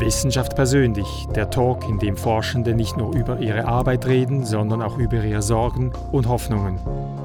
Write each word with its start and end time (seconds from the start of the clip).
Wissenschaft 0.00 0.54
persönlich, 0.54 1.26
der 1.34 1.50
Talk, 1.50 1.88
in 1.88 1.98
dem 1.98 2.16
Forschende 2.16 2.74
nicht 2.74 2.96
nur 2.96 3.14
über 3.14 3.40
ihre 3.40 3.66
Arbeit 3.66 4.06
reden, 4.06 4.44
sondern 4.44 4.82
auch 4.82 4.98
über 4.98 5.22
ihre 5.22 5.42
Sorgen 5.42 5.92
und 6.12 6.28
Hoffnungen. 6.28 6.78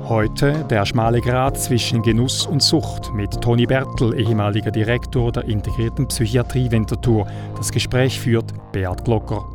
Heute 0.07 0.65
der 0.69 0.85
schmale 0.85 1.21
Grat 1.21 1.59
zwischen 1.59 2.01
Genuss 2.01 2.45
und 2.45 2.61
Sucht 2.61 3.13
mit 3.13 3.41
Toni 3.41 3.65
Bertel, 3.65 4.19
ehemaliger 4.19 4.71
Direktor 4.71 5.31
der 5.31 5.45
integrierten 5.45 6.07
Psychiatrie 6.07 6.71
Winterthur. 6.71 7.27
Das 7.55 7.71
Gespräch 7.71 8.19
führt 8.19 8.53
Beat 8.71 9.05
Glocker. 9.05 9.45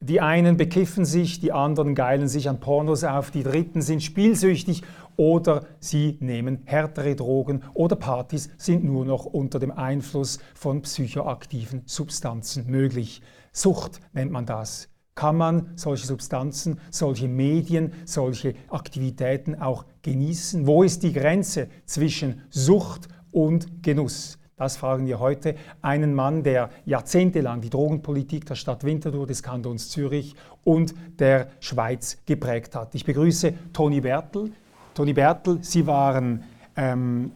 Die 0.00 0.20
einen 0.20 0.56
bekiffen 0.56 1.04
sich, 1.04 1.40
die 1.40 1.52
anderen 1.52 1.94
geilen 1.94 2.28
sich 2.28 2.48
an 2.48 2.60
Pornos 2.60 3.02
auf, 3.02 3.30
die 3.30 3.42
dritten 3.42 3.82
sind 3.82 4.02
spielsüchtig 4.02 4.82
oder 5.16 5.66
sie 5.80 6.16
nehmen 6.20 6.62
härtere 6.64 7.16
Drogen 7.16 7.62
oder 7.74 7.96
Partys 7.96 8.50
sind 8.56 8.84
nur 8.84 9.04
noch 9.04 9.24
unter 9.24 9.58
dem 9.58 9.70
Einfluss 9.70 10.38
von 10.54 10.82
psychoaktiven 10.82 11.82
Substanzen 11.86 12.66
möglich. 12.70 13.22
Sucht 13.52 14.00
nennt 14.12 14.32
man 14.32 14.46
das. 14.46 14.88
Kann 15.14 15.36
man 15.36 15.72
solche 15.76 16.06
Substanzen, 16.06 16.78
solche 16.90 17.26
Medien, 17.26 17.94
solche 18.04 18.54
Aktivitäten 18.68 19.54
auch 19.54 19.86
genießen? 20.02 20.66
Wo 20.66 20.82
ist 20.82 21.02
die 21.02 21.14
Grenze 21.14 21.68
zwischen 21.86 22.42
Sucht 22.50 23.08
und 23.30 23.82
Genuss? 23.82 24.38
Das 24.58 24.76
fragen 24.78 25.06
wir 25.06 25.18
heute 25.18 25.54
einen 25.82 26.14
Mann, 26.14 26.42
der 26.42 26.70
jahrzehntelang 26.86 27.60
die 27.60 27.68
Drogenpolitik 27.70 28.46
der 28.46 28.54
Stadt 28.54 28.84
Winterthur, 28.84 29.26
des 29.26 29.42
Kantons 29.42 29.90
Zürich 29.90 30.34
und 30.64 30.94
der 31.18 31.48
Schweiz 31.60 32.18
geprägt 32.24 32.74
hat. 32.74 32.94
Ich 32.94 33.04
begrüße 33.04 33.52
Toni 33.72 34.00
Bertel. 34.00 34.52
Toni 34.96 35.12
Bertel, 35.12 35.58
Sie 35.60 35.86
waren 35.86 36.42
ähm, 36.74 37.32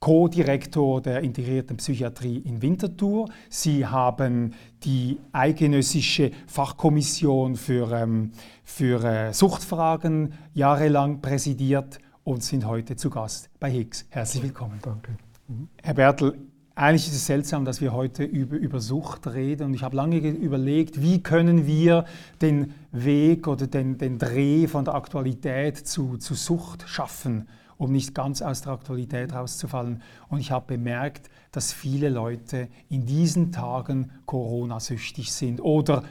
Co-Direktor 0.00 1.00
der 1.00 1.22
integrierten 1.22 1.78
Psychiatrie 1.78 2.36
in 2.36 2.60
Winterthur. 2.60 3.26
Sie 3.48 3.86
haben 3.86 4.52
die 4.84 5.18
eidgenössische 5.32 6.30
Fachkommission 6.46 7.56
für, 7.56 7.90
ähm, 7.92 8.32
für 8.64 9.02
äh, 9.02 9.32
Suchtfragen 9.32 10.34
jahrelang 10.52 11.22
präsidiert 11.22 12.00
und 12.22 12.42
sind 12.42 12.66
heute 12.66 12.96
zu 12.96 13.08
Gast 13.08 13.48
bei 13.58 13.70
Higgs. 13.70 14.04
Herzlich 14.10 14.42
willkommen. 14.42 14.78
Danke. 14.82 15.16
Herr 15.82 15.94
Bertel, 15.94 16.36
eigentlich 16.80 17.08
ist 17.08 17.14
es 17.14 17.26
seltsam, 17.26 17.66
dass 17.66 17.82
wir 17.82 17.92
heute 17.92 18.24
über, 18.24 18.56
über 18.56 18.80
Sucht 18.80 19.26
reden 19.26 19.64
und 19.64 19.74
ich 19.74 19.82
habe 19.82 19.94
lange 19.94 20.16
überlegt, 20.16 21.02
wie 21.02 21.22
können 21.22 21.66
wir 21.66 22.06
den 22.40 22.72
Weg 22.90 23.46
oder 23.48 23.66
den, 23.66 23.98
den 23.98 24.18
Dreh 24.18 24.66
von 24.66 24.86
der 24.86 24.94
Aktualität 24.94 25.76
zu, 25.76 26.16
zu 26.16 26.34
Sucht 26.34 26.88
schaffen, 26.88 27.48
um 27.76 27.92
nicht 27.92 28.14
ganz 28.14 28.40
aus 28.40 28.62
der 28.62 28.72
Aktualität 28.72 29.34
rauszufallen. 29.34 30.00
Und 30.28 30.40
ich 30.40 30.52
habe 30.52 30.66
bemerkt, 30.68 31.28
dass 31.52 31.72
viele 31.72 32.08
Leute 32.08 32.68
in 32.88 33.04
diesen 33.04 33.52
Tagen 33.52 34.12
Corona-süchtig 34.24 35.32
sind 35.32 35.60
oder 35.60 36.04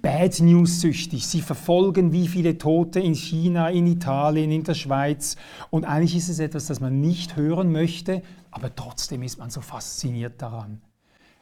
Bad 0.00 0.40
News 0.40 0.82
süchtig. 0.82 1.26
Sie 1.26 1.40
verfolgen, 1.40 2.12
wie 2.12 2.28
viele 2.28 2.58
Tote 2.58 3.00
in 3.00 3.14
China, 3.14 3.70
in 3.70 3.86
Italien, 3.86 4.50
in 4.50 4.62
der 4.62 4.74
Schweiz. 4.74 5.36
Und 5.70 5.84
eigentlich 5.84 6.14
ist 6.16 6.28
es 6.28 6.40
etwas, 6.40 6.66
das 6.66 6.80
man 6.80 7.00
nicht 7.00 7.36
hören 7.36 7.72
möchte, 7.72 8.20
aber 8.54 8.74
trotzdem 8.74 9.22
ist 9.22 9.38
man 9.38 9.50
so 9.50 9.60
fasziniert 9.60 10.40
daran. 10.40 10.80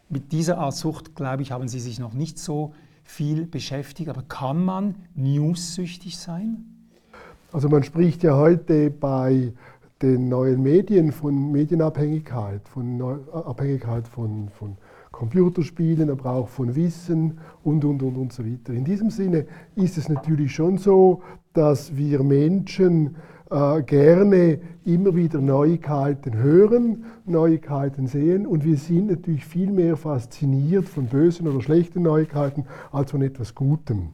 Mit 0.08 0.32
dieser 0.32 0.58
Art 0.58 0.74
Sucht, 0.74 1.14
glaube 1.14 1.42
ich, 1.42 1.52
haben 1.52 1.68
Sie 1.68 1.78
sich 1.78 1.98
noch 1.98 2.14
nicht 2.14 2.38
so 2.38 2.72
viel 3.04 3.46
beschäftigt. 3.46 4.08
Aber 4.08 4.22
kann 4.22 4.64
man 4.64 4.94
newssüchtig 5.14 6.16
sein? 6.18 6.64
Also 7.52 7.68
man 7.68 7.82
spricht 7.82 8.22
ja 8.22 8.36
heute 8.36 8.90
bei 8.90 9.52
den 10.00 10.28
neuen 10.28 10.62
Medien 10.62 11.12
von 11.12 11.52
Medienabhängigkeit, 11.52 12.66
von 12.66 13.00
Abhängigkeit 13.30 14.08
von, 14.08 14.48
von 14.48 14.76
Computerspielen, 15.12 16.10
aber 16.10 16.32
auch 16.32 16.48
von 16.48 16.74
Wissen 16.74 17.38
und, 17.62 17.84
und, 17.84 18.02
und, 18.02 18.16
und 18.16 18.32
so 18.32 18.44
weiter. 18.44 18.72
In 18.72 18.84
diesem 18.84 19.10
Sinne 19.10 19.46
ist 19.76 19.98
es 19.98 20.08
natürlich 20.08 20.54
schon 20.54 20.78
so, 20.78 21.22
dass 21.52 21.94
wir 21.94 22.22
Menschen 22.22 23.16
äh, 23.52 23.82
gerne 23.82 24.58
immer 24.84 25.14
wieder 25.14 25.40
Neuigkeiten 25.40 26.34
hören, 26.34 27.04
Neuigkeiten 27.26 28.06
sehen 28.06 28.46
und 28.46 28.64
wir 28.64 28.76
sind 28.76 29.08
natürlich 29.08 29.44
viel 29.44 29.70
mehr 29.70 29.96
fasziniert 29.96 30.88
von 30.88 31.06
bösen 31.06 31.46
oder 31.46 31.60
schlechten 31.60 32.02
Neuigkeiten 32.02 32.64
als 32.90 33.10
von 33.10 33.22
etwas 33.22 33.54
Gutem. 33.54 34.10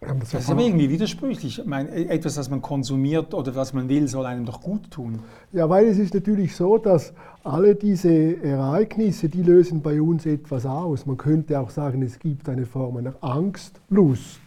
Das, 0.00 0.30
das 0.30 0.42
ist 0.44 0.50
aber 0.50 0.62
irgendwie 0.62 0.90
widersprüchlich. 0.90 1.60
Ich 1.60 1.64
meine, 1.64 1.88
e-, 1.90 2.06
etwas, 2.06 2.34
das 2.34 2.50
man 2.50 2.60
konsumiert 2.60 3.34
oder 3.34 3.54
was 3.54 3.72
man 3.72 3.88
will, 3.88 4.08
soll 4.08 4.26
einem 4.26 4.44
doch 4.44 4.60
gut 4.60 4.90
tun. 4.90 5.20
Ja, 5.52 5.70
weil 5.70 5.86
es 5.86 5.98
ist 5.98 6.12
natürlich 6.12 6.56
so, 6.56 6.76
dass 6.76 7.12
alle 7.44 7.76
diese 7.76 8.42
Ereignisse, 8.42 9.28
die 9.28 9.42
lösen 9.42 9.80
bei 9.80 10.02
uns 10.02 10.26
etwas 10.26 10.66
aus. 10.66 11.06
Man 11.06 11.18
könnte 11.18 11.60
auch 11.60 11.70
sagen, 11.70 12.02
es 12.02 12.18
gibt 12.18 12.48
eine 12.48 12.66
Form 12.66 12.96
einer 12.96 13.14
Angstlust. 13.20 14.40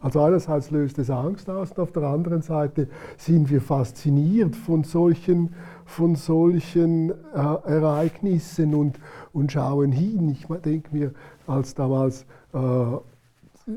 Also 0.00 0.22
einerseits 0.22 0.70
löst 0.70 0.98
es 0.98 1.10
Angst 1.10 1.50
aus 1.50 1.72
und 1.72 1.78
auf 1.78 1.92
der 1.92 2.04
anderen 2.04 2.40
Seite 2.40 2.88
sind 3.18 3.50
wir 3.50 3.60
fasziniert 3.60 4.56
von 4.56 4.82
solchen, 4.82 5.54
von 5.84 6.16
solchen 6.16 7.10
äh, 7.10 7.14
Ereignissen 7.34 8.74
und, 8.74 8.98
und 9.34 9.52
schauen 9.52 9.92
hin. 9.92 10.30
Ich 10.30 10.46
denke 10.64 10.88
mir, 10.96 11.12
als 11.46 11.74
damals 11.74 12.24
äh, 12.54 12.58
äh, 12.58 13.72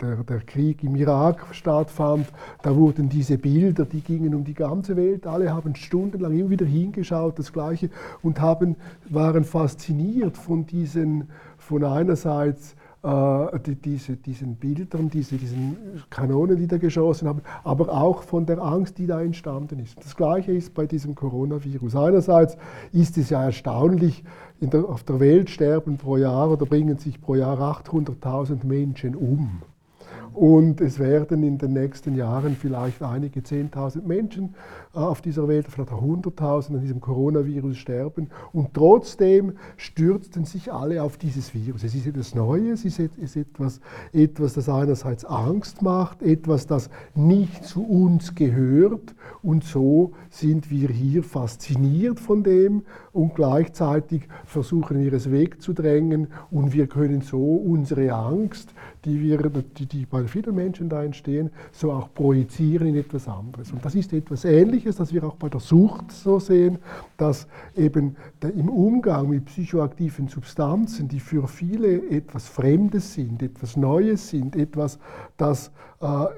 der, 0.00 0.16
der, 0.24 0.40
Krieg 0.40 0.84
im 0.84 0.94
Irak 0.94 1.46
stattfand, 1.52 2.26
da 2.62 2.76
wurden 2.76 3.08
diese 3.08 3.38
Bilder, 3.38 3.86
die 3.86 4.02
gingen 4.02 4.34
um 4.34 4.44
die 4.44 4.54
ganze 4.54 4.94
Welt, 4.96 5.26
alle 5.26 5.52
haben 5.52 5.74
stundenlang 5.74 6.38
immer 6.38 6.50
wieder 6.50 6.66
hingeschaut, 6.66 7.38
das 7.38 7.52
Gleiche, 7.52 7.88
und 8.22 8.40
haben, 8.40 8.76
waren 9.08 9.44
fasziniert 9.44 10.36
von 10.36 10.66
diesen, 10.66 11.28
von 11.56 11.82
einerseits 11.82 12.76
äh, 13.04 13.60
die, 13.60 13.74
diese, 13.76 14.16
diesen 14.16 14.56
Bildern, 14.56 15.10
diese, 15.10 15.36
diesen 15.36 15.76
Kanonen, 16.08 16.56
die 16.56 16.66
da 16.66 16.78
geschossen 16.78 17.28
haben, 17.28 17.42
aber 17.62 17.90
auch 17.92 18.22
von 18.22 18.46
der 18.46 18.62
Angst, 18.62 18.96
die 18.96 19.06
da 19.06 19.20
entstanden 19.20 19.78
ist. 19.78 20.02
Das 20.02 20.16
Gleiche 20.16 20.52
ist 20.52 20.72
bei 20.72 20.86
diesem 20.86 21.14
Coronavirus. 21.14 21.96
Einerseits 21.96 22.56
ist 22.92 23.18
es 23.18 23.28
ja 23.28 23.44
erstaunlich, 23.44 24.24
der, 24.60 24.86
auf 24.86 25.02
der 25.04 25.20
Welt 25.20 25.50
sterben 25.50 25.98
pro 25.98 26.16
Jahr 26.16 26.50
oder 26.50 26.64
bringen 26.64 26.96
sich 26.96 27.20
pro 27.20 27.34
Jahr 27.34 27.60
800.000 27.60 28.64
Menschen 28.64 29.14
um. 29.14 29.62
Und 30.32 30.80
es 30.80 30.98
werden 30.98 31.44
in 31.44 31.58
den 31.58 31.74
nächsten 31.74 32.16
Jahren 32.16 32.56
vielleicht 32.56 33.02
einige 33.02 33.40
10.000 33.40 34.02
Menschen 34.02 34.54
auf 34.94 35.20
dieser 35.20 35.48
Welt, 35.48 35.66
vielleicht 35.68 35.92
auch 35.92 36.02
100.000 36.02 36.74
an 36.74 36.80
diesem 36.80 37.00
Coronavirus 37.00 37.76
sterben. 37.76 38.30
Und 38.52 38.74
trotzdem 38.74 39.54
stürzten 39.76 40.44
sich 40.44 40.72
alle 40.72 41.02
auf 41.02 41.16
dieses 41.16 41.54
Virus. 41.54 41.84
Es 41.84 41.94
ist 41.94 42.06
etwas 42.06 42.34
Neues, 42.34 42.84
es 42.84 42.98
ist 42.98 43.36
etwas, 43.36 43.80
etwas, 44.12 44.54
das 44.54 44.68
einerseits 44.68 45.24
Angst 45.24 45.82
macht, 45.82 46.22
etwas, 46.22 46.66
das 46.66 46.90
nicht 47.14 47.64
zu 47.64 47.84
uns 47.84 48.34
gehört. 48.34 49.14
Und 49.42 49.64
so 49.64 50.12
sind 50.30 50.70
wir 50.70 50.88
hier 50.88 51.22
fasziniert 51.22 52.20
von 52.20 52.42
dem 52.42 52.82
und 53.12 53.34
gleichzeitig 53.34 54.28
versuchen 54.44 54.98
wir 54.98 55.12
es 55.12 55.30
wegzudrängen. 55.30 56.28
Und 56.50 56.72
wir 56.72 56.86
können 56.86 57.20
so 57.20 57.38
unsere 57.38 58.12
Angst, 58.12 58.74
die, 59.04 59.20
wir, 59.20 59.38
die, 59.78 59.86
die 59.86 60.06
bei 60.06 60.24
vielen 60.26 60.54
Menschen 60.54 60.88
da 60.88 61.02
entstehen, 61.02 61.50
so 61.72 61.92
auch 61.92 62.12
projizieren 62.14 62.88
in 62.88 62.96
etwas 62.96 63.28
anderes. 63.28 63.72
Und 63.72 63.84
das 63.84 63.94
ist 63.94 64.12
etwas 64.12 64.44
Ähnliches, 64.44 64.83
das 64.84 65.12
wir 65.12 65.24
auch 65.24 65.36
bei 65.36 65.48
der 65.48 65.60
Sucht 65.60 66.12
so 66.12 66.38
sehen, 66.38 66.78
dass 67.16 67.46
eben 67.76 68.16
im 68.40 68.68
Umgang 68.68 69.28
mit 69.28 69.46
psychoaktiven 69.46 70.28
Substanzen, 70.28 71.08
die 71.08 71.20
für 71.20 71.48
viele 71.48 72.10
etwas 72.10 72.48
Fremdes 72.48 73.14
sind, 73.14 73.42
etwas 73.42 73.76
Neues 73.76 74.28
sind, 74.28 74.56
etwas, 74.56 74.98
das 75.36 75.70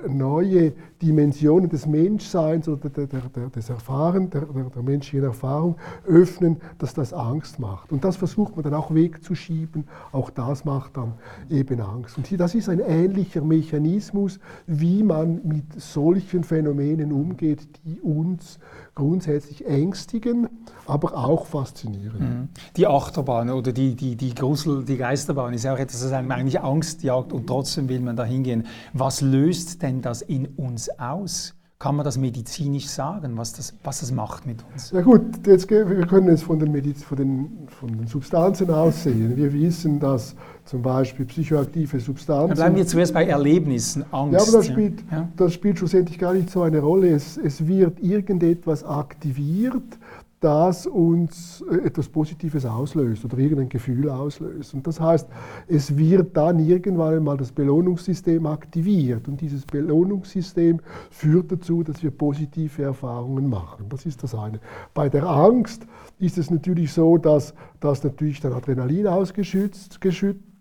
neue 0.09 0.73
Dimensionen 1.03 1.69
des 1.69 1.87
Menschseins 1.87 2.69
oder 2.69 2.89
der, 2.89 3.07
der, 3.07 3.21
der, 3.35 3.49
des 3.49 3.69
Erfahren, 3.69 4.31
der, 4.31 4.43
der, 4.43 4.83
menschlichen 4.83 5.27
Erfahrung 5.27 5.77
öffnen, 6.07 6.59
dass 6.79 6.95
das 6.95 7.13
Angst 7.13 7.59
macht. 7.59 7.93
Und 7.93 8.05
das 8.05 8.17
versucht 8.17 8.55
man 8.55 8.63
dann 8.63 8.75
auch 8.75 8.95
wegzuschieben. 8.95 9.89
Auch 10.13 10.31
das 10.31 10.65
macht 10.65 10.97
dann 10.97 11.15
eben 11.51 11.81
Angst. 11.81 12.17
Und 12.17 12.27
hier, 12.27 12.39
das 12.39 12.55
ist 12.55 12.69
ein 12.69 12.81
ähnlicher 12.81 13.43
Mechanismus, 13.43 14.39
wie 14.67 15.03
man 15.03 15.41
mit 15.45 15.81
solchen 15.81 16.45
Phänomenen 16.45 17.13
umgeht, 17.13 17.67
die 17.85 18.01
uns 18.01 18.59
grundsätzlich 18.97 19.67
ängstigen, 19.67 20.49
aber 20.87 21.17
auch 21.17 21.47
faszinieren. 21.47 22.19
Mhm. 22.19 22.49
Die 22.77 22.89
Achterbahn 22.89 23.51
oder 23.51 23.71
die, 23.73 23.95
die, 23.95 24.17
die 24.17 24.35
Grusel, 24.35 24.85
die 24.85 24.97
Geisterbahn 24.97 25.55
ist 25.55 25.65
ja 25.65 25.75
auch 25.75 25.79
etwas, 25.79 26.01
das 26.01 26.13
einem 26.13 26.33
eigentlich 26.33 26.61
Angst 26.61 27.05
jagt 27.05 27.33
und 27.33 27.47
trotzdem 27.47 27.89
will 27.89 28.01
man 28.01 28.17
da 28.17 28.25
hingehen. 28.25 28.67
Was 28.95 29.21
löst 29.21 29.83
denn 29.83 30.03
das 30.03 30.23
in 30.23 30.47
uns 30.47 30.89
aus? 30.99 31.55
Kann 31.79 31.95
man 31.95 32.07
das 32.07 32.17
medizinisch 32.17 32.89
sagen, 32.89 33.37
was 33.37 33.53
das, 33.53 33.75
was 33.85 34.01
das 34.01 34.11
macht 34.11 34.47
mit 34.47 34.65
uns? 34.73 34.93
Ja 34.93 35.03
gut, 35.03 35.47
jetzt, 35.47 35.69
wir 35.71 36.07
können 36.07 36.29
es 36.29 36.43
von 36.43 36.59
den, 36.59 36.73
Mediz 36.73 37.05
von, 37.05 37.19
den, 37.19 37.69
von 37.69 37.99
den 37.99 38.07
Substanzen 38.07 38.71
aussehen. 38.71 39.37
Wir 39.37 39.53
wissen, 39.53 40.01
dass 40.01 40.35
zum 40.67 40.83
Beispiel 40.83 41.25
psychoaktive 41.27 42.01
Substanzen... 42.01 42.49
Da 42.49 42.55
bleiben 42.55 42.77
wir 42.77 42.87
zuerst 42.87 43.15
bei 43.15 43.25
Erlebnissen, 43.25 44.05
Angst. 44.11 44.35
Ja, 44.35 44.43
aber 44.43 44.53
das 44.59 44.67
spielt, 44.67 45.05
ja. 45.11 45.29
das 45.37 45.55
spielt 45.55 45.79
schlussendlich 45.79 46.19
gar 46.19 46.35
nicht 46.35 46.51
so 46.51 46.63
eine 46.63 46.81
Rolle. 46.81 47.09
Es, 47.11 47.37
es 47.37 47.67
wird 47.67 48.01
irgendetwas 48.01 48.85
aktiviert, 48.85 49.99
das 50.41 50.87
uns 50.87 51.65
äh, 51.71 51.87
etwas 51.87 52.09
Positives 52.09 52.67
auslöst 52.67 53.25
oder 53.25 53.39
irgendein 53.39 53.69
Gefühl 53.69 54.11
auslöst. 54.11 54.75
Und 54.75 54.87
das 54.87 55.01
heißt, 55.01 55.29
es 55.67 55.97
wird 55.97 56.37
dann 56.37 56.59
irgendwann 56.59 57.15
einmal 57.15 57.37
das 57.37 57.53
Belohnungssystem 57.53 58.45
aktiviert 58.47 59.29
und 59.29 59.41
dieses 59.41 59.65
Belohnungssystem 59.65 60.81
führt 61.11 61.53
dazu, 61.53 61.83
dass 61.83 62.03
wir 62.03 62.11
positive 62.11 62.83
Erfahrungen 62.83 63.49
machen. 63.49 63.87
Das 63.89 64.05
ist 64.05 64.23
das 64.23 64.35
eine. 64.35 64.61
Bei 64.93 65.09
der 65.09 65.25
Angst 65.25 65.87
ist 66.19 66.39
es 66.39 66.51
natürlich 66.51 66.93
so, 66.93 67.17
dass, 67.19 67.55
dass 67.81 68.05
natürlich 68.05 68.41
dann 68.41 68.53
Adrenalin 68.53 69.07
ausgeschüttet 69.07 70.01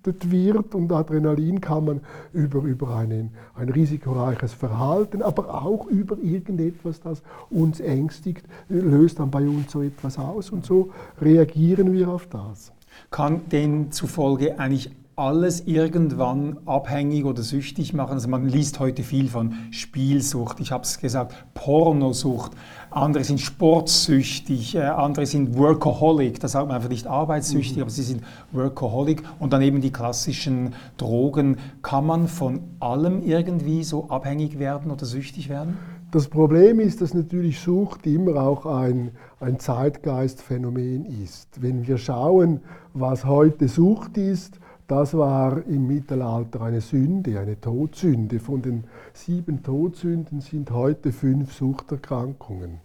wird 0.05 0.75
und 0.75 0.91
Adrenalin 0.91 1.61
kann 1.61 1.85
man 1.85 2.01
über, 2.33 2.61
über 2.61 2.95
einen, 2.95 3.31
ein 3.55 3.69
risikoreiches 3.69 4.53
Verhalten, 4.53 5.21
aber 5.21 5.63
auch 5.63 5.87
über 5.87 6.17
irgendetwas, 6.17 7.01
das 7.01 7.21
uns 7.49 7.79
ängstigt, 7.79 8.45
löst 8.69 9.19
dann 9.19 9.31
bei 9.31 9.47
uns 9.47 9.71
so 9.71 9.81
etwas 9.81 10.17
aus 10.17 10.49
und 10.49 10.65
so 10.65 10.91
reagieren 11.21 11.93
wir 11.93 12.09
auf 12.09 12.27
das. 12.27 12.71
Kann 13.11 13.49
demzufolge 13.49 14.59
eigentlich 14.59 14.91
alles 15.15 15.61
irgendwann 15.65 16.57
abhängig 16.65 17.23
oder 17.25 17.41
süchtig 17.41 17.93
machen. 17.93 18.13
Also 18.13 18.27
man 18.27 18.49
liest 18.49 18.79
heute 18.79 19.03
viel 19.03 19.29
von 19.29 19.53
Spielsucht, 19.71 20.59
ich 20.59 20.71
habe 20.71 20.83
es 20.83 20.99
gesagt, 20.99 21.35
Pornosucht, 21.53 22.51
andere 22.95 23.23
sind 23.25 23.41
sportsüchtig, 23.41 24.75
äh, 24.75 24.81
andere 24.81 25.25
sind 25.25 25.57
Workaholic, 25.57 26.39
da 26.39 26.47
sagt 26.47 26.67
man 26.67 26.77
einfach 26.77 26.89
nicht 26.89 27.07
arbeitssüchtig, 27.07 27.77
mhm. 27.77 27.81
aber 27.83 27.91
sie 27.91 28.03
sind 28.03 28.23
Workaholic 28.53 29.21
und 29.39 29.51
dann 29.51 29.61
eben 29.61 29.81
die 29.81 29.91
klassischen 29.91 30.73
Drogen. 30.97 31.57
Kann 31.81 32.05
man 32.05 32.27
von 32.27 32.61
allem 32.79 33.21
irgendwie 33.21 33.83
so 33.83 34.09
abhängig 34.09 34.59
werden 34.59 34.91
oder 34.91 35.05
süchtig 35.05 35.49
werden? 35.49 35.77
Das 36.11 36.29
Problem 36.29 36.79
ist, 36.79 37.01
dass 37.01 37.13
natürlich 37.13 37.59
Sucht 37.59 38.07
immer 38.07 38.41
auch 38.41 38.65
ein, 38.65 39.11
ein 39.41 39.59
Zeitgeistphänomen 39.59 41.05
ist. 41.05 41.61
Wenn 41.61 41.85
wir 41.85 41.97
schauen, 41.97 42.61
was 42.93 43.25
heute 43.25 43.67
Sucht 43.67 44.17
ist, 44.17 44.57
das 44.87 45.17
war 45.17 45.65
im 45.65 45.87
Mittelalter 45.87 46.61
eine 46.61 46.79
Sünde, 46.79 47.39
eine 47.39 47.59
Todsünde. 47.59 48.39
Von 48.39 48.61
den 48.61 48.85
sieben 49.13 49.63
Todsünden 49.63 50.39
sind 50.39 50.71
heute 50.71 51.11
fünf 51.11 51.53
Suchterkrankungen. 51.53 52.84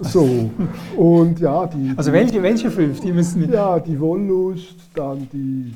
So, 0.00 0.50
und 0.96 1.40
ja, 1.40 1.66
die. 1.66 1.92
Also 1.96 2.12
welche, 2.12 2.42
welche 2.42 2.70
fünf? 2.70 3.00
Die 3.00 3.12
müssen 3.12 3.50
Ja, 3.52 3.78
die 3.78 3.98
Wollust, 4.00 4.76
dann 4.94 5.28
die. 5.32 5.74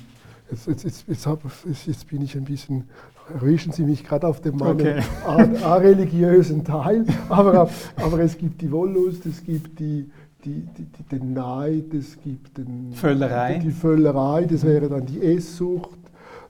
Jetzt, 0.50 0.66
jetzt, 0.66 0.84
jetzt, 0.84 1.05
jetzt, 1.06 1.26
hab, 1.26 1.40
jetzt 1.66 2.08
bin 2.08 2.22
ich 2.22 2.34
ein 2.37 2.44
bisschen 2.44 2.84
erwischen 3.34 3.72
Sie 3.72 3.84
mich 3.84 4.05
gerade 4.05 4.26
auf 4.26 4.40
dem 4.40 4.60
okay. 4.60 5.02
areligiösen 5.62 6.64
Teil, 6.64 7.05
aber, 7.28 7.69
aber 7.96 8.20
es 8.20 8.38
gibt 8.38 8.60
die 8.62 8.70
Wollust, 8.70 9.26
es 9.26 9.44
gibt 9.44 9.78
die, 9.78 10.10
die, 10.44 10.66
die, 10.76 10.87
den 11.10 11.34
Neid, 11.34 11.93
es 11.93 12.19
gibt 12.20 12.56
den, 12.58 12.93
Völlerei. 12.93 13.58
die 13.58 13.70
Völlerei, 13.70 14.44
das 14.44 14.64
wäre 14.64 14.88
dann 14.88 15.05
die 15.05 15.20
Esssucht, 15.20 15.99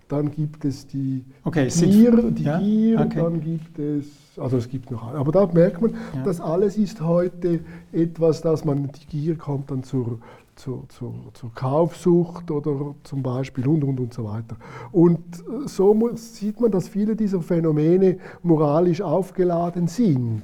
dann 0.08 0.31
gibt 0.31 0.64
es 0.64 0.87
die 0.87 1.25
okay, 1.44 1.69
Gier, 1.69 2.31
die 2.31 2.44
ja? 2.44 2.58
Gier 2.58 3.00
okay. 3.00 3.20
dann 3.20 3.40
gibt 3.40 3.78
es, 3.78 4.06
also 4.38 4.56
es 4.56 4.69
gibt 4.69 4.90
noch, 4.90 5.14
aber 5.14 5.32
da 5.32 5.46
merkt 5.46 5.81
man, 5.81 5.94
ja. 6.14 6.23
das 6.25 6.40
alles 6.40 6.76
ist 6.76 7.00
heute 7.00 7.61
etwas, 7.93 8.40
dass 8.40 8.64
man, 8.64 8.90
die 8.93 9.06
Gier 9.06 9.37
kommt 9.37 9.70
dann 9.70 9.82
zur, 9.82 10.19
zur, 10.56 10.88
zur, 10.88 11.14
zur, 11.35 11.55
Kaufsucht 11.55 12.50
oder 12.50 12.94
zum 13.05 13.23
Beispiel 13.23 13.67
und, 13.67 13.85
und, 13.85 14.00
und 14.00 14.12
so 14.12 14.25
weiter. 14.25 14.56
Und 14.93 15.20
so 15.67 16.11
sieht 16.14 16.61
man, 16.61 16.70
dass 16.70 16.88
viele 16.88 17.14
dieser 17.14 17.40
Phänomene 17.40 18.19
moralisch 18.43 19.00
aufgeladen 19.00 19.87
sind. 19.87 20.43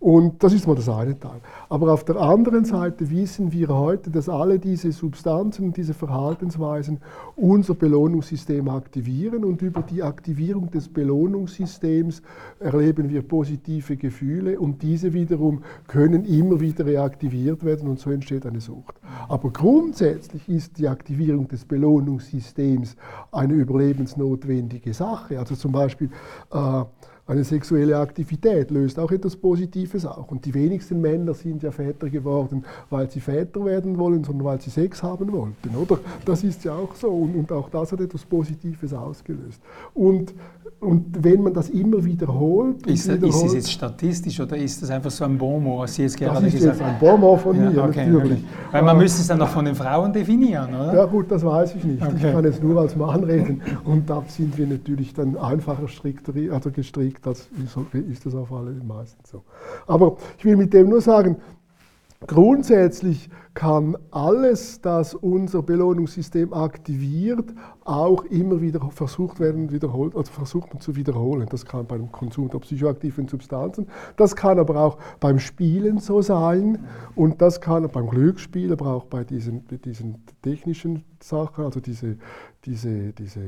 Und 0.00 0.42
das 0.42 0.52
ist 0.52 0.66
mal 0.66 0.74
das 0.76 0.88
eine 0.88 1.18
Teil. 1.18 1.40
Aber 1.68 1.92
auf 1.92 2.04
der 2.04 2.16
anderen 2.16 2.64
Seite 2.64 3.10
wissen 3.10 3.52
wir 3.52 3.68
heute, 3.68 4.10
dass 4.10 4.28
alle 4.28 4.58
diese 4.58 4.92
Substanzen, 4.92 5.72
diese 5.72 5.94
Verhaltensweisen 5.94 7.00
unser 7.36 7.74
Belohnungssystem 7.74 8.68
aktivieren 8.68 9.44
und 9.44 9.62
über 9.62 9.82
die 9.82 10.02
Aktivierung 10.02 10.70
des 10.70 10.88
Belohnungssystems 10.88 12.22
erleben 12.60 13.08
wir 13.08 13.22
positive 13.22 13.96
Gefühle 13.96 14.58
und 14.60 14.82
diese 14.82 15.12
wiederum 15.12 15.62
können 15.86 16.24
immer 16.24 16.60
wieder 16.60 16.86
reaktiviert 16.86 17.64
werden 17.64 17.88
und 17.88 17.98
so 17.98 18.10
entsteht 18.10 18.46
eine 18.46 18.60
Sucht. 18.60 18.94
Aber 19.28 19.50
grundsätzlich 19.50 20.48
ist 20.48 20.78
die 20.78 20.88
Aktivierung 20.88 21.48
des 21.48 21.64
Belohnungssystems 21.64 22.96
eine 23.32 23.54
überlebensnotwendige 23.54 24.94
Sache. 24.94 25.38
Also 25.38 25.54
zum 25.54 25.72
Beispiel 25.72 26.10
äh, 26.52 26.84
eine 27.28 27.44
sexuelle 27.44 27.98
Aktivität 27.98 28.70
löst 28.70 28.98
auch 28.98 29.10
etwas 29.12 29.36
Positives 29.36 30.06
auch. 30.06 30.30
Und 30.30 30.46
die 30.46 30.54
wenigsten 30.54 31.00
Männer 31.00 31.34
sind 31.34 31.62
ja 31.62 31.70
Väter 31.70 32.08
geworden, 32.08 32.64
weil 32.88 33.10
sie 33.10 33.20
Väter 33.20 33.64
werden 33.66 33.98
wollen, 33.98 34.24
sondern 34.24 34.46
weil 34.46 34.60
sie 34.60 34.70
Sex 34.70 35.02
haben 35.02 35.30
wollten, 35.30 35.76
oder? 35.76 35.98
Das 36.24 36.42
ist 36.42 36.64
ja 36.64 36.74
auch 36.74 36.94
so. 36.94 37.08
Und, 37.08 37.34
und 37.34 37.52
auch 37.52 37.68
das 37.68 37.92
hat 37.92 38.00
etwas 38.00 38.24
Positives 38.24 38.94
ausgelöst. 38.94 39.60
Und 39.92 40.32
und 40.80 41.24
wenn 41.24 41.42
man 41.42 41.52
das 41.52 41.70
immer 41.70 42.04
wiederholt. 42.04 42.86
Ist, 42.86 43.08
wiederholt, 43.08 43.34
ist 43.34 43.42
das 43.42 43.54
jetzt 43.54 43.72
statistisch 43.72 44.38
oder 44.38 44.56
ist 44.56 44.80
das 44.80 44.90
einfach 44.90 45.10
so 45.10 45.24
ein 45.24 45.36
Bonmot, 45.36 45.80
was 45.80 45.94
Sie 45.96 46.02
jetzt 46.02 46.16
gerade 46.16 46.36
das 46.36 46.54
ist 46.54 46.60
gesagt 46.60 46.80
haben? 46.80 46.90
Ein 46.90 46.98
Bonmot 47.00 47.40
von 47.40 47.56
ja, 47.56 47.70
mir, 47.70 47.82
okay, 47.82 48.06
natürlich. 48.06 48.38
Okay. 48.38 48.44
Weil 48.70 48.82
man 48.84 48.98
müsste 48.98 49.22
es 49.22 49.26
dann 49.26 49.38
noch 49.38 49.48
von 49.48 49.64
den 49.64 49.74
Frauen 49.74 50.12
definieren, 50.12 50.68
oder? 50.68 50.94
Ja, 50.94 51.04
gut, 51.06 51.32
das 51.32 51.44
weiß 51.44 51.74
ich 51.74 51.82
nicht. 51.82 52.00
Okay. 52.00 52.14
Ich 52.16 52.22
kann 52.22 52.44
jetzt 52.44 52.62
nur 52.62 52.80
als 52.80 52.94
Mann 52.94 53.24
reden. 53.24 53.60
Und 53.84 54.08
da 54.08 54.22
sind 54.28 54.56
wir 54.56 54.68
natürlich 54.68 55.12
dann 55.14 55.36
einfacher 55.36 55.88
strikter, 55.88 56.32
also 56.52 56.70
gestrickt, 56.70 57.17
als 57.26 57.48
ist 57.92 58.26
das 58.26 58.34
auf 58.34 58.52
alle 58.52 58.72
meistens 58.72 59.30
so. 59.30 59.42
Aber 59.86 60.16
ich 60.38 60.44
will 60.44 60.56
mit 60.56 60.72
dem 60.72 60.88
nur 60.88 61.00
sagen, 61.00 61.36
Grundsätzlich 62.26 63.30
kann 63.54 63.96
alles, 64.10 64.80
das 64.80 65.14
unser 65.14 65.62
Belohnungssystem 65.62 66.52
aktiviert, 66.52 67.54
auch 67.84 68.24
immer 68.24 68.60
wieder 68.60 68.80
versucht 68.90 69.38
werden, 69.38 69.70
wiederholt, 69.70 70.16
also 70.16 70.32
versucht 70.32 70.74
man 70.74 70.80
zu 70.80 70.96
wiederholen. 70.96 71.46
Das 71.48 71.64
kann 71.64 71.86
beim 71.86 72.10
Konsum 72.10 72.50
der 72.50 72.58
psychoaktiven 72.58 73.28
Substanzen, 73.28 73.86
das 74.16 74.34
kann 74.34 74.58
aber 74.58 74.80
auch 74.80 74.98
beim 75.20 75.38
Spielen 75.38 75.98
so 75.98 76.20
sein 76.20 76.84
und 77.14 77.40
das 77.40 77.60
kann 77.60 77.88
beim 77.88 78.08
Glücksspiel, 78.08 78.72
aber 78.72 78.86
auch 78.94 79.04
bei 79.04 79.22
diesen, 79.22 79.64
diesen 79.84 80.24
technischen 80.42 81.04
Sachen, 81.22 81.64
also 81.64 81.78
diese 81.78 82.16
diese, 82.64 83.12
diese 83.12 83.40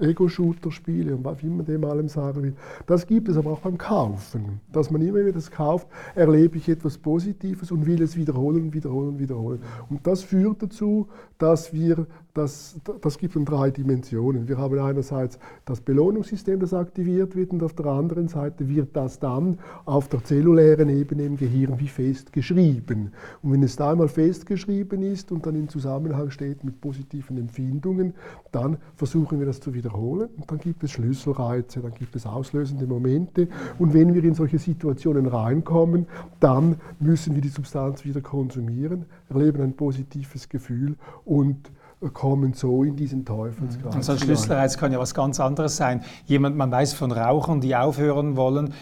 Ego-Shooter-Spiele 0.00 1.14
und 1.14 1.42
wie 1.42 1.48
man 1.48 1.66
dem 1.66 1.84
allem 1.84 2.08
sagen 2.08 2.42
will. 2.42 2.54
Das 2.86 3.06
gibt 3.06 3.28
es 3.28 3.36
aber 3.36 3.52
auch 3.52 3.60
beim 3.60 3.76
Kaufen. 3.76 4.60
Dass 4.72 4.90
man 4.90 5.02
immer 5.02 5.20
wieder 5.20 5.32
das 5.32 5.50
kauft, 5.50 5.86
erlebe 6.14 6.56
ich 6.56 6.68
etwas 6.68 6.96
Positives 6.98 7.70
und 7.70 7.86
will 7.86 8.02
es 8.02 8.16
wiederholen, 8.16 8.72
wiederholen, 8.72 9.18
wiederholen. 9.18 9.60
Und 9.90 10.06
das 10.06 10.22
führt 10.22 10.62
dazu, 10.62 11.08
dass 11.36 11.72
wir, 11.72 12.06
das, 12.34 12.78
das 13.00 13.18
gibt 13.18 13.36
dann 13.36 13.44
drei 13.44 13.70
Dimensionen. 13.70 14.48
Wir 14.48 14.58
haben 14.58 14.78
einerseits 14.78 15.38
das 15.64 15.80
Belohnungssystem, 15.80 16.60
das 16.60 16.72
aktiviert 16.72 17.34
wird 17.34 17.50
und 17.50 17.62
auf 17.62 17.74
der 17.74 17.86
anderen 17.86 18.28
Seite 18.28 18.68
wird 18.68 18.94
das 18.94 19.18
dann 19.18 19.58
auf 19.84 20.08
der 20.08 20.22
zellulären 20.22 20.88
Ebene 20.88 21.24
im 21.24 21.36
Gehirn 21.36 21.80
wie 21.80 21.88
festgeschrieben. 21.88 23.12
Und 23.42 23.52
wenn 23.52 23.62
es 23.62 23.76
da 23.76 23.92
einmal 23.92 24.08
festgeschrieben 24.08 25.02
ist 25.02 25.32
und 25.32 25.46
dann 25.46 25.56
in 25.56 25.68
Zusammenhang 25.68 26.30
steht 26.30 26.62
mit 26.64 26.80
positiven 26.80 27.38
Empfindungen, 27.38 28.14
dann 28.52 28.76
versuchen 28.96 29.38
wir 29.38 29.46
das 29.46 29.60
zu 29.60 29.74
wiederholen 29.74 30.28
und 30.36 30.50
dann 30.50 30.58
gibt 30.58 30.84
es 30.84 30.92
Schlüsselreize, 30.92 31.80
dann 31.80 31.94
gibt 31.94 32.14
es 32.14 32.26
auslösende 32.26 32.86
Momente 32.86 33.48
und 33.78 33.94
wenn 33.94 34.14
wir 34.14 34.22
in 34.22 34.34
solche 34.34 34.58
Situationen 34.58 35.26
reinkommen, 35.26 36.06
dann 36.40 36.76
müssen 37.00 37.34
wir 37.34 37.42
die 37.42 37.48
Substanz 37.48 38.04
wieder 38.04 38.20
konsumieren, 38.20 39.06
erleben 39.28 39.62
ein 39.62 39.74
positives 39.74 40.48
Gefühl 40.48 40.94
und 41.24 41.70
kommen 42.12 42.52
so 42.52 42.84
in 42.84 42.96
diesen 42.96 43.24
Teufelskreis. 43.24 43.94
Und 43.94 44.04
so 44.04 44.12
ein 44.12 44.18
Schlüsselreiz 44.18 44.78
kann 44.78 44.92
ja 44.92 44.98
was 44.98 45.14
ganz 45.14 45.40
anderes 45.40 45.76
sein. 45.76 46.02
Jemand, 46.26 46.56
man 46.56 46.70
weiß 46.70 46.92
von 46.92 47.10
Rauchern, 47.10 47.60
die 47.60 47.74
aufhören 47.74 48.36
wollen, 48.36 48.72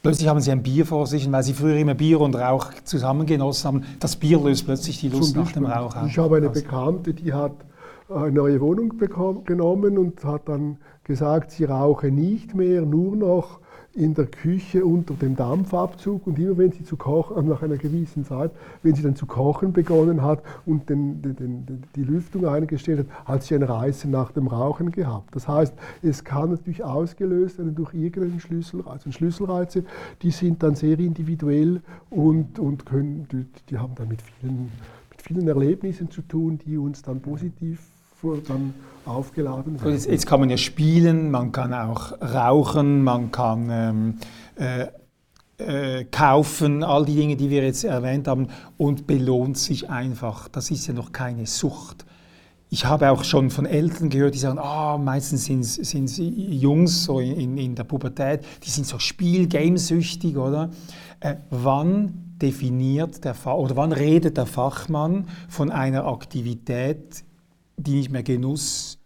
Plötzlich 0.00 0.28
haben 0.28 0.40
sie 0.40 0.52
ein 0.52 0.62
Bier 0.62 0.86
vor 0.86 1.08
sich 1.08 1.26
und 1.26 1.32
weil 1.32 1.42
sie 1.42 1.52
früher 1.52 1.76
immer 1.76 1.94
Bier 1.94 2.20
und 2.20 2.36
Rauch 2.36 2.72
zusammen 2.84 3.26
genossen 3.26 3.66
haben, 3.66 3.84
das 3.98 4.14
Bier 4.14 4.38
löst 4.38 4.64
plötzlich 4.64 5.00
die 5.00 5.08
Lust 5.08 5.34
nach 5.34 5.50
dem 5.50 5.66
Rauch 5.66 5.96
aus. 5.96 6.08
Ich 6.08 6.18
habe 6.18 6.36
eine 6.36 6.50
Bekannte, 6.50 7.12
die 7.12 7.32
hat 7.32 7.52
eine 8.08 8.30
neue 8.30 8.60
Wohnung 8.60 8.94
genommen 9.44 9.98
und 9.98 10.24
hat 10.24 10.48
dann 10.48 10.78
gesagt, 11.02 11.50
sie 11.50 11.64
rauche 11.64 12.12
nicht 12.12 12.54
mehr, 12.54 12.82
nur 12.82 13.16
noch 13.16 13.60
in 13.98 14.14
der 14.14 14.26
Küche 14.26 14.84
unter 14.84 15.14
dem 15.14 15.34
Dampfabzug 15.34 16.26
und 16.26 16.38
immer 16.38 16.56
wenn 16.56 16.70
sie 16.70 16.84
zu 16.84 16.96
kochen, 16.96 17.36
also 17.36 17.48
nach 17.48 17.62
einer 17.62 17.76
gewissen 17.76 18.24
Zeit, 18.24 18.52
wenn 18.82 18.94
sie 18.94 19.02
dann 19.02 19.16
zu 19.16 19.26
kochen 19.26 19.72
begonnen 19.72 20.22
hat 20.22 20.42
und 20.66 20.88
den, 20.88 21.20
den, 21.20 21.36
den, 21.36 21.82
die 21.96 22.04
Lüftung 22.04 22.46
eingestellt 22.46 23.00
hat, 23.00 23.26
hat 23.26 23.42
sie 23.42 23.56
ein 23.56 23.64
Reißen 23.64 24.08
nach 24.10 24.30
dem 24.30 24.46
Rauchen 24.46 24.92
gehabt. 24.92 25.34
Das 25.34 25.48
heißt, 25.48 25.74
es 26.02 26.22
kann 26.22 26.50
natürlich 26.50 26.84
ausgelöst 26.84 27.58
werden 27.58 27.74
durch 27.74 27.92
irgendeinen 27.92 28.40
Schlüsselreiz. 28.40 29.04
Und 29.04 29.12
Schlüsselreize, 29.12 29.84
die 30.22 30.30
sind 30.30 30.62
dann 30.62 30.76
sehr 30.76 30.98
individuell 30.98 31.82
und, 32.08 32.58
und 32.60 32.86
können, 32.86 33.26
die, 33.32 33.46
die 33.68 33.78
haben 33.78 33.94
dann 33.96 34.08
mit 34.08 34.22
vielen, 34.22 34.70
mit 35.10 35.22
vielen 35.22 35.48
Erlebnissen 35.48 36.08
zu 36.10 36.22
tun, 36.22 36.58
die 36.64 36.78
uns 36.78 37.02
dann 37.02 37.20
positiv 37.20 37.80
dann 38.46 38.74
aufgeladen 39.08 39.80
werden. 39.80 39.92
Jetzt, 39.92 40.06
jetzt, 40.06 40.26
kann 40.26 40.40
man 40.40 40.50
ja 40.50 40.56
spielen, 40.56 41.30
man 41.30 41.52
kann 41.52 41.74
auch 41.74 42.12
rauchen, 42.20 43.02
man 43.02 43.32
kann 43.32 43.68
ähm, 43.70 44.14
äh, 44.56 44.86
äh, 45.58 46.04
kaufen, 46.04 46.84
all 46.84 47.04
die 47.04 47.16
Dinge, 47.16 47.36
die 47.36 47.50
wir 47.50 47.64
jetzt 47.64 47.84
erwähnt 47.84 48.28
haben, 48.28 48.48
und 48.76 49.06
belohnt 49.06 49.58
sich 49.58 49.90
einfach. 49.90 50.48
Das 50.48 50.70
ist 50.70 50.86
ja 50.86 50.94
noch 50.94 51.12
keine 51.12 51.46
Sucht. 51.46 52.04
Ich 52.70 52.84
habe 52.84 53.10
auch 53.10 53.24
schon 53.24 53.50
von 53.50 53.64
Eltern 53.64 54.10
gehört, 54.10 54.34
die 54.34 54.38
sagen, 54.38 54.58
ah, 54.58 54.98
meistens 54.98 55.46
sind 55.46 55.62
es 55.62 56.20
Jungs 56.20 57.04
so 57.04 57.18
in, 57.18 57.56
in 57.56 57.74
der 57.74 57.84
Pubertät, 57.84 58.44
die 58.62 58.70
sind 58.70 58.86
so 58.86 58.98
spiel-gamesüchtig, 58.98 60.36
oder? 60.36 60.70
Äh, 61.20 61.36
wann 61.50 62.36
definiert 62.40 63.24
der 63.24 63.34
Fa 63.34 63.54
oder 63.54 63.74
wann 63.76 63.92
redet 63.92 64.36
der 64.36 64.46
Fachmann 64.46 65.26
von 65.48 65.70
einer 65.70 66.06
Aktivität, 66.06 67.24
die 67.76 67.96
nicht 67.96 68.10
mehr 68.10 68.22
Genuss 68.22 68.97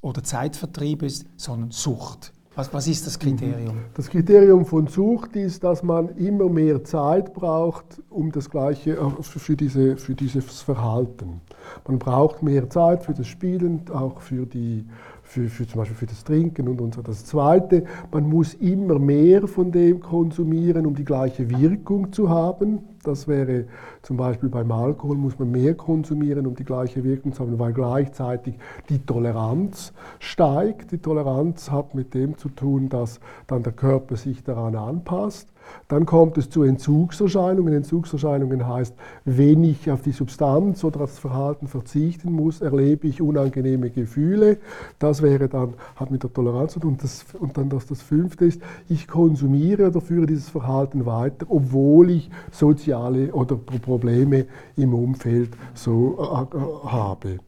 oder 0.00 0.22
Zeitvertrieb 0.22 1.02
ist, 1.02 1.26
sondern 1.36 1.70
Sucht? 1.70 2.32
Was, 2.54 2.72
was, 2.74 2.86
ist 2.86 3.06
das 3.06 3.18
Kriterium? 3.18 3.78
Das 3.94 4.10
Kriterium 4.10 4.66
von 4.66 4.86
Sucht 4.86 5.36
ist, 5.36 5.64
dass 5.64 5.82
man 5.82 6.10
immer 6.16 6.50
mehr 6.50 6.84
Zeit 6.84 7.32
braucht, 7.32 8.02
um 8.10 8.30
das 8.30 8.50
Gleiche 8.50 8.92
äh, 8.92 9.22
für, 9.22 9.56
diese, 9.56 9.96
für 9.96 10.14
dieses 10.14 10.60
Verhalten. 10.60 11.40
Man 11.88 11.98
braucht 11.98 12.42
mehr 12.42 12.68
Zeit 12.68 13.04
für 13.04 13.14
das 13.14 13.26
Spielen, 13.26 13.88
auch 13.90 14.20
für 14.20 14.44
die 14.44 14.84
für, 15.32 15.48
für, 15.48 15.66
zum 15.66 15.78
Beispiel 15.78 15.96
für 15.96 16.06
das 16.06 16.24
Trinken 16.24 16.68
und, 16.68 16.80
und 16.80 16.94
so. 16.94 17.00
Das 17.00 17.24
Zweite, 17.24 17.84
man 18.12 18.28
muss 18.28 18.52
immer 18.54 18.98
mehr 18.98 19.48
von 19.48 19.72
dem 19.72 20.00
konsumieren, 20.00 20.84
um 20.84 20.94
die 20.94 21.06
gleiche 21.06 21.48
Wirkung 21.48 22.12
zu 22.12 22.28
haben. 22.28 22.80
Das 23.02 23.26
wäre 23.26 23.64
zum 24.02 24.18
Beispiel 24.18 24.50
beim 24.50 24.70
Alkohol, 24.70 25.16
muss 25.16 25.38
man 25.38 25.50
mehr 25.50 25.74
konsumieren, 25.74 26.46
um 26.46 26.54
die 26.54 26.64
gleiche 26.64 27.02
Wirkung 27.02 27.32
zu 27.32 27.42
haben, 27.42 27.58
weil 27.58 27.72
gleichzeitig 27.72 28.56
die 28.90 28.98
Toleranz 28.98 29.94
steigt. 30.18 30.92
Die 30.92 30.98
Toleranz 30.98 31.70
hat 31.70 31.94
mit 31.94 32.12
dem 32.12 32.36
zu 32.36 32.50
tun, 32.50 32.90
dass 32.90 33.18
dann 33.46 33.62
der 33.62 33.72
Körper 33.72 34.16
sich 34.16 34.44
daran 34.44 34.76
anpasst. 34.76 35.51
Dann 35.88 36.06
kommt 36.06 36.38
es 36.38 36.50
zu 36.50 36.62
Entzugserscheinungen. 36.62 37.74
Entzugserscheinungen 37.74 38.66
heißt, 38.66 38.94
wenn 39.24 39.64
ich 39.64 39.90
auf 39.90 40.02
die 40.02 40.12
Substanz 40.12 40.84
oder 40.84 41.00
das 41.00 41.18
Verhalten 41.18 41.66
verzichten 41.66 42.32
muss, 42.32 42.60
erlebe 42.60 43.06
ich 43.06 43.20
unangenehme 43.20 43.90
Gefühle. 43.90 44.58
Das 44.98 45.22
wäre 45.22 45.48
dann, 45.48 45.74
hat 45.96 46.10
mit 46.10 46.22
der 46.22 46.32
Toleranz 46.32 46.72
zu 46.72 46.80
tun. 46.80 46.98
Und, 47.38 47.58
dann 47.58 47.68
das, 47.68 47.86
das 47.86 48.02
Fünfte 48.02 48.44
ist, 48.46 48.60
ich 48.88 49.08
konsumiere 49.08 49.88
oder 49.88 50.00
führe 50.00 50.26
dieses 50.26 50.48
Verhalten 50.48 51.06
weiter, 51.06 51.46
obwohl 51.48 52.10
ich 52.10 52.30
soziale 52.50 53.32
oder 53.32 53.56
Probleme 53.56 54.46
im 54.76 54.94
Umfeld 54.94 55.50
so 55.74 56.18
äh, 56.18 56.56
äh 56.56 56.88
habe. 56.88 57.38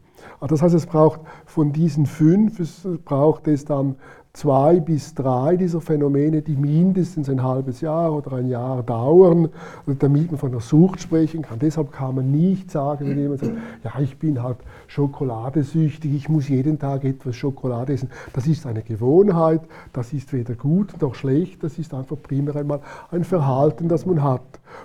Das 0.41 0.63
heißt, 0.63 0.75
es 0.75 0.87
braucht 0.87 1.21
von 1.47 1.73
diesen 1.73 2.07
fünf, 2.07 2.61
es 2.61 2.87
braucht 3.05 3.49
es 3.49 3.65
dann 3.65 3.97
zwei 4.35 4.81
bis 4.81 5.15
drei 5.15 5.57
dieser 5.57 5.81
Phänomene, 5.81 6.43
die 6.43 6.57
mindestens 6.57 7.31
ein 7.31 7.43
halbes 7.43 7.81
Jahr 7.81 8.13
oder 8.13 8.33
ein 8.33 8.49
Jahr 8.49 8.83
dauern, 8.83 9.49
damit 9.87 10.33
man 10.33 10.39
von 10.39 10.51
der 10.51 10.61
Sucht 10.61 11.01
sprechen 11.01 11.43
kann. 11.43 11.61
Deshalb 11.61 11.93
kann 11.93 12.17
man 12.17 12.33
nicht 12.33 12.71
sagen, 12.71 13.09
wenn 13.09 13.19
jemand 13.19 13.41
sagt, 13.41 13.53
ja, 13.85 13.93
ich 14.01 14.19
bin 14.19 14.43
halt 14.43 14.59
schokoladesüchtig, 14.89 16.13
ich 16.13 16.29
muss 16.29 16.49
jeden 16.49 16.81
Tag 16.81 17.05
etwas 17.05 17.37
Schokolade 17.37 17.93
essen. 17.93 18.11
Das 18.33 18.49
ist 18.49 18.67
eine 18.67 18.83
Gewohnheit, 18.83 19.63
das 19.93 20.13
ist 20.13 20.33
weder 20.33 20.55
gut 20.55 21.01
noch 21.01 21.15
schlecht, 21.15 21.63
das 21.63 21.79
ist 21.79 21.95
einfach 21.95 22.17
primär 22.21 22.57
einmal 22.57 22.81
ein 23.13 23.23
Verhalten, 23.23 23.89
das 23.89 24.05
man 24.05 24.23
hat. 24.23 24.43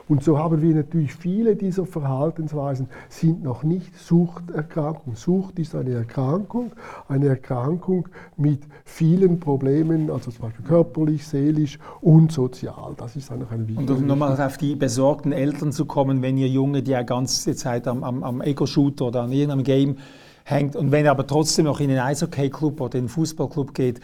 Und 0.08 0.24
so 0.24 0.38
haben 0.38 0.62
wir 0.62 0.75
natürlich 0.75 1.13
viele 1.13 1.55
dieser 1.55 1.86
Verhaltensweisen 1.86 2.88
sind 3.10 3.43
noch 3.43 3.63
nicht 3.63 3.98
Suchterkrankung. 3.98 5.15
Sucht 5.15 5.60
ist 5.60 5.75
eine 5.75 5.91
Erkrankung, 5.91 6.72
eine 7.08 7.27
Erkrankung 7.27 8.08
mit 8.38 8.62
vielen 8.86 9.39
Problemen, 9.39 10.10
also 10.10 10.31
zum 10.31 10.46
Beispiel 10.46 10.65
körperlich, 10.65 11.27
seelisch 11.27 11.79
und 12.01 12.31
sozial. 12.31 12.93
Das 12.98 13.15
ist 13.15 13.31
einfach 13.31 13.51
ein 13.51 13.67
wichtiger. 13.67 13.93
Und 13.93 14.01
um 14.01 14.08
nochmal 14.08 14.39
auf 14.41 14.58
die 14.58 14.75
besorgten 14.75 15.31
Eltern 15.31 15.72
zu 15.72 15.86
kommen, 15.86 16.22
wenn 16.22 16.38
ihr 16.38 16.48
Junge 16.48 16.81
die 16.81 16.91
ja 16.91 17.03
ganze 17.03 17.55
Zeit 17.55 17.88
am, 17.88 18.03
am, 18.03 18.24
am 18.24 18.41
Ego-Shooter 18.41 19.08
oder 19.08 19.22
an 19.24 19.31
irgendeinem 19.31 19.63
Game 19.63 19.98
hängt 20.50 20.75
und 20.75 20.91
wenn 20.91 21.05
er 21.05 21.12
aber 21.12 21.27
trotzdem 21.27 21.65
noch 21.65 21.79
in 21.79 21.89
den 21.89 22.00
Eishockey-Club 22.00 22.81
oder 22.81 22.89
den 22.89 23.08
Fußballclub 23.08 23.74
geht, 23.74 24.00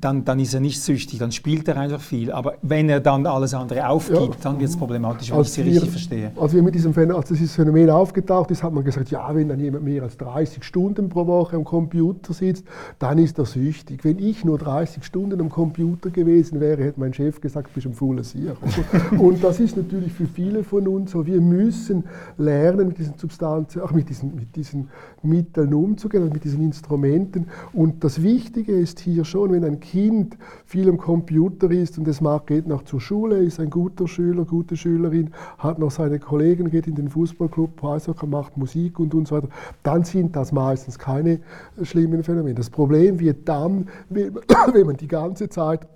dann, 0.00 0.24
dann 0.24 0.38
ist 0.38 0.54
er 0.54 0.60
nicht 0.60 0.80
süchtig, 0.80 1.18
dann 1.18 1.32
spielt 1.32 1.68
er 1.68 1.76
einfach 1.76 2.00
viel. 2.00 2.32
Aber 2.32 2.54
wenn 2.62 2.88
er 2.88 3.00
dann 3.00 3.26
alles 3.26 3.54
andere 3.54 3.88
aufgibt, 3.88 4.20
ja. 4.20 4.40
dann 4.42 4.58
wird 4.58 4.70
es 4.70 4.76
problematisch, 4.76 5.30
wenn 5.30 5.38
als 5.38 5.48
ich 5.48 5.54
Sie 5.54 5.62
richtig 5.62 5.90
verstehe. 5.90 6.32
Als, 6.36 6.52
wir 6.52 6.62
mit 6.62 6.74
diesem 6.74 6.94
Phänomen, 6.94 7.16
als 7.16 7.28
dieses 7.28 7.54
Phänomen 7.54 7.90
aufgetaucht 7.90 8.50
ist, 8.50 8.62
hat 8.62 8.72
man 8.72 8.84
gesagt, 8.84 9.10
ja, 9.10 9.34
wenn 9.34 9.48
dann 9.48 9.60
jemand 9.60 9.84
mehr 9.84 10.02
als 10.02 10.16
30 10.16 10.64
Stunden 10.64 11.08
pro 11.08 11.26
Woche 11.26 11.56
am 11.56 11.64
Computer 11.64 12.32
sitzt, 12.32 12.64
dann 12.98 13.18
ist 13.18 13.38
er 13.38 13.46
süchtig. 13.46 14.04
Wenn 14.04 14.18
ich 14.18 14.44
nur 14.44 14.58
30 14.58 15.04
Stunden 15.04 15.40
am 15.40 15.48
Computer 15.48 16.10
gewesen 16.10 16.60
wäre, 16.60 16.82
hätte 16.82 17.00
mein 17.00 17.14
Chef 17.14 17.40
gesagt, 17.40 17.72
bist 17.74 17.86
ein 17.86 17.94
fauler 17.94 18.24
Sier. 18.24 18.56
Und 19.18 19.42
das 19.44 19.60
ist 19.60 19.76
natürlich 19.76 20.12
für 20.12 20.26
viele 20.26 20.64
von 20.64 20.88
uns 20.88 21.12
so. 21.12 21.26
Wir 21.26 21.40
müssen 21.40 22.04
lernen, 22.38 22.88
mit 22.88 22.98
diesen 22.98 23.18
Substanzen, 23.18 23.82
auch 23.82 23.92
mit 23.92 24.08
diesen, 24.08 24.34
mit 24.34 24.56
diesen 24.56 24.88
Mitteln 25.22 25.72
umzugehen, 25.72 26.28
mit 26.32 26.44
diesen 26.44 26.62
Instrumenten. 26.62 27.46
Und 27.72 28.02
das 28.04 28.22
Wichtige 28.22 28.72
ist 28.72 29.00
hier 29.00 29.24
schon, 29.24 29.52
wenn 29.52 29.64
ein 29.64 29.80
Kind 29.84 30.38
viel 30.64 30.88
am 30.88 30.96
Computer 30.96 31.70
ist 31.70 31.98
und 31.98 32.08
es 32.08 32.20
geht 32.46 32.66
noch 32.66 32.84
zur 32.84 33.00
Schule, 33.00 33.38
ist 33.38 33.60
ein 33.60 33.68
guter 33.68 34.08
Schüler, 34.08 34.46
gute 34.46 34.76
Schülerin, 34.76 35.32
hat 35.58 35.78
noch 35.78 35.90
seine 35.90 36.18
Kollegen, 36.18 36.70
geht 36.70 36.86
in 36.86 36.94
den 36.94 37.10
Fußballclub, 37.10 37.84
Eishockey, 37.84 38.26
macht 38.26 38.56
Musik 38.56 38.98
und, 38.98 39.14
und 39.14 39.28
so 39.28 39.36
weiter, 39.36 39.48
dann 39.82 40.02
sind 40.04 40.34
das 40.36 40.52
meistens 40.52 40.98
keine 40.98 41.40
schlimmen 41.82 42.24
Phänomene. 42.24 42.54
Das 42.54 42.70
Problem 42.70 43.20
wird 43.20 43.46
dann, 43.46 43.88
wenn 44.08 44.86
man 44.86 44.96
die 44.96 45.08
ganze 45.08 45.50
Zeit 45.50 45.86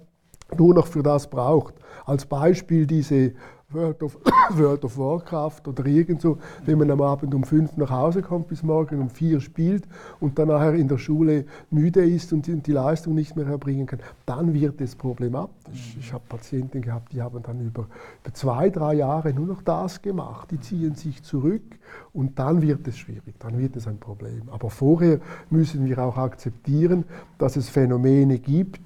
nur 0.57 0.75
noch 0.75 0.87
für 0.87 1.03
das 1.03 1.31
braucht. 1.31 1.75
Als 2.05 2.27
Beispiel 2.27 2.87
diese 2.87 3.33
World 3.71 4.03
of, 4.03 4.17
World 4.57 4.83
of 4.87 4.97
Warcraft 4.97 5.69
oder 5.69 5.85
irgend 5.85 6.23
so, 6.23 6.39
wenn 6.65 6.79
man 6.79 6.91
am 6.91 7.03
Abend 7.03 7.35
um 7.35 7.45
fünf 7.45 7.77
nach 7.77 7.91
Hause 7.91 8.23
kommt, 8.23 8.49
bis 8.49 8.63
morgen 8.63 8.99
um 8.99 9.11
vier 9.11 9.43
spielt 9.43 9.87
und 10.21 10.39
dann 10.39 10.49
nachher 10.49 10.73
in 10.73 10.89
der 10.89 10.97
Schule 10.97 11.45
müde 11.69 12.03
ist 12.03 12.33
und 12.33 12.47
die, 12.47 12.73
Leistung 12.73 13.15
nicht 13.15 13.37
mehr 13.37 13.47
erbringen 13.47 13.87
kann, 13.87 14.01
dann 14.25 14.55
wird 14.55 14.81
es 14.81 14.97
problematisch. 14.97 15.99
Ich 16.01 16.15
habe 16.15 16.25
Patienten 16.27 16.81
gehabt, 16.81 17.13
die 17.13 17.21
haben 17.21 17.43
dann 17.43 17.61
über, 17.61 17.89
über 18.25 18.33
zwei, 18.33 18.71
drei 18.71 18.95
Jahre 18.95 19.35
nur 19.35 19.45
noch 19.45 19.61
das 19.61 20.01
gemacht. 20.01 20.51
Die 20.51 20.61
ziehen 20.61 20.95
sich 20.95 21.23
zurück 21.23 21.79
und 22.15 22.39
dann 22.39 22.63
wird 22.63 22.89
es 22.89 22.97
schwierig, 22.97 23.35
dann 23.39 23.59
wird 23.59 23.77
es 23.77 23.87
ein 23.87 23.99
Problem. 23.99 24.49
Aber 24.51 24.71
vorher 24.71 25.21
müssen 25.51 25.85
wir 25.85 25.99
auch 25.99 26.17
akzeptieren, 26.17 27.05
dass 27.37 27.57
es 27.57 27.69
Phänomene 27.69 28.39
gibt, 28.39 28.81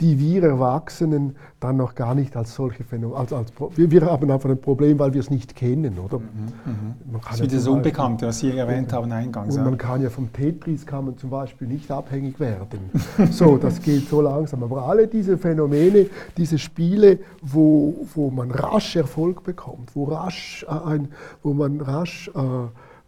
die 0.00 0.18
wir 0.20 0.42
Erwachsenen 0.42 1.36
dann 1.58 1.78
noch 1.78 1.94
gar 1.94 2.14
nicht 2.14 2.36
als 2.36 2.54
solche 2.54 2.84
Phänomene, 2.84 3.18
als, 3.18 3.32
als, 3.32 3.50
wir, 3.76 3.90
wir 3.90 4.02
haben 4.02 4.30
einfach 4.30 4.50
ein 4.50 4.60
Problem, 4.60 4.98
weil 4.98 5.14
wir 5.14 5.20
es 5.20 5.30
nicht 5.30 5.56
kennen, 5.56 5.98
oder? 5.98 6.18
Mhm, 6.18 6.24
mhm. 6.64 7.20
das 7.24 7.40
ist 7.40 7.42
wie 7.42 7.56
das 7.56 7.66
Unbekannte, 7.66 8.26
was 8.26 8.40
Sie 8.40 8.56
erwähnt 8.56 8.92
haben 8.92 9.10
eingangs. 9.10 9.56
Und 9.56 9.64
man 9.64 9.78
kann 9.78 10.02
ja 10.02 10.10
vom 10.10 10.30
Tetris 10.32 10.84
kann 10.84 11.06
man 11.06 11.16
zum 11.16 11.30
Beispiel 11.30 11.66
nicht 11.66 11.90
abhängig 11.90 12.38
werden. 12.38 12.90
so, 13.30 13.56
das 13.56 13.80
geht 13.80 14.08
so 14.08 14.20
langsam. 14.20 14.62
Aber 14.62 14.82
alle 14.82 15.06
diese 15.06 15.38
Phänomene, 15.38 16.06
diese 16.36 16.58
Spiele, 16.58 17.18
wo, 17.40 18.06
wo 18.14 18.30
man 18.30 18.50
rasch 18.50 18.96
Erfolg 18.96 19.44
bekommt, 19.44 19.94
wo, 19.94 20.04
rasch, 20.04 20.66
äh, 20.68 20.72
ein, 20.72 21.08
wo 21.42 21.54
man 21.54 21.80
rasch 21.80 22.30
äh, 22.34 22.40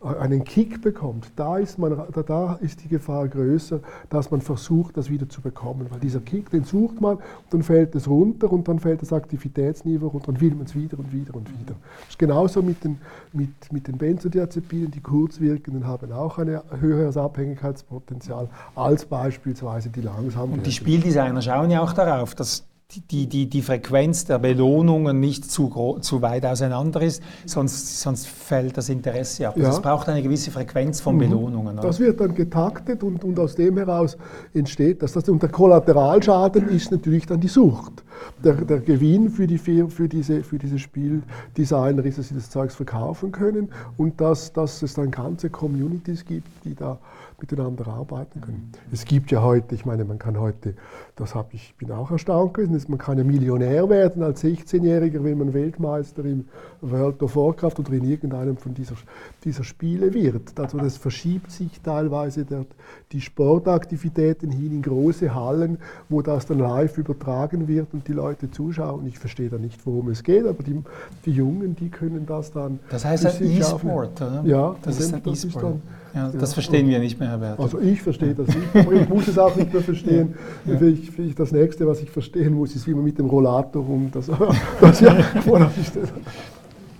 einen 0.00 0.44
Kick 0.44 0.80
bekommt, 0.80 1.32
da 1.34 1.58
ist, 1.58 1.78
man, 1.78 2.00
da 2.26 2.54
ist 2.60 2.84
die 2.84 2.88
Gefahr 2.88 3.26
größer, 3.26 3.80
dass 4.10 4.30
man 4.30 4.40
versucht, 4.40 4.96
das 4.96 5.10
wieder 5.10 5.28
zu 5.28 5.40
bekommen. 5.40 5.86
Weil 5.90 5.98
dieser 5.98 6.20
Kick, 6.20 6.50
den 6.50 6.62
sucht 6.62 7.00
man, 7.00 7.18
dann 7.50 7.64
fällt 7.64 7.96
es 7.96 8.06
runter 8.06 8.52
und 8.52 8.68
dann 8.68 8.78
fällt 8.78 9.02
das 9.02 9.12
Aktivitätsniveau 9.12 10.06
runter 10.08 10.28
und 10.28 10.40
will 10.40 10.54
man 10.54 10.66
es 10.66 10.76
wieder 10.76 10.98
und 10.98 11.12
wieder 11.12 11.34
und 11.34 11.48
wieder. 11.48 11.74
Das 12.00 12.10
ist 12.10 12.18
genauso 12.18 12.62
mit 12.62 12.84
den, 12.84 12.98
mit, 13.32 13.72
mit 13.72 13.88
den 13.88 13.98
Benzodiazepinen, 13.98 14.90
die 14.92 15.00
kurzwirkenden 15.00 15.86
haben 15.86 16.12
auch 16.12 16.38
ein 16.38 16.60
höheres 16.80 17.16
Abhängigkeitspotenzial 17.16 18.48
als 18.76 19.04
beispielsweise 19.04 19.88
die 19.88 20.02
langsamen. 20.02 20.54
Und 20.54 20.66
die 20.66 20.72
Spieldesigner 20.72 21.42
schauen 21.42 21.70
ja 21.70 21.82
auch 21.82 21.92
darauf, 21.92 22.36
dass 22.36 22.67
die, 23.10 23.26
die, 23.26 23.50
die 23.50 23.60
Frequenz 23.60 24.24
der 24.24 24.38
Belohnungen 24.38 25.20
nicht 25.20 25.50
zu, 25.50 25.98
zu 26.00 26.22
weit 26.22 26.46
auseinander 26.46 27.02
ist, 27.02 27.22
sonst, 27.44 28.00
sonst 28.00 28.26
fällt 28.26 28.78
das 28.78 28.88
Interesse 28.88 29.46
ab. 29.46 29.56
Also 29.56 29.68
ja. 29.68 29.74
es 29.74 29.82
braucht 29.82 30.08
eine 30.08 30.22
gewisse 30.22 30.50
Frequenz 30.50 30.98
von 30.98 31.16
mhm. 31.16 31.18
Belohnungen. 31.18 31.78
Oder? 31.78 31.86
Das 31.86 32.00
wird 32.00 32.18
dann 32.18 32.34
getaktet 32.34 33.02
und, 33.02 33.24
und 33.24 33.38
aus 33.38 33.56
dem 33.56 33.76
heraus 33.76 34.16
entsteht 34.54 35.02
das. 35.02 35.14
Und 35.28 35.42
der 35.42 35.50
Kollateralschaden 35.50 36.70
ist 36.70 36.90
natürlich 36.90 37.26
dann 37.26 37.40
die 37.40 37.48
Sucht. 37.48 38.04
Der, 38.42 38.54
der 38.54 38.80
Gewinn 38.80 39.28
für, 39.28 39.46
die, 39.46 39.58
für, 39.58 40.08
diese, 40.08 40.42
für 40.42 40.58
diese 40.58 40.78
Spieldesigner 40.78 42.02
ist, 42.06 42.16
dass 42.16 42.28
sie 42.28 42.36
das 42.36 42.48
Zeugs 42.48 42.74
verkaufen 42.74 43.32
können 43.32 43.68
und 43.98 44.18
dass, 44.18 44.54
dass 44.54 44.80
es 44.80 44.94
dann 44.94 45.10
ganze 45.10 45.50
Communities 45.50 46.24
gibt, 46.24 46.48
die 46.64 46.74
da 46.74 46.98
miteinander 47.40 47.86
arbeiten 47.86 48.40
können. 48.40 48.72
Es 48.92 49.04
gibt 49.04 49.30
ja 49.30 49.42
heute, 49.42 49.74
ich 49.74 49.86
meine, 49.86 50.04
man 50.04 50.18
kann 50.18 50.40
heute, 50.40 50.74
das 51.14 51.34
habe 51.34 51.50
ich, 51.52 51.74
bin 51.76 51.92
auch 51.92 52.10
erstaunt 52.10 52.54
gewesen, 52.54 52.84
man 52.88 52.98
kann 52.98 53.16
ja 53.16 53.24
Millionär 53.24 53.88
werden 53.88 54.22
als 54.22 54.42
16-Jähriger, 54.42 55.22
wenn 55.22 55.38
man 55.38 55.54
Weltmeister 55.54 56.24
im 56.24 56.46
World 56.80 57.22
of 57.22 57.36
Warcraft 57.36 57.78
oder 57.78 57.92
in 57.92 58.04
irgendeinem 58.04 58.56
von 58.56 58.74
dieser, 58.74 58.96
dieser 59.44 59.62
Spiele 59.62 60.12
wird. 60.14 60.58
Also 60.58 60.78
das 60.78 60.96
verschiebt 60.96 61.52
sich 61.52 61.80
teilweise 61.80 62.44
der, 62.44 62.66
die 63.12 63.20
Sportaktivitäten 63.20 64.50
hin 64.50 64.72
in 64.72 64.82
große 64.82 65.32
Hallen, 65.32 65.78
wo 66.08 66.22
das 66.22 66.46
dann 66.46 66.58
live 66.58 66.98
übertragen 66.98 67.68
wird 67.68 67.94
und 67.94 68.08
die 68.08 68.14
Leute 68.14 68.50
zuschauen. 68.50 69.06
Ich 69.06 69.18
verstehe 69.18 69.48
da 69.48 69.58
nicht, 69.58 69.86
worum 69.86 70.08
es 70.08 70.24
geht, 70.24 70.44
aber 70.44 70.64
die, 70.64 70.82
die 71.24 71.32
Jungen, 71.32 71.76
die 71.76 71.88
können 71.88 72.26
das 72.26 72.50
dann. 72.50 72.80
Das 72.90 73.04
heißt 73.04 73.26
ein 73.26 73.50
E-Sport, 73.50 74.22
oder? 74.22 74.42
Ja, 74.44 74.76
das 74.82 74.98
ist 74.98 75.14
ein 75.14 75.22
E-Sport. 75.24 75.76
Ja, 76.18 76.28
das 76.30 76.50
ja, 76.50 76.54
verstehen 76.54 76.88
wir 76.88 76.98
nicht 76.98 77.20
mehr, 77.20 77.28
Herr 77.28 77.38
Bertel. 77.38 77.64
Also 77.64 77.80
ich 77.80 78.02
verstehe 78.02 78.34
das 78.34 78.48
nicht, 78.48 78.74
ich 78.74 79.08
muss 79.08 79.28
es 79.28 79.38
auch 79.38 79.54
nicht 79.54 79.72
mehr 79.72 79.82
verstehen. 79.82 80.34
Ja. 80.66 80.74
Ja. 80.74 80.82
Ich, 80.82 81.16
ich, 81.16 81.34
das 81.34 81.52
nächste, 81.52 81.86
was 81.86 82.00
ich 82.00 82.10
verstehen 82.10 82.54
muss, 82.54 82.74
ist, 82.74 82.86
wie 82.86 82.94
man 82.94 83.04
mit 83.04 83.18
dem 83.18 83.26
Rollator 83.26 83.88
um 83.88 84.10
das, 84.10 84.28
das 84.80 85.00
ja, 85.00 85.16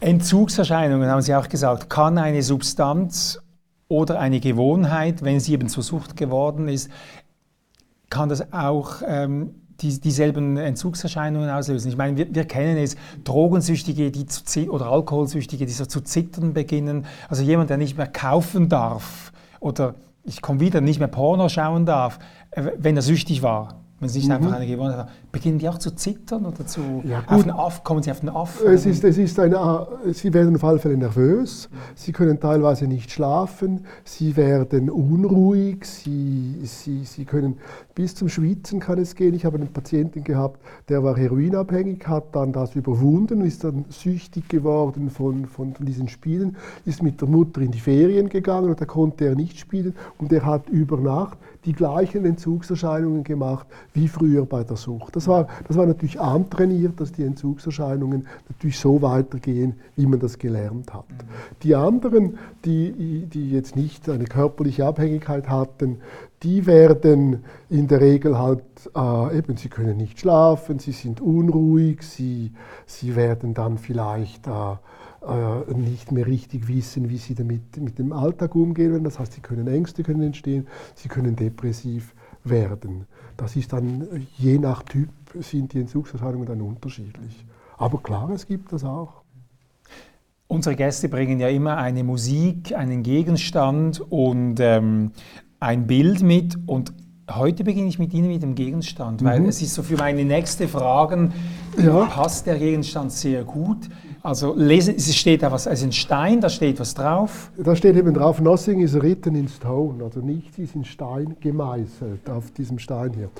Entzugserscheinungen, 0.00 1.08
haben 1.08 1.22
Sie 1.22 1.34
auch 1.34 1.48
gesagt, 1.48 1.90
kann 1.90 2.16
eine 2.16 2.42
Substanz 2.42 3.40
oder 3.88 4.20
eine 4.20 4.38
Gewohnheit, 4.38 5.25
wenn 5.25 5.40
sie 5.40 5.52
eben 5.52 5.68
zur 5.68 5.82
Sucht 5.82 6.16
geworden 6.16 6.68
ist, 6.68 6.90
kann 8.10 8.28
das 8.28 8.52
auch 8.52 9.02
ähm, 9.06 9.54
die, 9.80 10.00
dieselben 10.00 10.56
Entzugserscheinungen 10.56 11.50
auslösen. 11.50 11.88
Ich 11.88 11.97
meine, 11.97 12.16
wir, 12.16 12.35
wir 12.35 12.44
kennen 12.44 12.76
es, 12.76 12.97
Drogensüchtige 13.25 14.11
die 14.11 14.26
zu, 14.26 14.70
oder 14.70 14.87
Alkoholsüchtige, 14.87 15.66
die 15.66 15.73
so 15.73 15.87
zu 15.87 16.00
zittern 16.00 16.52
beginnen. 16.52 17.06
Also 17.28 17.42
jemand, 17.42 17.70
der 17.70 17.76
nicht 17.76 17.97
mehr 17.97 18.08
kaufen 18.08 18.68
darf 18.68 19.32
oder 19.61 19.94
ich 20.25 20.42
komme 20.42 20.61
wieder, 20.61 20.80
nicht 20.80 20.99
mehr 20.99 21.08
Porno 21.08 21.49
schauen 21.49 21.87
darf, 21.87 22.18
äh, 22.50 22.70
wenn 22.76 22.97
er 22.97 23.02
süchtig 23.02 23.42
war 23.42 23.80
wenn 24.00 24.09
sie 24.09 24.21
nicht 24.21 24.28
mhm. 24.28 24.35
einfach 24.35 24.52
eine 24.52 24.67
Gewohnheit 24.67 25.09
beginnen 25.33 25.59
die 25.59 25.69
auch 25.69 25.78
zu 25.78 25.95
zittern 25.95 26.47
oder 26.47 26.67
zu 26.67 27.02
ja, 27.05 27.23
auf 27.26 27.43
den 27.43 27.50
Aff, 27.50 27.85
kommen 27.85 28.02
sie 28.02 28.11
auf 28.11 28.21
den 28.21 28.28
Aff? 28.28 28.62
Es 28.64 28.87
ist, 28.87 29.05
es 29.05 29.19
ist 29.19 29.38
eine, 29.38 29.87
sie 30.12 30.33
werden 30.33 30.57
auf 30.57 30.64
alle 30.64 30.78
Fälle 30.78 30.97
nervös, 30.97 31.69
sie 31.95 32.12
können 32.12 32.40
teilweise 32.40 32.87
nicht 32.87 33.11
schlafen, 33.11 33.85
sie 34.05 34.37
werden 34.37 34.90
unruhig, 34.90 35.85
sie, 35.85 36.61
sie, 36.64 37.05
sie 37.05 37.25
können 37.25 37.59
bis 37.95 38.14
zum 38.14 38.28
Schwitzen 38.28 38.78
kann 38.78 38.99
es 38.99 39.17
gehen. 39.17 39.35
Ich 39.35 39.45
habe 39.45 39.57
einen 39.57 39.73
Patienten 39.73 40.23
gehabt, 40.23 40.61
der 40.88 41.02
war 41.02 41.17
heroinabhängig, 41.17 42.07
hat 42.07 42.35
dann 42.37 42.52
das 42.52 42.76
überwunden, 42.76 43.40
ist 43.40 43.64
dann 43.64 43.85
süchtig 43.88 44.49
geworden 44.49 45.11
von, 45.11 45.47
von, 45.47 45.75
von 45.75 45.85
diesen 45.85 46.09
Spielen, 46.09 46.57
ist 46.85 47.02
mit 47.02 47.21
der 47.21 47.28
Mutter 47.28 47.61
in 47.61 47.73
die 47.73 47.81
Ferien 47.81 48.28
gegangen 48.28 48.71
und 48.71 48.81
da 48.81 48.85
konnte 48.85 49.26
er 49.26 49.35
nicht 49.35 49.59
spielen 49.59 49.95
und 50.19 50.33
er 50.33 50.47
hat 50.47 50.69
über 50.69 50.97
Nacht 50.97 51.38
die 51.68 51.75
gleichen 51.75 52.25
Entzugserscheinungen 52.25 53.25
gemacht 53.25 53.66
wie 53.92 54.08
früher 54.08 54.46
bei 54.46 54.64
der 54.64 54.78
Sucht. 54.78 55.14
Das 55.14 55.28
war, 55.28 55.48
das 55.66 55.76
war 55.76 55.84
natürlich 55.84 56.18
antrainiert, 56.18 56.98
dass 56.98 57.12
die 57.12 57.25
Entzugserscheinungen 57.25 58.26
natürlich 58.48 58.78
so 58.78 59.02
weitergehen, 59.02 59.75
wie 59.94 60.06
man 60.06 60.18
das 60.18 60.38
gelernt 60.38 60.94
hat. 60.94 61.04
Die 61.62 61.75
anderen, 61.75 62.38
die, 62.64 63.26
die 63.26 63.50
jetzt 63.50 63.76
nicht 63.76 64.08
eine 64.08 64.25
körperliche 64.25 64.87
Abhängigkeit 64.87 65.50
hatten, 65.50 65.98
die 66.42 66.64
werden 66.64 67.44
in 67.68 67.87
der 67.87 68.00
Regel 68.00 68.38
halt, 68.38 68.62
äh, 68.96 69.37
eben, 69.37 69.58
sie 69.58 69.68
können 69.68 69.98
nicht 69.98 70.20
schlafen, 70.20 70.78
sie 70.78 70.92
sind 70.92 71.20
unruhig, 71.20 72.02
sie, 72.02 72.52
sie 72.87 73.14
werden 73.14 73.52
dann 73.52 73.76
vielleicht 73.76 74.46
äh, 74.46 74.50
äh, 75.26 75.75
nicht 75.75 76.12
mehr 76.12 76.26
richtig 76.26 76.68
wissen, 76.68 77.08
wie 77.10 77.18
sie 77.18 77.34
damit 77.34 77.76
mit 77.78 77.98
dem 77.98 78.12
Alltag 78.12 78.54
umgehen. 78.54 79.02
Das 79.04 79.18
heißt, 79.18 79.32
sie 79.32 79.40
können 79.40 79.66
Ängste 79.66 80.02
können 80.02 80.22
entstehen, 80.22 80.66
sie 80.94 81.08
können 81.08 81.34
depressiv 81.37 82.14
werden. 82.44 83.06
Das 83.37 83.56
ist 83.56 83.72
dann 83.72 84.06
je 84.37 84.58
nach 84.58 84.82
Typ 84.84 85.08
sind 85.40 85.72
die 85.72 85.80
Entzugserscheinungen 85.80 86.46
dann 86.46 86.60
unterschiedlich. 86.60 87.44
Aber 87.76 87.98
klar, 87.98 88.30
es 88.30 88.46
gibt 88.46 88.72
das 88.72 88.84
auch. 88.84 89.22
Unsere 90.46 90.76
Gäste 90.76 91.08
bringen 91.08 91.40
ja 91.40 91.48
immer 91.48 91.76
eine 91.76 92.04
Musik, 92.04 92.75
einen 92.75 93.02
Gegenstand 93.02 94.00
und 94.00 94.56
ähm, 94.60 95.12
ein 95.60 95.87
Bild 95.87 96.22
mit 96.22 96.58
und 96.66 96.92
heute 97.30 97.64
beginne 97.64 97.88
ich 97.88 97.98
mit 97.98 98.14
Ihnen 98.14 98.28
mit 98.28 98.42
dem 98.42 98.54
Gegenstand, 98.54 99.22
weil 99.22 99.40
mhm. 99.40 99.48
es 99.48 99.60
ist 99.60 99.75
so 99.75 99.82
für 99.82 99.96
meine 99.96 100.25
nächste 100.25 100.66
Fragen 100.66 101.32
ja. 101.76 102.06
passt 102.06 102.46
der 102.46 102.58
Gegenstand 102.58 103.12
sehr 103.12 103.44
gut. 103.44 103.88
Also 104.28 104.54
lesen, 104.54 104.97
es 104.97 105.16
steht 105.16 105.42
da 105.42 105.50
was, 105.50 105.66
also 105.66 105.87
ein 105.87 105.92
Stein, 105.92 106.42
da 106.42 106.50
steht 106.50 106.78
was 106.80 106.92
drauf. 106.92 107.50
Da 107.56 107.75
steht 107.75 107.97
eben 107.97 108.12
drauf, 108.12 108.42
nothing 108.42 108.80
is 108.80 108.94
written 108.94 109.35
in 109.35 109.49
stone, 109.49 110.04
also 110.04 110.20
nichts 110.20 110.58
ist 110.58 110.75
in 110.75 110.85
Stein 110.85 111.34
gemeißelt 111.41 112.28
auf 112.28 112.50
diesem 112.50 112.78
Stein 112.78 113.14
hier. 113.14 113.30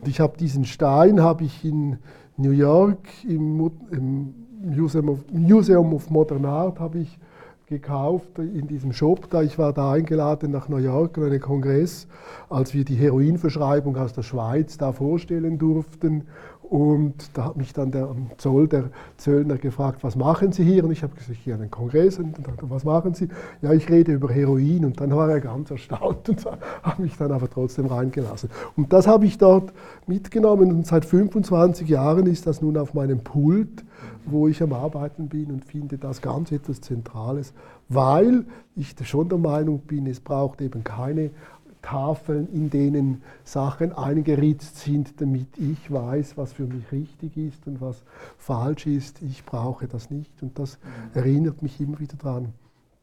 Und 0.00 0.08
ich 0.08 0.20
habe 0.20 0.38
diesen 0.38 0.64
Stein, 0.64 1.20
habe 1.20 1.44
ich 1.44 1.66
in 1.66 1.98
New 2.38 2.52
York 2.52 3.06
im, 3.24 3.70
im 3.90 4.34
Museum, 4.62 5.10
of, 5.10 5.18
Museum 5.30 5.92
of 5.92 6.08
Modern 6.08 6.46
Art, 6.46 6.80
habe 6.80 7.00
ich 7.00 7.18
gekauft 7.68 8.38
in 8.38 8.66
diesem 8.66 8.94
Shop 8.94 9.28
da. 9.28 9.42
Ich 9.42 9.58
war 9.58 9.74
da 9.74 9.92
eingeladen 9.92 10.50
nach 10.50 10.70
New 10.70 10.78
York 10.78 11.18
an 11.18 11.24
einen 11.24 11.40
Kongress, 11.40 12.08
als 12.48 12.72
wir 12.72 12.86
die 12.86 12.94
Heroinverschreibung 12.94 13.96
aus 13.98 14.14
der 14.14 14.22
Schweiz 14.22 14.78
da 14.78 14.92
vorstellen 14.92 15.58
durften. 15.58 16.22
Und 16.70 17.14
da 17.32 17.46
hat 17.46 17.56
mich 17.56 17.72
dann 17.72 17.90
der 17.92 18.14
Zoll, 18.36 18.68
der 18.68 18.90
Zöllner 19.16 19.56
gefragt, 19.56 20.04
was 20.04 20.16
machen 20.16 20.52
Sie 20.52 20.64
hier? 20.64 20.84
Und 20.84 20.90
ich 20.90 21.02
habe 21.02 21.14
gesagt, 21.14 21.38
hier 21.42 21.54
einen 21.54 21.70
Kongress. 21.70 22.18
Und 22.18 22.36
dann, 22.36 22.56
was 22.60 22.84
machen 22.84 23.14
Sie? 23.14 23.28
Ja, 23.62 23.72
ich 23.72 23.88
rede 23.88 24.12
über 24.12 24.28
Heroin. 24.28 24.84
Und 24.84 25.00
dann 25.00 25.10
war 25.16 25.30
er 25.30 25.40
ganz 25.40 25.70
erstaunt 25.70 26.28
und 26.28 26.44
hat 26.82 26.98
mich 26.98 27.16
dann 27.16 27.32
aber 27.32 27.48
trotzdem 27.48 27.86
reingelassen. 27.86 28.50
Und 28.76 28.92
das 28.92 29.06
habe 29.06 29.24
ich 29.24 29.38
dort 29.38 29.72
mitgenommen. 30.06 30.70
Und 30.70 30.86
seit 30.86 31.06
25 31.06 31.88
Jahren 31.88 32.26
ist 32.26 32.46
das 32.46 32.60
nun 32.60 32.76
auf 32.76 32.92
meinem 32.92 33.20
Pult, 33.20 33.84
wo 34.26 34.46
ich 34.46 34.62
am 34.62 34.74
Arbeiten 34.74 35.28
bin 35.28 35.50
und 35.50 35.64
finde 35.64 35.96
das 35.96 36.20
ganz 36.20 36.52
etwas 36.52 36.82
Zentrales, 36.82 37.54
weil 37.88 38.44
ich 38.76 38.94
schon 39.04 39.30
der 39.30 39.38
Meinung 39.38 39.80
bin, 39.80 40.06
es 40.06 40.20
braucht 40.20 40.60
eben 40.60 40.84
keine 40.84 41.30
Tafeln, 41.88 42.48
in 42.52 42.68
denen 42.68 43.22
Sachen 43.44 43.92
eingeritzt 43.92 44.76
sind, 44.76 45.22
damit 45.22 45.56
ich 45.56 45.90
weiß, 45.90 46.36
was 46.36 46.52
für 46.52 46.66
mich 46.66 46.92
richtig 46.92 47.34
ist 47.38 47.66
und 47.66 47.80
was 47.80 48.04
falsch 48.36 48.86
ist. 48.86 49.22
Ich 49.22 49.42
brauche 49.42 49.88
das 49.88 50.10
nicht 50.10 50.42
und 50.42 50.58
das 50.58 50.78
erinnert 51.14 51.62
mich 51.62 51.80
immer 51.80 51.98
wieder 51.98 52.16
daran. 52.18 52.52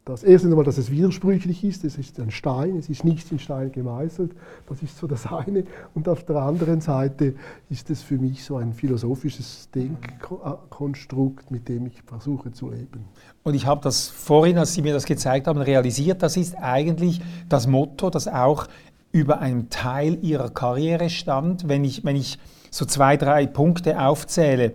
Das 0.06 0.24
erste 0.24 0.48
einmal, 0.50 0.64
dass 0.64 0.78
es 0.78 0.92
widersprüchlich 0.92 1.64
ist, 1.64 1.84
es 1.84 1.98
ist 1.98 2.20
ein 2.20 2.30
Stein, 2.30 2.78
es 2.78 2.90
ist 2.90 3.04
nicht 3.04 3.32
in 3.32 3.40
Stein 3.40 3.72
gemeißelt, 3.72 4.34
das 4.70 4.84
ist 4.84 5.00
so 5.00 5.08
das 5.08 5.26
eine. 5.26 5.64
Und 5.96 6.08
auf 6.08 6.24
der 6.24 6.36
anderen 6.36 6.80
Seite 6.80 7.34
ist 7.72 7.90
es 7.90 8.04
für 8.04 8.20
mich 8.20 8.44
so 8.44 8.58
ein 8.58 8.74
philosophisches 8.74 9.68
Denkkonstrukt, 9.74 11.50
mit 11.50 11.68
dem 11.68 11.88
ich 11.88 12.04
versuche 12.04 12.52
zu 12.52 12.70
leben. 12.70 13.06
Und 13.42 13.56
ich 13.56 13.66
habe 13.66 13.82
das 13.82 14.08
vorhin, 14.08 14.60
als 14.60 14.76
Sie 14.76 14.84
mir 14.84 14.94
das 14.94 15.06
gezeigt 15.06 15.48
haben, 15.48 15.60
realisiert, 15.60 16.22
das 16.22 16.38
ist 16.38 16.56
eigentlich 16.56 17.20
das 17.50 17.66
Motto, 17.66 18.12
das 18.12 18.28
auch 18.28 18.68
über 19.12 19.40
einen 19.40 19.72
Teil 19.72 20.20
Ihrer 20.22 20.52
Karriere 20.52 21.10
stand. 21.10 21.68
Wenn 21.68 21.84
ich, 21.84 22.04
wenn 22.04 22.16
ich 22.16 22.38
so 22.70 22.86
zwei, 22.86 23.18
drei 23.18 23.48
Punkte 23.48 24.00
aufzähle, 24.00 24.74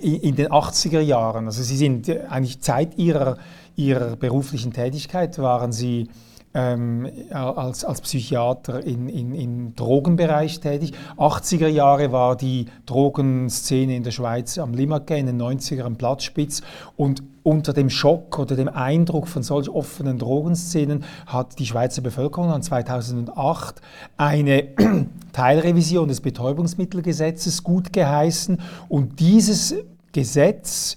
in 0.00 0.36
den 0.36 0.48
80er 0.48 1.00
Jahren, 1.00 1.46
also 1.46 1.62
Sie 1.62 1.76
sind 1.76 2.08
eigentlich 2.28 2.60
Zeit 2.60 2.96
Ihrer 2.96 3.38
Ihrer 3.76 4.16
beruflichen 4.16 4.72
Tätigkeit 4.72 5.38
waren 5.38 5.70
Sie 5.70 6.08
ähm, 6.56 7.06
als, 7.30 7.84
als 7.84 8.00
Psychiater 8.00 8.82
in, 8.82 9.10
in, 9.10 9.34
im 9.34 9.74
Drogenbereich 9.74 10.60
tätig. 10.60 10.92
80er 11.18 11.68
Jahre 11.68 12.12
war 12.12 12.34
die 12.34 12.64
Drogenszene 12.86 13.94
in 13.94 14.02
der 14.02 14.10
Schweiz 14.10 14.56
am 14.56 14.72
Limagé, 14.72 15.16
in 15.16 15.26
den 15.26 15.40
90er 15.40 15.82
am 15.82 15.96
Platzspitz 15.96 16.62
und 16.96 17.22
unter 17.42 17.74
dem 17.74 17.90
Schock 17.90 18.38
oder 18.38 18.56
dem 18.56 18.68
Eindruck 18.68 19.28
von 19.28 19.42
solch 19.42 19.68
offenen 19.68 20.18
Drogenszenen 20.18 21.04
hat 21.26 21.58
die 21.58 21.66
Schweizer 21.66 22.00
Bevölkerung 22.00 22.48
dann 22.48 22.62
2008 22.62 23.82
eine 24.16 24.68
Teilrevision 25.32 26.08
des 26.08 26.22
Betäubungsmittelgesetzes 26.22 27.62
gut 27.62 27.92
geheißen 27.92 28.58
und 28.88 29.20
dieses 29.20 29.74
Gesetz 30.12 30.96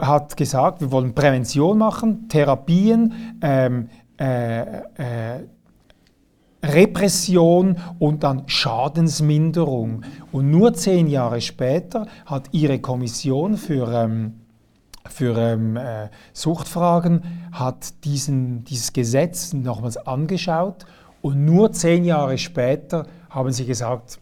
hat 0.00 0.36
gesagt, 0.36 0.80
wir 0.80 0.90
wollen 0.90 1.14
Prävention 1.14 1.78
machen, 1.78 2.28
Therapien, 2.28 3.38
ähm, 3.42 3.88
äh, 4.18 4.62
äh, 4.62 5.46
Repression 6.62 7.76
und 7.98 8.24
dann 8.24 8.48
Schadensminderung. 8.48 10.02
Und 10.32 10.50
nur 10.50 10.74
zehn 10.74 11.06
Jahre 11.06 11.40
später 11.40 12.06
hat 12.26 12.48
Ihre 12.52 12.80
Kommission 12.80 13.56
für, 13.56 13.92
ähm, 13.92 14.40
für 15.08 15.38
ähm, 15.38 15.76
äh, 15.76 16.08
Suchtfragen 16.32 17.22
hat 17.52 18.04
diesen, 18.04 18.64
dieses 18.64 18.92
Gesetz 18.92 19.52
nochmals 19.52 19.96
angeschaut 19.96 20.84
und 21.22 21.44
nur 21.44 21.72
zehn 21.72 22.04
Jahre 22.04 22.38
später 22.38 23.06
haben 23.30 23.52
Sie 23.52 23.64
gesagt, 23.64 24.18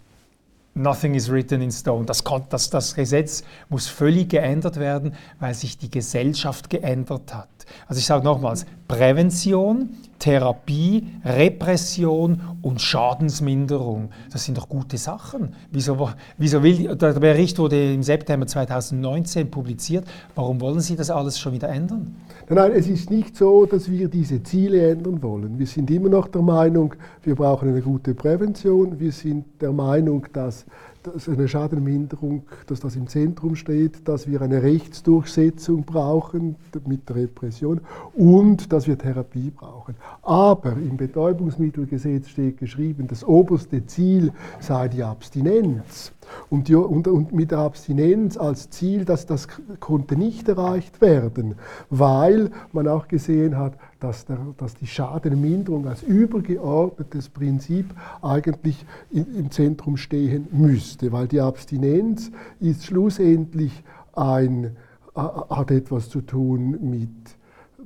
Nothing 0.76 1.14
is 1.14 1.30
written 1.30 1.62
in 1.62 1.72
stone. 1.72 2.04
Das, 2.04 2.22
das, 2.50 2.68
das, 2.68 2.94
Gesetz 2.94 3.42
muss 3.70 3.88
völlig 3.88 4.28
geändert 4.28 4.78
werden, 4.78 5.14
weil 5.40 5.54
sich 5.54 5.78
die 5.78 5.90
Gesellschaft 5.90 6.68
geändert 6.68 7.34
hat. 7.34 7.48
Also 7.86 7.98
ich 7.98 8.06
sage 8.06 8.24
nochmals, 8.24 8.66
Prävention, 8.88 9.90
Therapie, 10.18 11.06
Repression 11.24 12.40
und 12.62 12.80
Schadensminderung, 12.80 14.10
das 14.32 14.44
sind 14.44 14.56
doch 14.56 14.68
gute 14.68 14.96
Sachen. 14.96 15.54
Wieso, 15.70 16.08
wieso 16.38 16.62
will, 16.62 16.96
der 16.96 17.12
Bericht 17.12 17.58
wurde 17.58 17.92
im 17.92 18.02
September 18.02 18.46
2019 18.46 19.50
publiziert. 19.50 20.06
Warum 20.34 20.60
wollen 20.60 20.80
Sie 20.80 20.96
das 20.96 21.10
alles 21.10 21.38
schon 21.38 21.52
wieder 21.52 21.68
ändern? 21.68 22.16
Nein, 22.48 22.72
es 22.74 22.88
ist 22.88 23.10
nicht 23.10 23.36
so, 23.36 23.66
dass 23.66 23.90
wir 23.90 24.08
diese 24.08 24.42
Ziele 24.42 24.92
ändern 24.92 25.22
wollen. 25.22 25.58
Wir 25.58 25.66
sind 25.66 25.90
immer 25.90 26.08
noch 26.08 26.28
der 26.28 26.42
Meinung, 26.42 26.94
wir 27.22 27.34
brauchen 27.34 27.68
eine 27.68 27.82
gute 27.82 28.14
Prävention. 28.14 28.98
Wir 28.98 29.12
sind 29.12 29.44
der 29.60 29.72
Meinung, 29.72 30.26
dass 30.32 30.46
dass 30.46 30.64
eine 31.28 31.48
Schadenminderung, 31.48 32.44
dass 32.66 32.80
das 32.80 32.96
im 32.96 33.06
Zentrum 33.06 33.56
steht, 33.56 34.06
dass 34.08 34.26
wir 34.26 34.42
eine 34.42 34.62
Rechtsdurchsetzung 34.62 35.84
brauchen 35.84 36.56
mit 36.86 37.08
der 37.08 37.16
Repression 37.16 37.80
und 38.14 38.72
dass 38.72 38.86
wir 38.86 38.98
Therapie 38.98 39.50
brauchen. 39.50 39.94
Aber 40.22 40.72
im 40.72 40.96
Betäubungsmittelgesetz 40.96 42.28
steht 42.28 42.58
geschrieben, 42.58 43.06
das 43.06 43.24
oberste 43.24 43.86
Ziel 43.86 44.32
sei 44.60 44.88
die 44.88 45.02
Abstinenz. 45.02 46.12
Und, 46.50 46.70
und, 46.70 47.08
und, 47.08 47.32
mit 47.32 47.50
der 47.50 47.58
Abstinenz 47.58 48.36
als 48.36 48.70
Ziel, 48.70 49.04
dass 49.04 49.26
das 49.26 49.48
konnte 49.80 50.16
nicht 50.16 50.48
erreicht 50.48 51.00
werden, 51.00 51.56
weil 51.90 52.50
man 52.72 52.88
auch 52.88 53.08
gesehen 53.08 53.56
hat, 53.56 53.74
dass, 54.00 54.26
der, 54.26 54.38
dass 54.56 54.74
die 54.74 54.86
Schadenminderung 54.86 55.86
als 55.86 56.02
übergeordnetes 56.02 57.28
Prinzip 57.28 57.86
eigentlich 58.22 58.84
im 59.10 59.50
Zentrum 59.50 59.96
stehen 59.96 60.48
müsste, 60.52 61.12
weil 61.12 61.28
die 61.28 61.40
Abstinenz 61.40 62.30
ist 62.60 62.84
schlussendlich 62.84 63.82
ein, 64.14 64.76
hat 65.14 65.70
etwas 65.70 66.10
zu 66.10 66.20
tun 66.20 66.78
mit, 66.90 67.10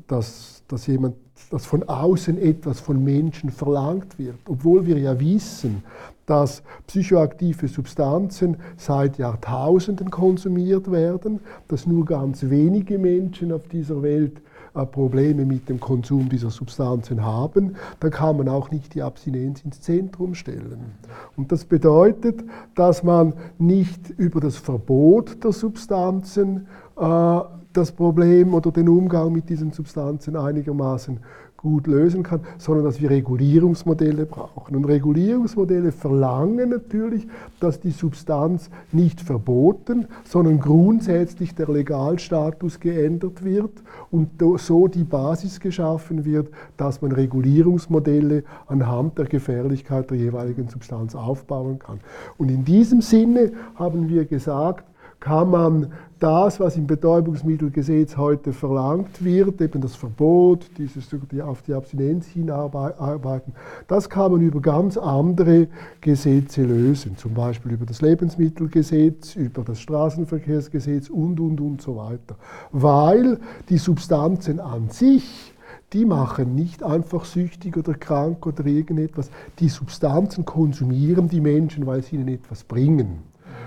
dass, 0.09 0.65
dass 0.69 0.87
jemand 0.87 1.15
dass 1.51 1.67
von 1.67 1.83
außen 1.89 2.39
etwas 2.39 2.81
von 2.81 3.03
Menschen 3.03 3.51
verlangt 3.51 4.19
wird, 4.19 4.37
obwohl 4.47 4.87
wir 4.87 4.99
ja 4.99 5.19
wissen, 5.19 5.83
dass 6.31 6.63
psychoaktive 6.87 7.67
Substanzen 7.67 8.57
seit 8.77 9.19
Jahrtausenden 9.19 10.13
konsumiert 10.13 10.93
werden, 10.93 11.41
dass 11.67 11.87
nur 11.87 12.05
ganz 12.05 12.49
wenige 12.49 12.99
Menschen 12.99 13.51
auf 13.51 13.67
dieser 13.67 14.01
Welt 14.03 14.41
äh, 14.75 14.87
Probleme 14.87 15.45
mit 15.45 15.69
dem 15.69 15.81
Konsum 15.81 16.29
dieser 16.29 16.51
Substanzen 16.51 17.25
haben, 17.25 17.75
dann 17.99 18.11
kann 18.13 18.37
man 18.37 18.49
auch 18.49 18.71
nicht 18.71 18.95
die 18.95 19.03
Abstinenz 19.03 19.65
ins 19.65 19.81
Zentrum 19.81 20.35
stellen. 20.37 20.93
Und 21.37 21.51
das 21.51 21.65
bedeutet, 21.65 22.45
dass 22.77 23.03
man 23.03 23.35
nicht 23.59 24.11
über 24.11 24.41
das 24.41 24.57
Verbot 24.57 25.43
der 25.43 25.51
Substanzen 25.51 26.69
äh, 26.97 27.41
das 27.73 27.93
Problem 27.93 28.55
oder 28.55 28.71
den 28.71 28.89
Umgang 28.89 29.33
mit 29.33 29.49
diesen 29.49 29.73
Substanzen 29.73 30.37
einigermaßen 30.37 31.19
gut 31.61 31.87
lösen 31.87 32.23
kann, 32.23 32.41
sondern 32.59 32.85
dass 32.85 33.01
wir 33.01 33.11
Regulierungsmodelle 33.11 34.25
brauchen. 34.25 34.77
Und 34.77 34.87
Regulierungsmodelle 34.87 35.93
verlangen 35.93 36.71
natürlich, 36.71 37.27
dass 37.61 37.81
die 37.81 37.91
Substanz 37.91 38.71
nicht 38.93 39.21
verboten, 39.21 40.07
sondern 40.25 40.61
grundsätzlich 40.61 41.55
der 41.55 41.69
Legalstatus 41.69 42.81
geändert 42.81 43.45
wird 43.45 43.83
und 44.11 44.31
so 44.57 44.89
die 44.89 45.05
Basis 45.05 45.61
geschaffen 45.61 46.25
wird, 46.25 46.49
dass 46.77 47.03
man 47.03 47.13
Regulierungsmodelle 47.13 48.45
anhand 48.67 49.19
der 49.19 49.27
Gefährlichkeit 49.27 50.11
der 50.11 50.17
jeweiligen 50.17 50.69
Substanz 50.69 51.15
aufbauen 51.15 51.79
kann. 51.79 52.01
Und 52.39 52.51
in 52.51 52.65
diesem 52.65 53.03
Sinne 53.03 53.53
haben 53.75 54.09
wir 54.09 54.25
gesagt, 54.25 54.85
kann 55.21 55.51
man 55.51 55.93
das, 56.23 56.61
was 56.61 56.77
im 56.77 56.87
Betäubungsmittelgesetz 56.87 58.17
heute 58.17 58.53
verlangt 58.53 59.25
wird, 59.25 59.61
eben 59.61 59.81
das 59.81 59.97
Verbot, 59.97 60.67
dieses 60.77 61.09
auf 61.43 61.63
die 61.63 61.73
Abstinenz 61.73 62.27
hinarbeiten, 62.27 63.55
das 63.89 64.09
kann 64.09 64.33
man 64.33 64.41
über 64.43 64.61
ganz 64.61 64.97
andere 64.97 65.69
Gesetze 66.01 66.63
lösen, 66.63 67.17
zum 67.17 67.35
Beispiel 67.35 67.73
über 67.73 67.87
das 67.87 68.03
Lebensmittelgesetz, 68.03 69.35
über 69.35 69.63
das 69.63 69.81
Straßenverkehrsgesetz 69.81 71.09
und, 71.09 71.41
und, 71.41 71.61
und 71.61 71.83
so 71.83 71.97
weiter. 71.97 72.37
Weil 72.71 73.39
die 73.69 73.79
Substanzen 73.79 74.61
an 74.61 74.91
sich, 74.91 75.55
die 75.93 76.05
machen 76.05 76.55
nicht 76.55 76.83
einfach 76.83 77.25
süchtig 77.25 77.77
oder 77.77 77.95
krank 77.95 78.47
oder 78.47 78.65
irgendetwas. 78.67 79.31
Die 79.59 79.69
Substanzen 79.69 80.45
konsumieren 80.45 81.29
die 81.29 81.41
Menschen, 81.41 81.87
weil 81.87 82.03
sie 82.03 82.17
ihnen 82.17 82.29
etwas 82.29 82.63
bringen. 82.63 83.23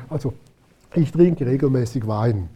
Also 0.10 0.34
ich 0.96 1.12
trinke 1.12 1.46
regelmäßig 1.46 2.08
Wein 2.08 2.50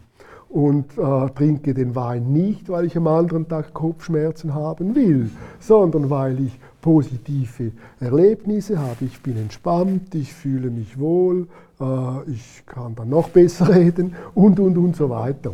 und 0.50 0.98
äh, 0.98 1.30
trinke 1.36 1.74
den 1.74 1.96
Wein 1.96 2.32
nicht, 2.32 2.70
weil 2.70 2.86
ich 2.86 2.96
am 2.96 3.08
anderen 3.08 3.48
Tag 3.48 3.74
Kopfschmerzen 3.74 4.54
haben 4.54 4.96
will, 4.96 5.30
sondern 5.60 6.10
weil 6.10 6.40
ich 6.40 6.58
positive 6.82 7.72
Erlebnisse 8.00 8.80
habe. 8.80 9.06
Ich 9.06 9.22
bin 9.22 9.38
entspannt, 9.38 10.16
ich 10.16 10.34
fühle 10.34 10.70
mich 10.70 10.98
wohl, 10.98 11.48
äh, 11.82 12.32
ich 12.32 12.64
kann 12.66 12.96
dann 12.96 13.10
noch 13.10 13.30
besser 13.30 13.76
reden 13.76 14.16
und, 14.34 14.60
und, 14.60 14.78
und 14.78 14.96
so 14.96 15.10
weiter. 15.10 15.52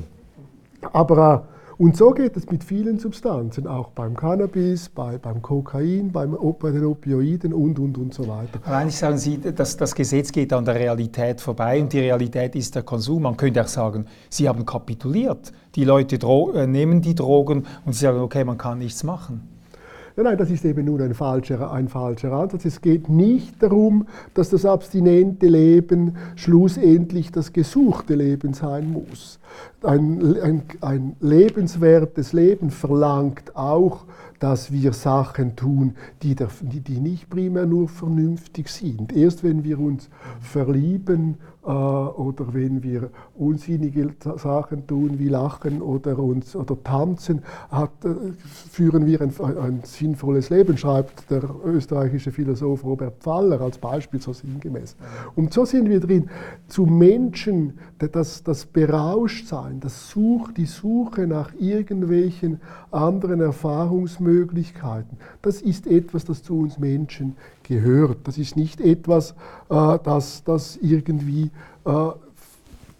Aber 0.91 1.47
und 1.83 1.97
so 1.97 2.11
geht 2.11 2.37
es 2.37 2.49
mit 2.49 2.63
vielen 2.63 2.97
Substanzen, 2.97 3.67
auch 3.67 3.89
beim 3.89 4.15
Cannabis, 4.15 4.87
bei, 4.87 5.17
beim 5.17 5.41
Kokain, 5.41 6.13
beim, 6.13 6.37
bei 6.57 6.71
den 6.71 6.85
Opioiden 6.85 7.51
und, 7.51 7.77
und, 7.77 7.97
und 7.97 8.13
so 8.13 8.25
weiter. 8.25 8.61
Aber 8.63 8.77
eigentlich 8.77 8.95
sagen 8.95 9.17
Sie, 9.17 9.37
dass 9.37 9.75
das 9.75 9.93
Gesetz 9.93 10.31
geht 10.31 10.53
an 10.53 10.63
der 10.63 10.75
Realität 10.75 11.41
vorbei 11.41 11.81
und 11.81 11.91
die 11.91 11.99
Realität 11.99 12.55
ist 12.55 12.73
der 12.75 12.83
Konsum. 12.83 13.23
Man 13.23 13.35
könnte 13.35 13.61
auch 13.61 13.67
sagen, 13.67 14.05
Sie 14.29 14.47
haben 14.47 14.65
kapituliert. 14.65 15.51
Die 15.75 15.83
Leute 15.83 16.15
äh, 16.15 16.67
nehmen 16.67 17.01
die 17.01 17.15
Drogen 17.15 17.65
und 17.83 17.91
sie 17.91 18.05
sagen, 18.05 18.19
okay, 18.19 18.45
man 18.45 18.57
kann 18.57 18.77
nichts 18.77 19.03
machen. 19.03 19.52
Nein, 20.15 20.25
nein, 20.25 20.37
das 20.37 20.51
ist 20.51 20.63
eben 20.63 20.85
nur 20.85 21.01
ein 21.01 21.15
falscher, 21.15 21.71
ein 21.71 21.87
falscher 21.87 22.31
Ansatz. 22.33 22.65
Es 22.65 22.81
geht 22.81 23.09
nicht 23.09 23.63
darum, 23.63 24.07
dass 24.35 24.51
das 24.51 24.63
abstinente 24.63 25.47
Leben 25.47 26.17
schlussendlich 26.35 27.31
das 27.31 27.51
gesuchte 27.51 28.13
Leben 28.13 28.53
sein 28.53 28.91
muss. 28.91 29.39
Ein, 29.81 30.37
ein, 30.39 30.63
ein 30.81 31.15
lebenswertes 31.19 32.31
Leben 32.31 32.69
verlangt 32.69 33.55
auch, 33.55 34.05
dass 34.37 34.71
wir 34.71 34.93
Sachen 34.93 35.55
tun, 35.55 35.95
die, 36.21 36.35
der, 36.35 36.49
die 36.61 36.99
nicht 36.99 37.29
primär 37.29 37.65
nur 37.65 37.87
vernünftig 37.87 38.67
sind. 38.67 39.13
Erst 39.13 39.43
wenn 39.43 39.63
wir 39.63 39.79
uns 39.79 40.09
verlieben 40.41 41.37
oder 41.63 42.53
wenn 42.53 42.83
wir 42.83 43.09
unsinnige 43.35 44.13
Sachen 44.37 44.85
tun 44.85 45.17
wie 45.17 45.29
lachen 45.29 45.81
oder, 45.81 46.19
uns, 46.19 46.55
oder 46.55 46.81
tanzen, 46.83 47.41
hat, 47.69 48.03
äh, 48.03 48.09
führen 48.69 49.05
wir 49.05 49.21
ein, 49.21 49.33
ein, 49.39 49.81
sinnvolles 49.83 50.49
Leben, 50.49 50.77
schreibt 50.77 51.31
der 51.31 51.43
österreichische 51.65 52.31
Philosoph 52.31 52.83
Robert 52.83 53.21
Pfaller 53.21 53.61
als 53.61 53.77
Beispiel 53.77 54.21
so 54.21 54.33
sinngemäß. 54.33 54.97
Und 55.35 55.53
so 55.53 55.63
sind 55.63 55.89
wir 55.89 56.01
drin. 56.01 56.29
Zu 56.67 56.85
Menschen, 56.85 57.79
das, 57.97 58.43
das 58.43 58.65
Berauschtsein, 58.65 59.79
das 59.79 60.09
Such, 60.09 60.51
die 60.51 60.65
Suche 60.65 61.27
nach 61.27 61.53
irgendwelchen 61.59 62.59
anderen 62.91 63.39
Erfahrungsmöglichkeiten, 63.39 65.17
das 65.41 65.61
ist 65.61 65.87
etwas, 65.87 66.25
das 66.25 66.43
zu 66.43 66.59
uns 66.59 66.77
Menschen 66.77 67.37
gehört. 67.63 68.19
Das 68.25 68.37
ist 68.37 68.55
nicht 68.55 68.81
etwas, 68.81 69.31
äh, 69.69 69.99
das, 70.03 70.43
das 70.43 70.77
irgendwie 70.77 71.51
äh, 71.85 72.09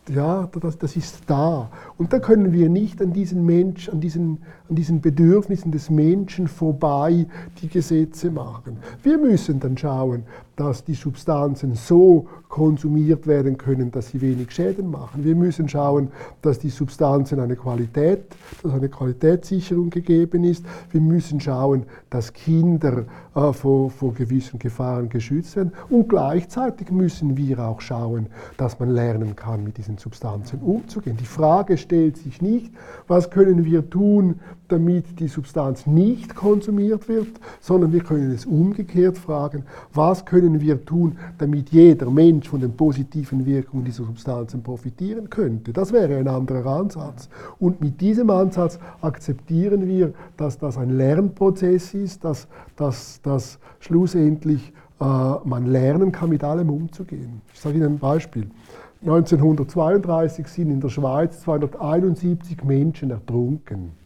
ja, 0.10 0.49
das, 0.60 0.78
das, 0.78 0.95
ist 0.95 1.21
da. 1.28 1.69
Und 1.97 2.12
da 2.12 2.19
können 2.19 2.52
wir 2.52 2.69
nicht 2.69 3.02
an 3.02 3.13
diesen 3.13 3.45
Mensch, 3.45 3.88
an 3.89 4.02
diesen, 4.02 4.39
an 4.74 4.76
diesen 4.76 5.02
Bedürfnissen 5.02 5.72
des 5.72 5.92
Menschen 5.92 6.48
vorbei 6.48 7.28
die 7.62 7.68
Gesetze 7.68 8.32
machen. 8.32 8.78
Wir 9.04 9.20
müssen 9.20 9.60
dann 9.60 9.78
schauen, 9.78 10.24
dass 10.56 10.84
die 10.84 10.94
Substanzen 10.94 11.76
so 11.76 12.28
konsumiert 12.48 13.26
werden 13.26 13.58
können, 13.58 13.92
dass 13.92 14.10
sie 14.10 14.22
wenig 14.22 14.52
Schäden 14.52 14.92
machen. 14.92 15.24
Wir 15.24 15.36
müssen 15.36 15.68
schauen, 15.68 16.10
dass 16.42 16.60
die 16.60 16.70
Substanzen 16.70 17.40
eine 17.40 17.56
Qualität, 17.56 18.26
dass 18.62 18.74
eine 18.74 18.90
Qualitätssicherung 18.90 19.90
gegeben 19.90 20.44
ist. 20.44 20.64
Wir 20.92 21.02
müssen 21.02 21.40
schauen, 21.40 21.84
dass 22.12 22.34
Kinder 22.34 23.06
äh, 23.34 23.54
vor, 23.54 23.90
vor 23.90 24.14
gewissen 24.14 24.60
Gefahren 24.60 25.10
geschützt 25.10 25.56
werden. 25.56 25.72
Und 25.90 26.10
gleichzeitig 26.10 26.92
müssen 26.92 27.36
wir 27.36 27.60
auch 27.60 27.82
schauen, 27.82 28.28
dass 28.58 28.80
man 28.80 28.90
lernen 28.90 29.36
kann, 29.36 29.64
mit 29.64 29.78
diesen 29.78 29.98
Substanzen 29.98 30.60
umzugehen. 30.60 31.18
Die 31.18 31.26
Frage 31.26 31.78
stellt 31.78 32.18
sich 32.18 32.42
nicht, 32.44 32.72
was 33.08 33.32
können 33.32 33.66
wir 33.66 33.90
tun, 33.90 34.40
damit 34.67 35.19
die 35.19 35.28
Substanz 35.28 35.86
nicht 35.86 36.36
konsumiert 36.36 37.08
wird, 37.08 37.28
sondern 37.60 37.91
wir 37.93 38.02
können 38.04 38.32
es 38.32 38.45
umgekehrt 38.45 39.17
fragen, 39.17 39.63
was 39.93 40.26
können 40.26 40.62
wir 40.62 40.84
tun, 40.86 41.17
damit 41.38 41.69
jeder 41.69 42.10
Mensch 42.10 42.49
von 42.49 42.62
den 42.62 42.73
positiven 42.73 43.45
Wirkungen 43.45 43.86
dieser 43.86 44.06
Substanzen 44.06 44.63
profitieren 44.63 45.30
könnte. 45.30 45.73
Das 45.73 45.91
wäre 45.91 46.17
ein 46.17 46.28
anderer 46.28 46.65
Ansatz. 46.65 47.30
Und 47.60 47.82
mit 47.82 48.02
diesem 48.02 48.30
Ansatz 48.30 48.80
akzeptieren 49.02 49.88
wir, 49.88 50.13
dass 50.38 50.58
das 50.58 50.78
ein 50.78 50.97
Lernprozess 50.97 51.93
ist, 51.93 52.23
dass, 52.23 52.47
dass, 52.76 53.21
dass 53.21 53.60
schlussendlich 53.80 54.73
äh, 54.99 55.04
man 55.04 55.65
lernen 55.65 56.12
kann, 56.12 56.30
mit 56.30 56.43
allem 56.43 56.69
umzugehen. 56.69 57.41
Ich 57.54 57.60
sage 57.60 57.78
Ihnen 57.78 57.93
ein 57.93 57.99
Beispiel. 57.99 58.49
1932 59.02 60.47
sind 60.47 60.71
in 60.71 60.80
der 60.80 60.88
Schweiz 60.88 61.41
271 61.41 62.63
Menschen 62.63 63.12
ertrunken. 63.12 64.03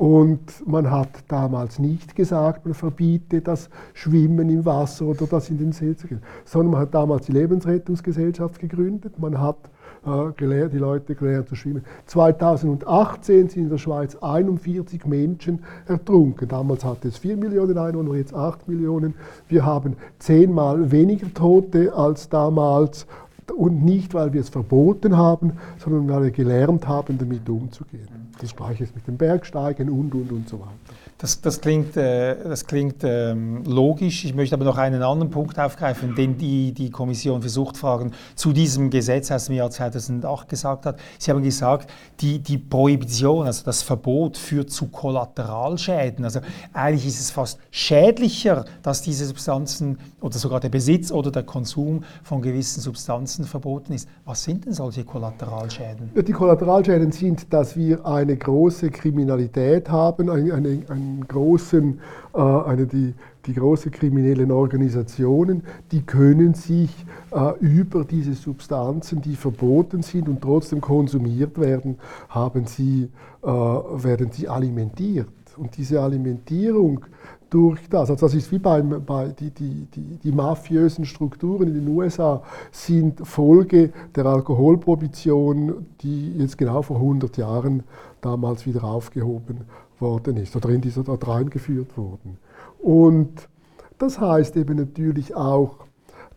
Und 0.00 0.66
man 0.66 0.90
hat 0.90 1.10
damals 1.28 1.78
nicht 1.78 2.16
gesagt, 2.16 2.64
man 2.64 2.72
verbiete 2.72 3.42
das 3.42 3.68
Schwimmen 3.92 4.48
im 4.48 4.64
Wasser 4.64 5.04
oder 5.04 5.26
das 5.26 5.50
in 5.50 5.58
den 5.58 5.72
See 5.72 5.94
zu 5.94 6.06
gehen, 6.06 6.22
sondern 6.46 6.72
man 6.72 6.80
hat 6.80 6.94
damals 6.94 7.26
die 7.26 7.32
Lebensrettungsgesellschaft 7.32 8.58
gegründet, 8.58 9.18
man 9.18 9.38
hat 9.38 9.58
äh, 10.06 10.32
gelehrt, 10.38 10.72
die 10.72 10.78
Leute 10.78 11.14
gelernt 11.14 11.50
zu 11.50 11.54
schwimmen. 11.54 11.84
2018 12.06 13.50
sind 13.50 13.64
in 13.64 13.68
der 13.68 13.76
Schweiz 13.76 14.16
41 14.16 15.04
Menschen 15.04 15.58
ertrunken. 15.86 16.48
Damals 16.48 16.82
hatte 16.82 17.08
es 17.08 17.18
4 17.18 17.36
Millionen 17.36 17.76
Einwohner, 17.76 18.14
jetzt 18.14 18.32
8 18.32 18.68
Millionen. 18.68 19.12
Wir 19.48 19.66
haben 19.66 19.96
zehnmal 20.18 20.90
weniger 20.90 21.32
Tote 21.34 21.92
als 21.92 22.30
damals 22.30 23.06
und 23.54 23.84
nicht, 23.84 24.14
weil 24.14 24.32
wir 24.32 24.40
es 24.40 24.48
verboten 24.48 25.18
haben, 25.18 25.52
sondern 25.76 26.08
weil 26.08 26.22
wir 26.22 26.30
gelernt 26.30 26.88
haben, 26.88 27.18
damit 27.18 27.46
umzugehen. 27.50 28.29
Das 28.40 28.56
gleiche 28.56 28.84
ist 28.84 28.94
mit 28.94 29.06
dem 29.06 29.16
Bergsteigen 29.16 29.90
und, 29.90 30.14
und, 30.14 30.32
und 30.32 30.48
so 30.48 30.60
weiter. 30.60 30.70
Das, 31.20 31.38
das, 31.42 31.60
klingt, 31.60 31.98
äh, 31.98 32.34
das 32.44 32.64
klingt 32.64 33.04
ähm, 33.04 33.62
logisch. 33.64 34.24
Ich 34.24 34.34
möchte 34.34 34.54
aber 34.54 34.64
noch 34.64 34.78
einen 34.78 35.02
anderen 35.02 35.30
Punkt 35.30 35.58
aufgreifen, 35.58 36.14
den 36.14 36.38
die, 36.38 36.72
die 36.72 36.88
Kommission 36.90 37.42
für 37.42 37.50
Suchtfragen 37.50 38.12
zu 38.34 38.54
diesem 38.54 38.88
Gesetz 38.88 39.30
aus 39.30 39.44
dem 39.44 39.56
Jahr 39.56 39.70
2008 39.70 40.48
gesagt 40.48 40.86
hat. 40.86 40.98
Sie 41.18 41.30
haben 41.30 41.42
gesagt, 41.42 41.90
die, 42.20 42.38
die 42.38 42.56
Prohibition, 42.56 43.44
also 43.44 43.64
das 43.66 43.82
Verbot, 43.82 44.38
führt 44.38 44.70
zu 44.70 44.88
Kollateralschäden. 44.88 46.24
Also 46.24 46.40
eigentlich 46.72 47.06
ist 47.06 47.20
es 47.20 47.30
fast 47.30 47.58
schädlicher, 47.70 48.64
dass 48.82 49.02
diese 49.02 49.26
Substanzen 49.26 49.98
oder 50.22 50.38
sogar 50.38 50.60
der 50.60 50.70
Besitz 50.70 51.12
oder 51.12 51.30
der 51.30 51.42
Konsum 51.42 52.02
von 52.22 52.40
gewissen 52.40 52.80
Substanzen 52.80 53.44
verboten 53.44 53.92
ist. 53.92 54.08
Was 54.24 54.42
sind 54.42 54.64
denn 54.64 54.72
solche 54.72 55.04
Kollateralschäden? 55.04 56.12
Die 56.14 56.32
Kollateralschäden 56.32 57.12
sind, 57.12 57.52
dass 57.52 57.76
wir 57.76 58.06
eine 58.06 58.38
große 58.38 58.88
Kriminalität 58.90 59.90
haben, 59.90 60.30
eine, 60.30 60.54
eine, 60.54 60.82
großen, 61.26 62.00
äh, 62.34 62.38
eine, 62.38 62.86
die, 62.86 63.14
die 63.46 63.54
großen 63.54 63.90
kriminellen 63.90 64.50
Organisationen, 64.50 65.62
die 65.92 66.02
können 66.02 66.54
sich 66.54 66.90
äh, 67.32 67.58
über 67.60 68.04
diese 68.04 68.34
Substanzen, 68.34 69.20
die 69.22 69.36
verboten 69.36 70.02
sind 70.02 70.28
und 70.28 70.40
trotzdem 70.40 70.80
konsumiert 70.80 71.58
werden, 71.58 71.98
haben 72.28 72.66
sie, 72.66 73.08
äh, 73.42 73.46
werden 73.46 74.30
sie 74.32 74.48
alimentiert. 74.48 75.28
Und 75.56 75.76
diese 75.76 76.00
Alimentierung 76.00 77.04
durch 77.50 77.88
das, 77.88 78.10
also 78.10 78.26
das 78.26 78.34
ist 78.34 78.50
wie 78.52 78.58
beim, 78.58 79.04
bei 79.04 79.28
die, 79.28 79.50
die, 79.50 79.86
die, 79.92 80.18
die 80.22 80.32
mafiösen 80.32 81.04
Strukturen 81.04 81.66
in 81.68 81.74
den 81.74 81.88
USA 81.88 82.42
sind 82.70 83.26
Folge 83.26 83.92
der 84.14 84.26
Alkoholprohibition, 84.26 85.86
die 86.00 86.38
jetzt 86.38 86.56
genau 86.56 86.82
vor 86.82 86.96
100 86.96 87.36
Jahren 87.36 87.82
damals 88.20 88.66
wieder 88.66 88.84
aufgehoben 88.84 89.62
worden 90.00 90.36
ist 90.36 90.56
oder 90.56 90.68
in 90.70 90.80
dieser 90.80 91.02
dort 91.04 91.26
reingeführt 91.26 91.96
worden. 91.96 92.38
Und 92.78 93.48
das 93.98 94.20
heißt 94.20 94.56
eben 94.56 94.76
natürlich 94.76 95.34
auch, 95.34 95.76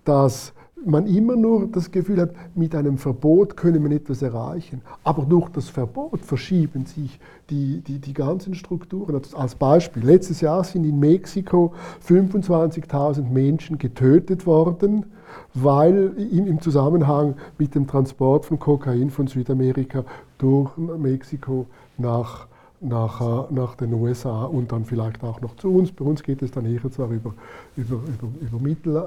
dass 0.03 0.53
man 0.85 1.07
immer 1.07 1.35
nur 1.35 1.67
das 1.67 1.91
Gefühl 1.91 2.19
hat, 2.19 2.31
mit 2.55 2.75
einem 2.75 2.97
Verbot 2.97 3.55
könne 3.55 3.79
man 3.79 3.91
etwas 3.91 4.21
erreichen. 4.21 4.81
Aber 5.03 5.23
durch 5.23 5.49
das 5.49 5.69
Verbot 5.69 6.19
verschieben 6.21 6.85
sich 6.85 7.19
die, 7.49 7.81
die, 7.81 7.99
die 7.99 8.13
ganzen 8.13 8.53
Strukturen. 8.55 9.15
Also 9.15 9.37
als 9.37 9.55
Beispiel, 9.55 10.03
letztes 10.03 10.41
Jahr 10.41 10.63
sind 10.63 10.83
in 10.83 10.99
Mexiko 10.99 11.73
25.000 12.05 13.29
Menschen 13.29 13.77
getötet 13.77 14.45
worden, 14.45 15.05
weil 15.53 16.13
im 16.17 16.61
Zusammenhang 16.61 17.35
mit 17.57 17.75
dem 17.75 17.87
Transport 17.87 18.45
von 18.45 18.59
Kokain 18.59 19.09
von 19.09 19.27
Südamerika 19.27 20.03
durch 20.37 20.75
Mexiko 20.77 21.65
nach 21.97 22.47
nach, 22.83 23.49
nach 23.49 23.75
den 23.75 23.93
USA 23.93 24.45
und 24.45 24.71
dann 24.71 24.85
vielleicht 24.85 25.23
auch 25.23 25.41
noch 25.41 25.55
zu 25.55 25.73
uns. 25.73 25.91
Bei 25.91 26.05
uns 26.05 26.23
geht 26.23 26.41
es 26.41 26.51
dann 26.51 26.65
eher 26.65 26.89
zwar 26.91 27.09
über, 27.09 27.33
über, 27.75 27.95
über, 27.95 28.27
über 28.41 28.59
Mittel, 28.59 28.95
äh, 28.95 28.99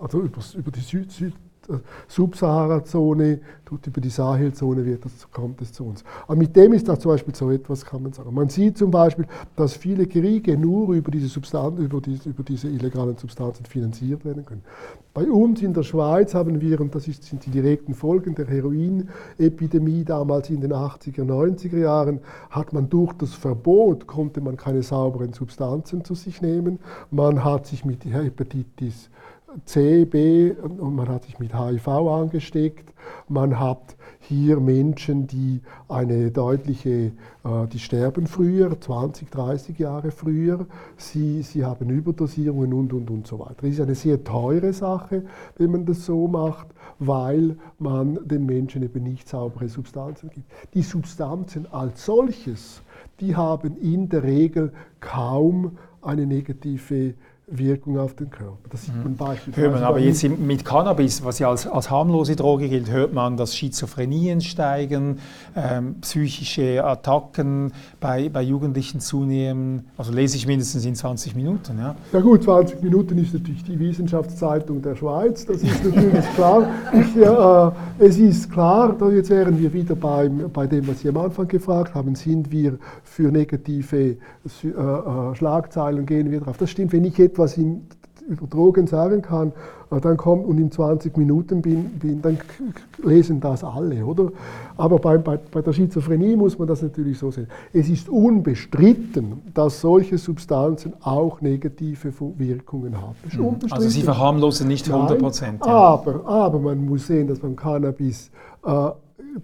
also 0.00 0.20
über, 0.20 0.40
über 0.54 0.70
die 0.70 0.80
Süd, 0.80 1.10
Süd, 1.10 1.34
Subsahara-Zone, 2.08 3.40
tut 3.64 3.86
über 3.86 4.00
die 4.00 4.08
Sahelzone 4.08 4.84
wird 4.84 5.04
das, 5.04 5.30
kommt 5.30 5.60
es 5.60 5.72
zu 5.72 5.84
uns. 5.84 6.02
Aber 6.26 6.36
mit 6.36 6.56
dem 6.56 6.72
ist 6.72 6.88
da 6.88 6.98
zum 6.98 7.12
Beispiel 7.12 7.34
so 7.34 7.50
etwas, 7.50 7.84
kann 7.84 8.02
man 8.02 8.12
sagen. 8.12 8.32
Man 8.32 8.48
sieht 8.48 8.78
zum 8.78 8.90
Beispiel, 8.90 9.26
dass 9.56 9.74
viele 9.74 10.06
Kriege 10.06 10.56
nur 10.56 10.94
über 10.94 11.10
diese, 11.10 11.28
Substan 11.28 11.76
über 11.76 12.00
diese, 12.00 12.30
über 12.30 12.42
diese 12.42 12.68
illegalen 12.68 13.16
Substanzen 13.18 13.66
finanziert 13.66 14.24
werden 14.24 14.46
können. 14.46 14.62
Bei 15.12 15.30
uns 15.30 15.60
in 15.62 15.74
der 15.74 15.82
Schweiz 15.82 16.34
haben 16.34 16.60
wir, 16.60 16.80
und 16.80 16.94
das 16.94 17.04
sind 17.04 17.44
die 17.44 17.50
direkten 17.50 17.92
Folgen 17.92 18.34
der 18.34 18.46
Heroinepidemie 18.46 20.04
damals 20.04 20.48
in 20.48 20.60
den 20.60 20.72
80er, 20.72 21.24
90er 21.24 21.78
Jahren, 21.78 22.20
hat 22.50 22.72
man 22.72 22.88
durch 22.88 23.12
das 23.14 23.34
Verbot, 23.34 24.06
konnte 24.06 24.40
man 24.40 24.56
keine 24.56 24.82
sauberen 24.82 25.34
Substanzen 25.34 26.04
zu 26.04 26.14
sich 26.14 26.40
nehmen. 26.40 26.78
Man 27.10 27.44
hat 27.44 27.66
sich 27.66 27.84
mit 27.84 28.04
Hepatitis 28.04 29.10
C, 29.64 30.04
B 30.04 30.52
und 30.52 30.94
man 30.94 31.08
hat 31.08 31.24
sich 31.24 31.38
mit 31.38 31.54
HIV 31.54 31.88
angesteckt. 31.88 32.92
Man 33.28 33.58
hat 33.58 33.96
hier 34.20 34.60
Menschen, 34.60 35.26
die 35.26 35.62
eine 35.88 36.30
deutliche, 36.30 37.12
äh, 37.44 37.66
die 37.72 37.78
sterben 37.78 38.26
früher, 38.26 38.78
20, 38.78 39.30
30 39.30 39.78
Jahre 39.78 40.10
früher. 40.10 40.66
Sie, 40.96 41.42
sie 41.42 41.64
haben 41.64 41.88
Überdosierungen 41.88 42.74
und, 42.74 42.92
und, 42.92 43.10
und 43.10 43.26
so 43.26 43.38
weiter. 43.38 43.56
Das 43.62 43.70
ist 43.70 43.80
eine 43.80 43.94
sehr 43.94 44.22
teure 44.22 44.72
Sache, 44.74 45.24
wenn 45.56 45.70
man 45.70 45.86
das 45.86 46.04
so 46.04 46.28
macht, 46.28 46.66
weil 46.98 47.56
man 47.78 48.18
den 48.26 48.44
Menschen 48.44 48.82
eben 48.82 49.02
nicht 49.02 49.28
saubere 49.28 49.68
Substanzen 49.68 50.28
gibt. 50.28 50.50
Die 50.74 50.82
Substanzen 50.82 51.66
als 51.72 52.04
solches, 52.04 52.82
die 53.20 53.34
haben 53.34 53.78
in 53.78 54.10
der 54.10 54.24
Regel 54.24 54.72
kaum 55.00 55.78
eine 56.02 56.26
negative 56.26 57.14
Wirkung 57.50 57.98
auf 57.98 58.14
den 58.14 58.30
Körper. 58.30 58.68
Das 58.70 58.84
sieht 58.84 58.94
man 58.96 59.12
mhm. 59.12 59.16
beispielsweise. 59.16 59.62
Hört 59.62 59.74
man 59.74 59.84
aber 59.84 59.98
jetzt 59.98 60.22
mit 60.22 60.64
Cannabis, 60.64 61.24
was 61.24 61.38
ja 61.38 61.48
als, 61.48 61.66
als 61.66 61.90
harmlose 61.90 62.36
Droge 62.36 62.68
gilt, 62.68 62.90
hört 62.90 63.12
man, 63.12 63.36
dass 63.36 63.56
Schizophrenien 63.56 64.40
steigen, 64.40 65.18
ähm, 65.56 65.96
psychische 66.00 66.84
Attacken 66.84 67.72
bei, 68.00 68.28
bei 68.28 68.42
Jugendlichen 68.42 69.00
zunehmen. 69.00 69.86
Also 69.96 70.12
lese 70.12 70.36
ich 70.36 70.46
mindestens 70.46 70.84
in 70.84 70.94
20 70.94 71.34
Minuten. 71.34 71.78
Ja, 71.78 71.96
ja 72.12 72.20
gut, 72.20 72.42
20 72.42 72.82
Minuten 72.82 73.18
ist 73.18 73.32
natürlich 73.32 73.64
die 73.64 73.78
Wissenschaftszeitung 73.78 74.82
der 74.82 74.94
Schweiz, 74.94 75.46
das 75.46 75.62
ist 75.62 75.84
natürlich 75.84 76.24
klar. 76.34 76.68
Ich, 76.92 77.16
äh, 77.16 78.06
es 78.06 78.18
ist 78.18 78.52
klar, 78.52 78.96
jetzt 79.10 79.30
wären 79.30 79.58
wir 79.58 79.72
wieder 79.72 79.94
beim, 79.94 80.50
bei 80.52 80.66
dem, 80.66 80.86
was 80.86 81.00
Sie 81.00 81.08
am 81.08 81.16
Anfang 81.16 81.48
gefragt 81.48 81.94
haben, 81.94 82.14
sind 82.14 82.50
wir 82.50 82.78
für 83.02 83.30
negative 83.30 84.16
äh, 84.64 84.68
äh, 84.68 85.34
Schlagzeilen, 85.34 86.06
gehen 86.06 86.30
wir 86.30 86.40
drauf. 86.40 86.56
Das 86.58 86.70
stimmt, 86.70 86.92
wenn 86.92 87.04
ich 87.04 87.18
etwas 87.18 87.37
was 87.38 87.56
ich 87.56 87.66
über 88.28 88.46
Drogen 88.46 88.86
sagen 88.86 89.22
kann, 89.22 89.52
äh, 89.90 90.00
dann 90.00 90.16
kommt 90.16 90.46
und 90.46 90.58
in 90.58 90.70
20 90.70 91.16
Minuten 91.16 91.62
bin, 91.62 91.84
bin 91.98 92.20
dann 92.20 92.38
lesen 93.02 93.40
das 93.40 93.64
alle, 93.64 94.04
oder? 94.04 94.30
Aber 94.76 94.98
bei, 94.98 95.16
bei, 95.18 95.38
bei, 95.38 95.62
der 95.62 95.72
Schizophrenie 95.72 96.36
muss 96.36 96.58
man 96.58 96.68
das 96.68 96.82
natürlich 96.82 97.18
so 97.18 97.30
sehen. 97.30 97.48
Es 97.72 97.88
ist 97.88 98.08
unbestritten, 98.08 99.42
dass 99.54 99.80
solche 99.80 100.18
Substanzen 100.18 100.92
auch 101.00 101.40
negative 101.40 102.12
Wirkungen 102.36 103.00
haben. 103.00 103.16
Mhm. 103.32 103.56
Also 103.70 103.88
Sie 103.88 104.02
verharmlosen 104.02 104.68
nicht 104.68 104.90
100 104.90 105.18
Prozent. 105.18 105.64
Ja. 105.64 105.72
Aber, 105.72 106.26
aber 106.26 106.58
man 106.58 106.84
muss 106.84 107.06
sehen, 107.06 107.28
dass 107.28 107.38
beim 107.38 107.56
Cannabis 107.56 108.30
äh, 108.64 108.90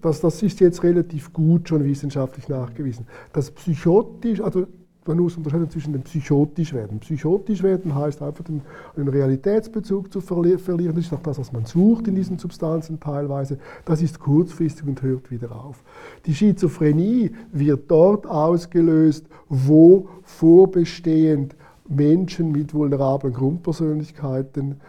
das, 0.00 0.20
das 0.20 0.42
ist 0.42 0.60
jetzt 0.60 0.82
relativ 0.82 1.32
gut 1.32 1.68
schon 1.68 1.84
wissenschaftlich 1.84 2.48
nachgewiesen. 2.48 3.06
Das 3.32 3.50
psychotisch, 3.50 4.40
also 4.40 4.66
man 5.06 5.18
muss 5.18 5.36
unterscheiden 5.36 5.68
zwischen 5.70 5.92
dem 5.92 6.02
psychotisch 6.02 6.72
werden. 6.72 7.00
Psychotisch 7.00 7.62
werden 7.62 7.94
heißt 7.94 8.22
einfach 8.22 8.44
den, 8.44 8.62
einen 8.96 9.08
Realitätsbezug 9.08 10.12
zu 10.12 10.20
verli 10.20 10.56
verlieren. 10.58 10.94
Das 10.94 11.06
ist 11.06 11.12
auch 11.12 11.22
das, 11.22 11.38
was 11.38 11.52
man 11.52 11.66
sucht 11.66 12.08
in 12.08 12.14
diesen 12.14 12.38
Substanzen 12.38 13.00
teilweise. 13.00 13.58
Das 13.84 14.02
ist 14.02 14.18
kurzfristig 14.18 14.86
und 14.86 15.02
hört 15.02 15.30
wieder 15.30 15.52
auf. 15.52 15.82
Die 16.26 16.34
Schizophrenie 16.34 17.32
wird 17.52 17.90
dort 17.90 18.26
ausgelöst, 18.26 19.26
wo 19.48 20.08
vorbestehend 20.22 21.54
Menschen 21.86 22.52
mit 22.52 22.72
vulnerablen 22.72 23.34
Grundpersönlichkeiten 23.34 24.80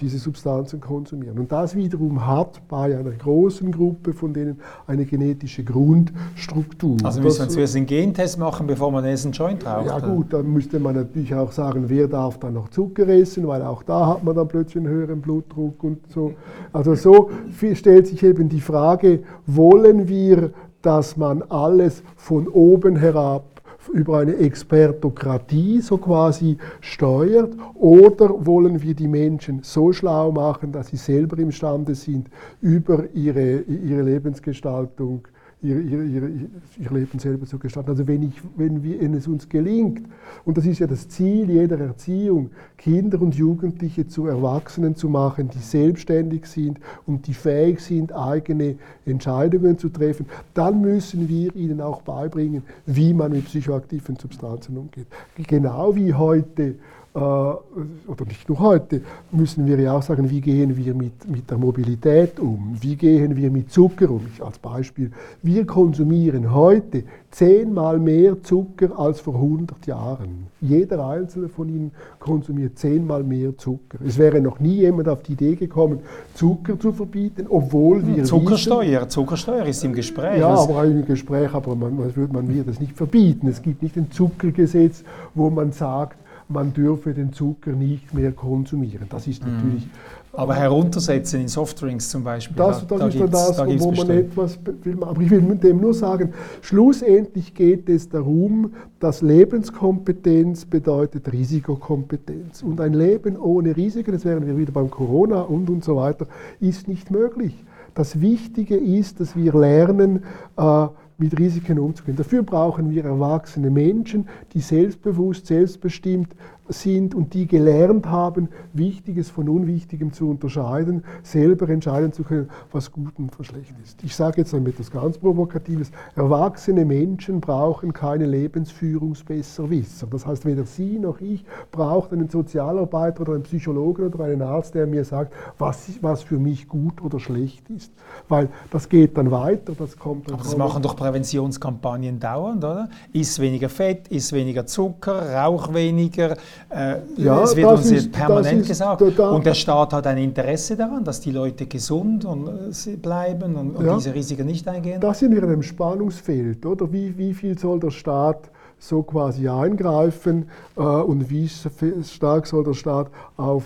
diese 0.00 0.18
Substanzen 0.18 0.80
konsumieren. 0.80 1.38
Und 1.38 1.52
das 1.52 1.74
wiederum 1.74 2.26
hat 2.26 2.60
bei 2.68 2.96
einer 2.96 3.10
großen 3.10 3.70
Gruppe 3.72 4.12
von 4.12 4.32
denen 4.32 4.60
eine 4.86 5.04
genetische 5.04 5.64
Grundstruktur. 5.64 6.96
Also 7.02 7.20
müsste 7.20 7.42
man 7.42 7.50
zuerst 7.50 7.76
einen 7.76 7.86
Gentest 7.86 8.38
machen, 8.38 8.66
bevor 8.66 8.90
man 8.90 9.04
einen 9.04 9.32
Joint 9.32 9.64
raucht? 9.66 9.86
Ja 9.86 9.98
gut, 9.98 10.32
dann 10.32 10.52
müsste 10.52 10.78
man 10.78 10.94
natürlich 10.94 11.34
auch 11.34 11.52
sagen, 11.52 11.84
wer 11.88 12.08
darf 12.08 12.38
dann 12.38 12.54
noch 12.54 12.68
Zucker 12.68 13.08
essen, 13.08 13.46
weil 13.46 13.62
auch 13.62 13.82
da 13.82 14.06
hat 14.06 14.24
man 14.24 14.34
dann 14.34 14.48
plötzlich 14.48 14.84
einen 14.84 14.92
höheren 14.92 15.20
Blutdruck 15.20 15.82
und 15.84 15.98
so. 16.12 16.34
Also 16.72 16.94
so 16.94 17.30
stellt 17.74 18.06
sich 18.06 18.22
eben 18.22 18.48
die 18.48 18.60
Frage, 18.60 19.20
wollen 19.46 20.08
wir 20.08 20.52
dass 20.82 21.16
man 21.16 21.42
alles 21.42 22.02
von 22.16 22.48
oben 22.48 22.96
herab 22.96 23.44
über 23.88 24.18
eine 24.18 24.36
Expertokratie 24.36 25.80
so 25.80 25.98
quasi 25.98 26.56
steuert? 26.80 27.54
Oder 27.74 28.46
wollen 28.46 28.82
wir 28.82 28.94
die 28.94 29.08
Menschen 29.08 29.60
so 29.62 29.92
schlau 29.92 30.32
machen, 30.32 30.72
dass 30.72 30.88
sie 30.88 30.96
selber 30.96 31.38
imstande 31.38 31.94
sind, 31.94 32.28
über 32.60 33.04
ihre, 33.14 33.60
ihre 33.60 34.02
Lebensgestaltung 34.02 35.26
ihr, 35.62 35.80
ihr, 35.80 36.02
ihr, 36.04 36.90
Leben 36.90 37.18
selber 37.18 37.46
zu 37.46 37.58
gestalten. 37.58 37.90
Also 37.90 38.06
wenn, 38.06 38.22
ich, 38.22 38.34
wenn, 38.56 38.82
wir, 38.82 39.00
wenn 39.00 39.14
es 39.14 39.28
uns 39.28 39.48
gelingt, 39.48 40.02
und 40.44 40.58
das 40.58 40.66
ist 40.66 40.80
ja 40.80 40.86
das 40.86 41.08
Ziel 41.08 41.48
jeder 41.48 41.78
Erziehung, 41.78 42.50
Kinder 42.76 43.20
und 43.22 43.34
Jugendliche 43.34 44.06
zu 44.06 44.26
Erwachsenen 44.26 44.96
zu 44.96 45.08
machen, 45.08 45.48
die 45.48 45.60
selbstständig 45.60 46.46
sind 46.46 46.80
und 47.06 47.26
die 47.26 47.34
fähig 47.34 47.80
sind, 47.80 48.12
eigene 48.12 48.76
Entscheidungen 49.06 49.78
zu 49.78 49.88
treffen, 49.88 50.26
dann 50.54 50.80
müssen 50.80 51.28
wir 51.28 51.54
ihnen 51.54 51.80
auch 51.80 52.02
beibringen, 52.02 52.64
wie 52.86 53.14
man 53.14 53.32
mit 53.32 53.44
psychoaktiven 53.44 54.16
Substanzen 54.16 54.76
umgeht. 54.76 55.06
Genau 55.46 55.94
wie 55.94 56.12
heute 56.12 56.74
oder 57.14 58.24
nicht 58.26 58.48
nur 58.48 58.58
heute, 58.58 59.02
müssen 59.32 59.66
wir 59.66 59.78
ja 59.78 59.92
auch 59.92 60.02
sagen, 60.02 60.30
wie 60.30 60.40
gehen 60.40 60.74
wir 60.78 60.94
mit, 60.94 61.28
mit 61.28 61.50
der 61.50 61.58
Mobilität 61.58 62.40
um, 62.40 62.74
wie 62.80 62.96
gehen 62.96 63.36
wir 63.36 63.50
mit 63.50 63.70
Zucker 63.70 64.08
um. 64.08 64.22
Ich 64.34 64.42
als 64.42 64.58
Beispiel, 64.58 65.10
wir 65.42 65.66
konsumieren 65.66 66.54
heute 66.54 67.04
zehnmal 67.30 67.98
mehr 67.98 68.42
Zucker 68.42 68.98
als 68.98 69.20
vor 69.20 69.34
100 69.34 69.86
Jahren. 69.86 70.46
Jeder 70.62 71.06
einzelne 71.06 71.50
von 71.50 71.68
ihnen 71.68 71.90
konsumiert 72.18 72.78
zehnmal 72.78 73.22
mehr 73.22 73.58
Zucker. 73.58 73.98
Es 74.06 74.16
wäre 74.16 74.40
noch 74.40 74.58
nie 74.58 74.76
jemand 74.76 75.08
auf 75.08 75.22
die 75.22 75.32
Idee 75.32 75.54
gekommen, 75.54 76.00
Zucker 76.34 76.80
zu 76.80 76.92
verbieten, 76.92 77.46
obwohl 77.46 78.06
wir 78.06 78.24
Zuckersteuer, 78.24 79.00
wissen, 79.00 79.10
Zuckersteuer 79.10 79.66
ist 79.66 79.84
im 79.84 79.92
Gespräch. 79.92 80.40
Ja, 80.40 80.54
aber 80.54 80.84
im 80.86 81.04
Gespräch, 81.04 81.52
aber 81.52 81.74
man, 81.76 81.94
man 81.96 82.54
wird 82.54 82.68
das 82.68 82.80
nicht 82.80 82.96
verbieten. 82.96 83.48
Es 83.48 83.60
gibt 83.60 83.82
nicht 83.82 83.96
ein 83.98 84.10
Zuckergesetz, 84.10 85.04
wo 85.34 85.50
man 85.50 85.72
sagt, 85.72 86.21
man 86.48 86.72
dürfe 86.72 87.14
den 87.14 87.32
Zucker 87.32 87.72
nicht 87.72 88.12
mehr 88.14 88.32
konsumieren. 88.32 89.06
Das 89.08 89.26
ist 89.26 89.44
mhm. 89.44 89.52
natürlich. 89.54 89.88
Aber 90.34 90.54
heruntersetzen 90.54 91.42
in 91.42 91.48
Softdrinks 91.48 92.08
zum 92.08 92.24
Beispiel. 92.24 92.56
Das, 92.56 92.86
das 92.86 92.98
da 92.98 93.06
ist 93.06 93.20
dann 93.20 93.30
das, 93.30 93.56
da 93.56 93.66
wo 93.66 93.92
man 93.92 94.10
etwas 94.10 94.58
will. 94.82 95.02
Aber 95.02 95.20
ich 95.20 95.30
will 95.30 95.42
dem 95.56 95.80
nur 95.80 95.92
sagen, 95.92 96.32
schlussendlich 96.62 97.54
geht 97.54 97.88
es 97.90 98.08
darum, 98.08 98.72
dass 98.98 99.20
Lebenskompetenz 99.20 100.64
bedeutet 100.64 101.30
Risikokompetenz. 101.30 102.62
Und 102.62 102.80
ein 102.80 102.94
Leben 102.94 103.36
ohne 103.36 103.76
Risiken, 103.76 104.12
das 104.12 104.24
wären 104.24 104.46
wir 104.46 104.56
wieder 104.56 104.72
beim 104.72 104.90
Corona 104.90 105.42
und, 105.42 105.68
und 105.68 105.84
so 105.84 105.96
weiter, 105.96 106.26
ist 106.60 106.88
nicht 106.88 107.10
möglich. 107.10 107.54
Das 107.94 108.22
Wichtige 108.22 108.76
ist, 108.76 109.20
dass 109.20 109.36
wir 109.36 109.52
lernen, 109.52 110.22
äh, 110.56 110.86
mit 111.22 111.38
Risiken 111.38 111.78
umzugehen. 111.78 112.16
Dafür 112.16 112.42
brauchen 112.42 112.90
wir 112.90 113.04
erwachsene 113.04 113.70
Menschen, 113.70 114.28
die 114.52 114.60
selbstbewusst, 114.60 115.46
selbstbestimmt 115.46 116.34
sind 116.72 117.14
und 117.14 117.34
die 117.34 117.46
gelernt 117.46 118.06
haben, 118.06 118.48
Wichtiges 118.72 119.30
von 119.30 119.48
Unwichtigem 119.48 120.12
zu 120.12 120.30
unterscheiden, 120.30 121.04
selber 121.22 121.68
entscheiden 121.68 122.12
zu 122.12 122.24
können, 122.24 122.48
was 122.70 122.92
gut 122.92 123.18
und 123.18 123.38
was 123.38 123.46
schlecht 123.46 123.74
ist. 123.82 124.02
Ich 124.02 124.16
sage 124.16 124.40
jetzt 124.40 124.54
einmal 124.54 124.70
etwas 124.70 124.90
ganz 124.90 125.18
Provokatives. 125.18 125.90
Erwachsene 126.16 126.84
Menschen 126.84 127.40
brauchen 127.40 127.92
keine 127.92 128.26
Lebensführungsbesserwisser. 128.26 130.06
Das 130.08 130.26
heißt, 130.26 130.44
weder 130.46 130.64
Sie 130.64 130.98
noch 130.98 131.20
ich 131.20 131.44
braucht 131.70 132.12
einen 132.12 132.28
Sozialarbeiter 132.28 133.22
oder 133.22 133.34
einen 133.34 133.42
Psychologen 133.42 134.12
oder 134.12 134.24
einen 134.24 134.42
Arzt, 134.42 134.74
der 134.74 134.86
mir 134.86 135.04
sagt, 135.04 135.34
was, 135.58 135.88
was 136.00 136.22
für 136.22 136.38
mich 136.38 136.68
gut 136.68 137.02
oder 137.02 137.20
schlecht 137.20 137.68
ist. 137.70 137.92
Weil 138.28 138.48
das 138.70 138.88
geht 138.88 139.16
dann 139.16 139.30
weiter, 139.30 139.72
das 139.78 139.96
kommt 139.96 140.28
dann. 140.28 140.34
Aber 140.34 140.44
das 140.44 140.56
machen 140.56 140.82
doch 140.82 140.96
Präventionskampagnen 140.96 142.18
dauernd, 142.20 142.64
oder? 142.64 142.88
Iss 143.12 143.38
weniger 143.38 143.68
Fett, 143.68 144.08
iss 144.08 144.32
weniger 144.32 144.66
Zucker, 144.66 145.34
rauch 145.34 145.74
weniger, 145.74 146.36
äh, 146.70 146.96
ja, 147.16 147.42
es 147.42 147.56
wird 147.56 147.66
uns 147.66 147.90
ist, 147.90 148.12
permanent 148.12 148.66
gesagt. 148.66 149.02
und 149.02 149.46
der 149.46 149.54
Staat 149.54 149.92
hat 149.92 150.06
ein 150.06 150.18
Interesse 150.18 150.76
daran, 150.76 151.04
dass 151.04 151.20
die 151.20 151.30
Leute 151.30 151.66
gesund 151.66 152.24
und, 152.24 152.48
äh, 152.48 152.96
bleiben 152.96 153.56
und, 153.56 153.76
und 153.76 153.86
ja, 153.86 153.94
diese 153.96 154.14
Risiken 154.14 154.46
nicht 154.46 154.66
eingehen. 154.68 155.00
Das 155.00 155.18
sind 155.18 155.32
wir 155.32 155.42
in 155.42 155.48
einem 155.48 155.62
Spannungsfeld, 155.62 156.64
oder? 156.66 156.92
Wie, 156.92 157.16
wie 157.16 157.34
viel 157.34 157.58
soll 157.58 157.80
der 157.80 157.90
Staat 157.90 158.50
so 158.78 159.02
quasi 159.02 159.48
eingreifen 159.48 160.48
äh, 160.76 160.80
und 160.80 161.30
wie 161.30 161.48
stark 161.48 162.46
soll 162.46 162.64
der 162.64 162.74
Staat 162.74 163.08
auf 163.36 163.64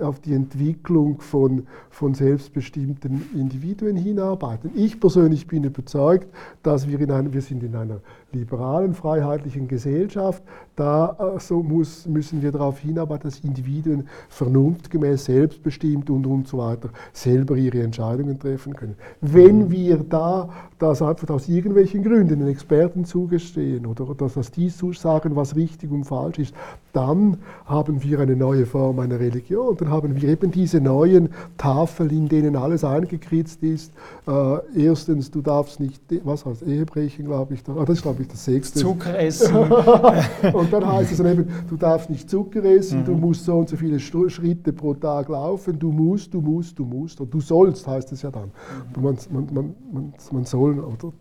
auf 0.00 0.20
die 0.20 0.34
Entwicklung 0.34 1.20
von, 1.20 1.66
von 1.90 2.14
selbstbestimmten 2.14 3.26
Individuen 3.34 3.96
hinarbeiten. 3.96 4.70
Ich 4.74 5.00
persönlich 5.00 5.46
bin 5.46 5.64
überzeugt, 5.64 6.28
dass 6.62 6.88
wir 6.88 7.00
in 7.00 7.10
einem, 7.10 7.32
wir 7.32 7.42
sind 7.42 7.62
in 7.62 7.74
einer 7.76 8.00
liberalen, 8.32 8.94
freiheitlichen 8.94 9.68
Gesellschaft, 9.68 10.42
da 10.76 11.36
so 11.38 11.62
muss, 11.62 12.06
müssen 12.06 12.42
wir 12.42 12.50
darauf 12.50 12.78
hinarbeiten, 12.78 13.30
dass 13.30 13.40
Individuen 13.40 14.08
vernunftgemäß, 14.28 15.26
selbstbestimmt 15.26 16.10
und, 16.10 16.26
und 16.26 16.48
so 16.48 16.58
weiter 16.58 16.90
selber 17.12 17.56
ihre 17.56 17.82
Entscheidungen 17.82 18.38
treffen 18.38 18.74
können. 18.74 18.96
Wenn 19.20 19.66
mhm. 19.66 19.70
wir 19.70 19.96
da 19.98 20.48
das 20.78 21.00
einfach 21.00 21.30
aus 21.30 21.48
irgendwelchen 21.48 22.02
Gründen 22.02 22.40
den 22.40 22.48
Experten 22.48 23.04
zugestehen 23.04 23.86
oder 23.86 24.14
dass, 24.14 24.34
dass 24.34 24.50
die 24.50 24.68
sagen, 24.68 25.36
was 25.36 25.56
richtig 25.56 25.90
und 25.90 26.04
falsch 26.04 26.38
ist, 26.38 26.54
dann 26.94 27.38
haben 27.66 28.02
wir 28.04 28.20
eine 28.20 28.36
neue 28.36 28.66
Form 28.66 29.00
einer 29.00 29.18
Religion. 29.18 29.76
Dann 29.76 29.90
haben 29.90 30.20
wir 30.20 30.28
eben 30.28 30.52
diese 30.52 30.80
neuen 30.80 31.30
Tafeln, 31.58 32.10
in 32.10 32.28
denen 32.28 32.56
alles 32.56 32.84
eingekritzt 32.84 33.62
ist. 33.62 33.92
Äh, 34.28 34.84
erstens, 34.86 35.30
du 35.30 35.42
darfst 35.42 35.80
nicht, 35.80 36.00
was 36.22 36.46
heißt 36.46 36.62
Ehebrechen, 36.62 37.26
glaube 37.26 37.54
ich, 37.54 37.64
das 37.64 37.88
ist, 37.88 38.02
glaube 38.02 38.22
ich, 38.22 38.28
das 38.28 38.44
sechste. 38.44 38.78
Zucker 38.78 39.18
essen. 39.18 39.56
und 39.56 40.72
dann 40.72 40.86
heißt 40.86 41.10
es 41.10 41.18
dann 41.18 41.32
eben, 41.32 41.48
du 41.68 41.76
darfst 41.76 42.10
nicht 42.10 42.30
Zucker 42.30 42.64
essen, 42.64 43.00
mhm. 43.00 43.04
du 43.06 43.12
musst 43.14 43.44
so 43.44 43.56
und 43.56 43.68
so 43.68 43.76
viele 43.76 43.98
Schritte 43.98 44.72
pro 44.72 44.94
Tag 44.94 45.28
laufen, 45.28 45.76
du 45.78 45.90
musst, 45.90 46.32
du 46.32 46.40
musst, 46.40 46.78
du 46.78 46.84
musst, 46.84 47.20
oder 47.20 47.30
du 47.30 47.40
sollst, 47.40 47.88
heißt 47.88 48.12
es 48.12 48.22
ja 48.22 48.30
dann. 48.30 48.52
Mhm. 48.96 49.02
Man, 49.02 49.18
man, 49.30 49.48
man, 49.52 49.74
man, 49.92 50.14
man 50.30 50.44
soll, 50.44 50.78
oder, 50.78 51.12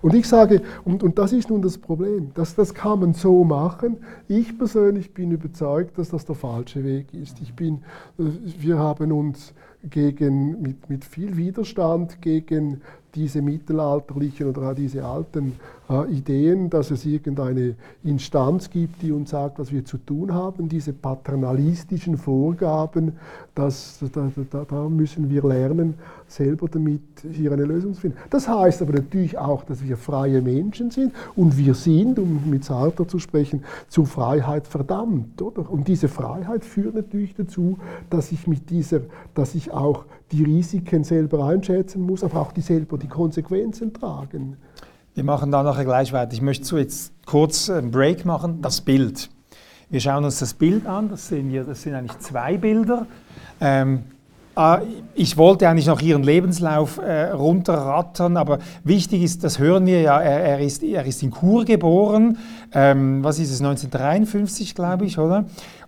und 0.00 0.14
ich 0.14 0.26
sage, 0.26 0.62
und, 0.84 1.02
und 1.02 1.18
das 1.18 1.34
ist 1.34 1.50
nun 1.50 1.60
das 1.60 1.76
Problem, 1.76 2.30
das, 2.34 2.54
das 2.54 2.72
kann 2.72 3.00
man 3.00 3.12
so 3.12 3.44
machen. 3.44 3.98
Ich 4.26 4.56
persönlich 4.56 4.85
bin 5.14 5.30
überzeugt, 5.30 5.98
dass 5.98 6.10
das 6.10 6.24
der 6.24 6.34
falsche 6.34 6.84
Weg 6.84 7.12
ist. 7.14 7.40
Ich 7.40 7.54
bin, 7.54 7.82
äh, 8.18 8.24
wir 8.58 8.78
haben 8.78 9.12
uns 9.12 9.54
gegen, 9.82 10.62
mit, 10.62 10.88
mit 10.90 11.04
viel 11.04 11.36
Widerstand 11.36 12.20
gegen 12.20 12.80
diese 13.16 13.42
mittelalterlichen 13.42 14.48
oder 14.48 14.74
diese 14.74 15.04
alten 15.04 15.54
äh, 15.88 16.12
Ideen, 16.12 16.68
dass 16.68 16.90
es 16.90 17.06
irgendeine 17.06 17.74
Instanz 18.04 18.70
gibt, 18.70 19.02
die 19.02 19.10
uns 19.10 19.30
sagt, 19.30 19.58
was 19.58 19.72
wir 19.72 19.84
zu 19.84 19.98
tun 19.98 20.32
haben, 20.34 20.68
diese 20.68 20.92
paternalistischen 20.92 22.18
Vorgaben, 22.18 23.14
das, 23.54 23.98
da, 24.12 24.30
da, 24.50 24.64
da 24.68 24.88
müssen 24.88 25.30
wir 25.30 25.42
lernen, 25.42 25.94
selber 26.28 26.68
damit 26.68 27.00
hier 27.32 27.52
eine 27.52 27.64
Lösung 27.64 27.94
zu 27.94 28.02
finden. 28.02 28.18
Das 28.30 28.48
heißt 28.48 28.82
aber 28.82 28.92
natürlich 28.92 29.38
auch, 29.38 29.64
dass 29.64 29.82
wir 29.82 29.96
freie 29.96 30.42
Menschen 30.42 30.90
sind 30.90 31.12
und 31.34 31.56
wir 31.56 31.74
sind, 31.74 32.18
um 32.18 32.50
mit 32.50 32.64
Sartre 32.64 33.06
zu 33.06 33.18
sprechen, 33.18 33.64
zu 33.88 34.04
Freiheit 34.04 34.66
verdammt. 34.66 35.40
Oder? 35.40 35.70
Und 35.70 35.88
diese 35.88 36.08
Freiheit 36.08 36.64
führt 36.64 36.94
natürlich 36.94 37.34
dazu, 37.34 37.78
dass 38.10 38.32
ich 38.32 38.46
mit 38.46 38.68
dieser, 38.70 39.00
dass 39.34 39.54
ich 39.54 39.70
auch 39.70 40.04
die 40.32 40.42
Risiken 40.42 41.04
selber 41.04 41.44
einschätzen 41.44 42.02
muss, 42.02 42.24
aber 42.24 42.40
auch 42.40 42.52
die 42.52 42.60
selber 42.60 42.98
die 42.98 43.08
Konsequenzen 43.08 43.92
tragen. 43.92 44.56
Wir 45.14 45.24
machen 45.24 45.50
da 45.50 45.62
nachher 45.62 45.84
gleich 45.84 46.12
weiter. 46.12 46.32
Ich 46.34 46.42
möchte 46.42 46.78
jetzt 46.78 47.12
kurz 47.24 47.70
einen 47.70 47.90
Break 47.90 48.24
machen. 48.24 48.60
Das 48.60 48.80
Bild. 48.80 49.30
Wir 49.88 50.00
schauen 50.00 50.24
uns 50.24 50.40
das 50.40 50.52
Bild 50.52 50.86
an. 50.86 51.08
Das 51.08 51.28
sind, 51.28 51.48
hier, 51.48 51.64
das 51.64 51.82
sind 51.82 51.94
eigentlich 51.94 52.18
zwei 52.18 52.58
Bilder. 52.58 53.06
Ähm, 53.60 54.02
ah, 54.56 54.80
ich 55.14 55.36
wollte 55.36 55.68
eigentlich 55.68 55.86
noch 55.86 56.02
Ihren 56.02 56.22
Lebenslauf 56.22 56.98
äh, 56.98 57.30
runterrattern, 57.30 58.36
aber 58.36 58.58
wichtig 58.84 59.22
ist, 59.22 59.44
das 59.44 59.58
hören 59.58 59.86
wir 59.86 60.00
ja, 60.00 60.20
er, 60.20 60.40
er, 60.40 60.60
ist, 60.60 60.82
er 60.82 61.06
ist 61.06 61.22
in 61.22 61.30
Chur 61.30 61.64
geboren, 61.64 62.38
ähm, 62.72 63.22
was 63.22 63.38
ist 63.38 63.50
es, 63.50 63.60
1953, 63.60 64.74
glaube 64.74 65.06
ich, 65.06 65.18
oder? 65.18 65.46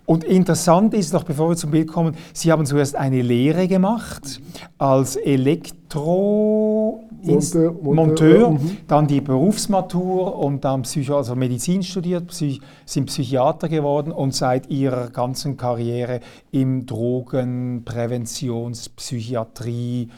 Und 0.09 0.23
interessant 0.23 0.95
ist 0.95 1.13
noch, 1.13 1.23
bevor 1.23 1.49
wir 1.49 1.55
zum 1.55 1.69
Bild 1.69 1.87
kommen, 1.87 2.15
Sie 2.33 2.51
haben 2.51 2.65
zuerst 2.65 2.95
eine 2.95 3.21
Lehre 3.21 3.67
gemacht 3.67 4.41
als 4.79 5.15
Elektro... 5.15 7.03
Monteur, 7.21 7.73
Monteur, 7.73 7.93
Monteur 7.93 8.49
mhm. 8.49 8.77
dann 8.87 9.05
die 9.05 9.21
Berufsmatur 9.21 10.35
und 10.35 10.65
dann 10.65 10.81
Psycho, 10.81 11.17
also 11.17 11.35
Medizin 11.35 11.83
studiert, 11.83 12.25
Psych, 12.29 12.59
sind 12.85 13.05
Psychiater 13.05 13.69
geworden 13.69 14.11
und 14.11 14.33
seit 14.33 14.71
ihrer 14.71 15.11
ganzen 15.11 15.57
Karriere 15.57 16.21
im 16.49 16.87
Drogenpräventions-, 16.87 18.89
Psychiatrie, 18.95 20.09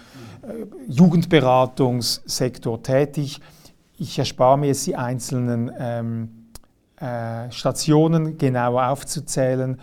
äh, 0.43 0.67
Jugendberatungssektor 0.87 2.81
tätig. 2.81 3.41
Ich 3.97 4.17
erspare 4.17 4.57
mir 4.57 4.67
jetzt 4.67 4.87
die 4.87 4.95
einzelnen 4.95 5.69
ähm, 5.77 6.40
äh, 7.01 7.51
Stationen 7.51 8.37
genauer 8.37 8.87
aufzuzählen. 8.87 9.77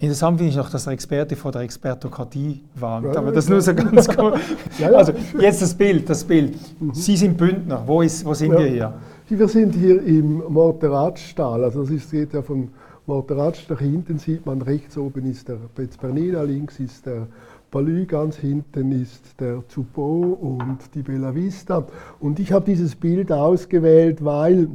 Interessant 0.00 0.38
finde 0.38 0.50
ich 0.50 0.56
noch, 0.56 0.70
dass 0.70 0.84
der 0.84 0.92
Experte 0.92 1.34
vor 1.34 1.50
der 1.50 1.62
Expertokratie 1.62 2.62
warnt, 2.76 3.16
aber 3.16 3.32
das 3.32 3.48
nur 3.48 3.60
so 3.60 3.74
ganz 3.74 4.06
kurz. 4.16 4.38
Also 4.80 5.12
jetzt 5.40 5.60
das 5.60 5.74
Bild, 5.74 6.08
das 6.08 6.22
Bild. 6.22 6.56
Mhm. 6.80 6.94
Sie 6.94 7.16
sind 7.16 7.36
Bündner, 7.36 7.82
wo, 7.84 8.02
ist, 8.02 8.24
wo 8.24 8.32
sind 8.32 8.52
ja. 8.52 8.58
wir 8.60 8.66
hier? 8.66 8.94
Wir 9.28 9.48
sind 9.48 9.74
hier 9.74 10.00
im 10.04 10.44
Morteratstall, 10.48 11.64
also 11.64 11.84
das 11.84 12.10
geht 12.10 12.32
ja 12.32 12.42
von 12.42 12.68
Morteratsch 13.06 13.68
nach 13.68 13.80
hinten, 13.80 14.18
sieht 14.18 14.46
man 14.46 14.62
rechts 14.62 14.96
oben 14.96 15.28
ist 15.28 15.48
der 15.48 15.58
Betz 15.74 15.96
Bernina, 15.96 16.42
links 16.42 16.78
ist 16.78 17.06
der 17.06 17.26
Palü, 17.70 18.06
ganz 18.06 18.36
hinten 18.36 18.92
ist 18.92 19.40
der 19.40 19.66
Zupo 19.66 20.38
und 20.40 20.78
die 20.94 21.02
Bella 21.02 21.34
Vista. 21.34 21.86
Und 22.20 22.38
ich 22.38 22.52
habe 22.52 22.64
dieses 22.64 22.94
Bild 22.94 23.32
ausgewählt, 23.32 24.24
weil 24.24 24.68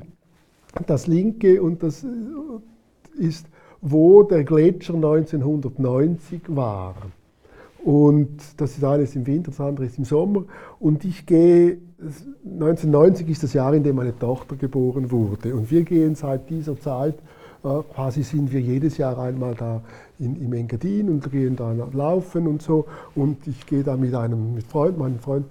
das 0.87 1.07
linke 1.07 1.61
und 1.61 1.83
das 1.83 2.05
ist, 3.17 3.47
wo 3.81 4.23
der 4.23 4.43
Gletscher 4.43 4.95
1990 4.95 6.41
war. 6.47 6.95
Und 7.83 8.37
das 8.57 8.77
ist 8.77 8.83
eines 8.83 9.15
im 9.15 9.27
Winter, 9.27 9.51
das 9.51 9.59
andere 9.59 9.85
ist 9.85 9.97
im 9.97 10.05
Sommer. 10.05 10.45
Und 10.79 11.03
ich 11.03 11.25
gehe, 11.25 11.79
1990 12.43 13.29
ist 13.29 13.43
das 13.43 13.53
Jahr, 13.53 13.73
in 13.73 13.83
dem 13.83 13.97
meine 13.97 14.17
Tochter 14.17 14.55
geboren 14.55 15.11
wurde. 15.11 15.53
Und 15.53 15.69
wir 15.69 15.83
gehen 15.83 16.15
seit 16.15 16.49
dieser 16.49 16.79
Zeit 16.79 17.15
Äh, 17.63 17.81
quasi 17.93 18.23
sind 18.23 18.51
wir 18.51 18.59
jedes 18.59 18.97
Jahr 18.97 19.17
einmal 19.17 19.55
da 19.55 19.81
in, 20.19 20.35
im 20.35 20.51
Engadin 20.53 21.09
und 21.09 21.31
gehen 21.31 21.55
da 21.55 21.71
laufen 21.93 22.47
und 22.47 22.61
so. 22.61 22.85
Und 23.15 23.47
ich 23.47 23.65
gehe 23.65 23.83
da 23.83 23.95
mit 23.95 24.13
einem 24.13 24.59
Freund, 24.61 24.97
mein 24.97 25.19
Freund 25.19 25.45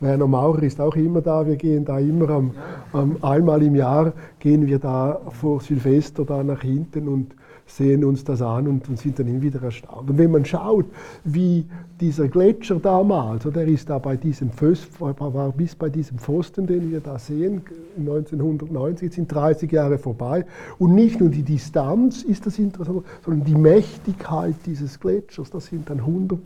Werner 0.00 0.26
Maurer 0.26 0.62
ist 0.62 0.80
auch 0.80 0.94
immer 0.96 1.22
da. 1.22 1.46
Wir 1.46 1.56
gehen 1.56 1.84
da 1.84 1.98
immer 1.98 2.28
am, 2.30 2.50
am, 2.92 3.16
einmal 3.22 3.62
im 3.62 3.74
Jahr 3.74 4.12
gehen 4.38 4.66
wir 4.66 4.78
da 4.78 5.20
vor 5.30 5.60
Silvester 5.60 6.24
da 6.24 6.42
nach 6.42 6.62
hinten 6.62 7.08
und 7.08 7.34
sehen 7.66 8.04
uns 8.04 8.22
das 8.22 8.42
an 8.42 8.68
und, 8.68 8.88
und 8.88 8.98
sind 8.98 9.18
dann 9.18 9.26
immer 9.26 9.42
wieder 9.42 9.62
erstaunt. 9.62 10.10
Und 10.10 10.18
wenn 10.18 10.30
man 10.30 10.44
schaut, 10.44 10.86
wie 11.24 11.66
dieser 12.00 12.28
Gletscher 12.28 12.76
damals, 12.76 13.44
der 13.44 13.66
ist 13.66 13.90
da 13.90 13.98
bei 13.98 14.16
diesem 14.16 14.50
Pfosten, 14.50 15.14
bis 15.56 15.74
bei 15.74 15.88
diesem 15.88 16.18
Pfosten, 16.18 16.66
den 16.66 16.90
wir 16.90 17.00
da 17.00 17.18
sehen, 17.18 17.62
1990, 18.00 19.12
sind 19.12 19.32
30 19.32 19.70
Jahre 19.72 19.98
vorbei. 19.98 20.46
Und 20.78 20.94
nicht 20.94 21.20
nur 21.20 21.30
die 21.30 21.42
Distanz 21.42 22.22
ist 22.22 22.46
das 22.46 22.58
interessant, 22.58 23.04
sondern 23.24 23.44
die 23.44 23.54
Mächtigkeit 23.54 24.54
dieses 24.66 25.00
Gletschers. 25.00 25.50
Das 25.50 25.66
sind 25.66 25.88
dann 25.88 26.00
100 26.00 26.38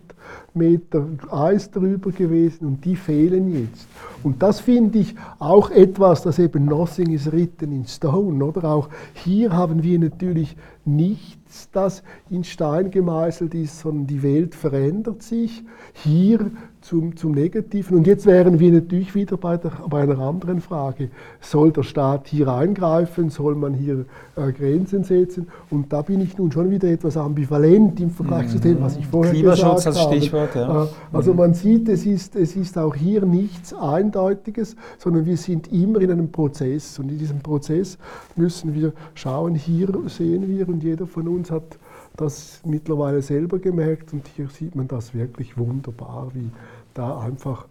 Meter 0.54 1.06
Eis 1.30 1.70
drüber 1.70 2.12
gewesen 2.12 2.66
und 2.66 2.84
die 2.84 2.96
fehlen 2.96 3.52
jetzt. 3.52 3.88
Und 4.22 4.42
das 4.42 4.60
finde 4.60 4.98
ich 4.98 5.14
auch 5.38 5.70
etwas, 5.70 6.22
das 6.22 6.38
eben 6.38 6.66
Nothing 6.66 7.10
is 7.10 7.30
written 7.32 7.72
in 7.72 7.86
stone, 7.86 8.44
oder? 8.44 8.64
Auch 8.64 8.88
hier 9.14 9.52
haben 9.52 9.82
wir 9.82 9.98
natürlich 9.98 10.56
nichts, 10.84 11.70
das 11.72 12.02
in 12.28 12.44
Stein 12.44 12.90
gemeißelt 12.90 13.54
ist, 13.54 13.80
sondern 13.80 14.06
die 14.06 14.22
Welt 14.22 14.54
verändert 14.54 15.22
sich. 15.22 15.64
Hier 15.94 16.50
zum, 16.80 17.16
zum 17.16 17.32
Negativen. 17.32 17.96
Und 17.96 18.06
jetzt 18.06 18.26
wären 18.26 18.58
wir 18.58 18.72
natürlich 18.72 19.14
wieder 19.14 19.36
bei, 19.36 19.56
der, 19.56 19.72
bei 19.88 20.02
einer 20.02 20.18
anderen 20.18 20.60
Frage. 20.60 21.10
Soll 21.40 21.72
der 21.72 21.82
Staat 21.82 22.28
hier 22.28 22.48
eingreifen? 22.48 23.30
Soll 23.30 23.54
man 23.54 23.74
hier 23.74 24.06
äh, 24.36 24.52
Grenzen 24.52 25.04
setzen? 25.04 25.48
Und 25.70 25.92
da 25.92 26.02
bin 26.02 26.20
ich 26.20 26.38
nun 26.38 26.50
schon 26.52 26.70
wieder 26.70 26.88
etwas 26.88 27.16
ambivalent 27.16 28.00
im 28.00 28.10
Vergleich 28.10 28.46
mhm. 28.46 28.50
zu 28.50 28.58
dem, 28.58 28.80
was 28.80 28.96
ich 28.96 29.06
vorher 29.06 29.32
Klimaschutz 29.32 29.84
gesagt 29.84 29.96
als 29.96 30.06
Stichwort, 30.06 30.54
ja. 30.54 30.84
Äh, 30.84 30.88
also 31.12 31.32
mhm. 31.32 31.38
man 31.38 31.54
sieht, 31.54 31.88
es 31.88 32.06
ist, 32.06 32.36
es 32.36 32.56
ist 32.56 32.78
auch 32.78 32.94
hier 32.94 33.24
nichts 33.26 33.74
Eindeutiges, 33.74 34.76
sondern 34.98 35.26
wir 35.26 35.36
sind 35.36 35.72
immer 35.72 36.00
in 36.00 36.10
einem 36.10 36.30
Prozess. 36.30 36.98
Und 36.98 37.10
in 37.10 37.18
diesem 37.18 37.40
Prozess 37.40 37.98
müssen 38.36 38.74
wir 38.74 38.92
schauen, 39.14 39.54
hier 39.54 39.88
sehen 40.06 40.48
wir 40.48 40.68
und 40.68 40.82
jeder 40.82 41.06
von 41.06 41.28
uns 41.28 41.50
hat 41.50 41.78
das 42.20 42.60
mittlerweile 42.64 43.22
selber 43.22 43.58
gemerkt 43.58 44.12
und 44.12 44.28
hier 44.28 44.48
sieht 44.48 44.74
man 44.74 44.88
das 44.88 45.14
wirklich 45.14 45.56
wunderbar, 45.56 46.30
wie 46.34 46.50
da 46.94 47.18
einfach 47.20 47.66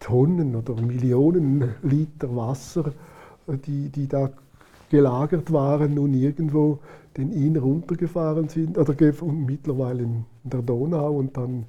Tonnen 0.00 0.54
oder 0.54 0.80
Millionen 0.80 1.74
Liter 1.82 2.34
Wasser, 2.34 2.92
die, 3.46 3.88
die 3.88 4.06
da 4.06 4.30
gelagert 4.90 5.52
waren, 5.52 5.94
nun 5.94 6.14
irgendwo 6.14 6.78
den 7.16 7.32
Inn 7.32 7.56
runtergefahren 7.56 8.48
sind, 8.48 8.76
oder 8.76 8.94
mittlerweile 9.24 10.02
in 10.02 10.24
der 10.44 10.62
Donau 10.62 11.12
und 11.16 11.36
dann 11.36 11.64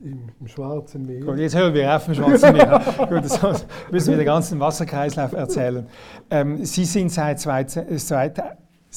im, 0.00 0.46
Schwarzen 0.46 1.06
Meer. 1.06 1.20
Gut, 1.20 1.38
jetzt 1.38 1.56
hören 1.56 1.74
wir 1.74 1.96
auf 1.96 2.06
im 2.08 2.14
Schwarzen 2.14 2.52
Meer. 2.52 2.80
Gut, 2.98 3.24
das 3.24 3.66
müssen 3.90 4.10
wir 4.10 4.16
den 4.18 4.26
ganzen 4.26 4.60
Wasserkreislauf 4.60 5.32
erzählen. 5.32 5.86
Ähm, 6.30 6.64
Sie 6.64 6.84
sind 6.84 7.10
seit 7.10 7.40
2000 7.40 7.90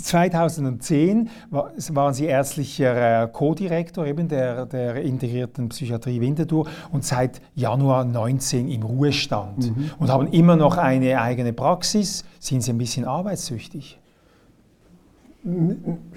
2010 0.03 1.29
waren 1.49 2.13
Sie 2.13 2.25
ärztlicher 2.25 3.23
äh, 3.23 3.27
Co-Direktor 3.27 4.05
eben 4.05 4.27
der, 4.27 4.65
der 4.65 5.01
integrierten 5.01 5.69
Psychiatrie 5.69 6.21
Winterthur 6.21 6.67
und 6.91 7.03
seit 7.03 7.41
Januar 7.55 8.05
19 8.05 8.69
im 8.69 8.83
Ruhestand 8.83 9.75
mhm. 9.75 9.91
und 9.99 10.09
haben 10.09 10.27
immer 10.27 10.55
noch 10.55 10.77
eine 10.77 11.19
eigene 11.19 11.53
Praxis. 11.53 12.23
Sind 12.39 12.61
Sie 12.61 12.71
ein 12.71 12.77
bisschen 12.77 13.05
arbeitssüchtig? 13.05 13.99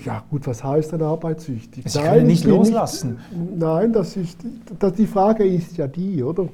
Ja 0.05 0.25
gut, 0.29 0.47
was 0.47 0.65
heißt 0.65 0.93
denn 0.93 1.03
arbeitssüchtig? 1.03 1.85
Sie 1.87 2.01
können 2.01 2.27
nicht 2.27 2.45
loslassen. 2.45 3.19
Nicht, 3.31 3.59
nein, 3.59 3.93
das 3.93 4.17
ist, 4.17 4.39
das, 4.79 4.95
die 4.95 5.07
Frage 5.07 5.45
ist 5.45 5.77
ja 5.77 5.87
die, 5.87 6.23
oder? 6.23 6.49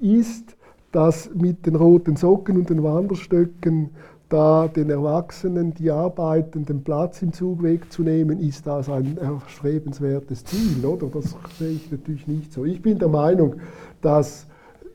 Ist 0.00 0.56
das 0.90 1.30
mit 1.34 1.66
den 1.66 1.76
roten 1.76 2.16
Socken 2.16 2.56
und 2.56 2.70
den 2.70 2.82
Wanderstöcken 2.82 3.90
da 4.28 4.66
den 4.68 4.90
Erwachsenen, 4.90 5.72
die 5.74 5.90
arbeiten, 5.90 6.64
den 6.64 6.82
Platz 6.82 7.22
im 7.22 7.32
Zug 7.32 7.62
wegzunehmen, 7.62 8.40
ist 8.40 8.66
das 8.66 8.88
ein 8.88 9.18
erstrebenswertes 9.18 10.44
Ziel, 10.44 10.84
oder? 10.84 11.06
Das 11.06 11.36
sehe 11.58 11.70
ich 11.70 11.90
natürlich 11.90 12.26
nicht 12.26 12.52
so. 12.52 12.64
Ich 12.64 12.82
bin 12.82 12.98
der 12.98 13.08
Meinung, 13.08 13.56
dass 14.02 14.46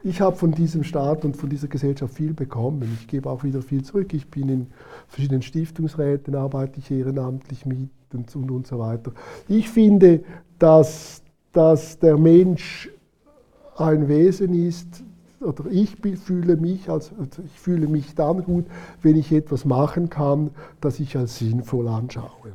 ich 0.03 0.19
habe 0.19 0.35
von 0.35 0.51
diesem 0.51 0.83
Staat 0.83 1.23
und 1.25 1.37
von 1.37 1.49
dieser 1.49 1.67
Gesellschaft 1.67 2.15
viel 2.15 2.33
bekommen. 2.33 2.97
Ich 2.99 3.07
gebe 3.07 3.29
auch 3.29 3.43
wieder 3.43 3.61
viel 3.61 3.83
zurück. 3.83 4.13
Ich 4.13 4.29
bin 4.29 4.49
in 4.49 4.67
verschiedenen 5.07 5.43
Stiftungsräten, 5.43 6.35
arbeite 6.35 6.79
ich 6.79 6.89
ehrenamtlich 6.89 7.65
mit 7.65 7.89
und, 8.13 8.35
und, 8.35 8.51
und 8.51 8.67
so 8.67 8.79
weiter. 8.79 9.11
Ich 9.47 9.69
finde, 9.69 10.23
dass, 10.59 11.21
dass 11.53 11.99
der 11.99 12.17
Mensch 12.17 12.89
ein 13.77 14.07
Wesen 14.07 14.53
ist, 14.53 15.03
oder 15.41 15.65
ich 15.69 15.97
fühle 16.23 16.57
mich 16.57 16.89
als 16.89 17.11
also 17.19 17.41
ich 17.43 17.59
fühle 17.59 17.87
mich 17.87 18.15
dann 18.15 18.43
gut, 18.43 18.65
wenn 19.01 19.15
ich 19.15 19.31
etwas 19.31 19.65
machen 19.65 20.09
kann, 20.09 20.51
das 20.79 20.99
ich 20.99 21.17
als 21.17 21.37
sinnvoll 21.37 21.87
anschaue, 21.87 22.53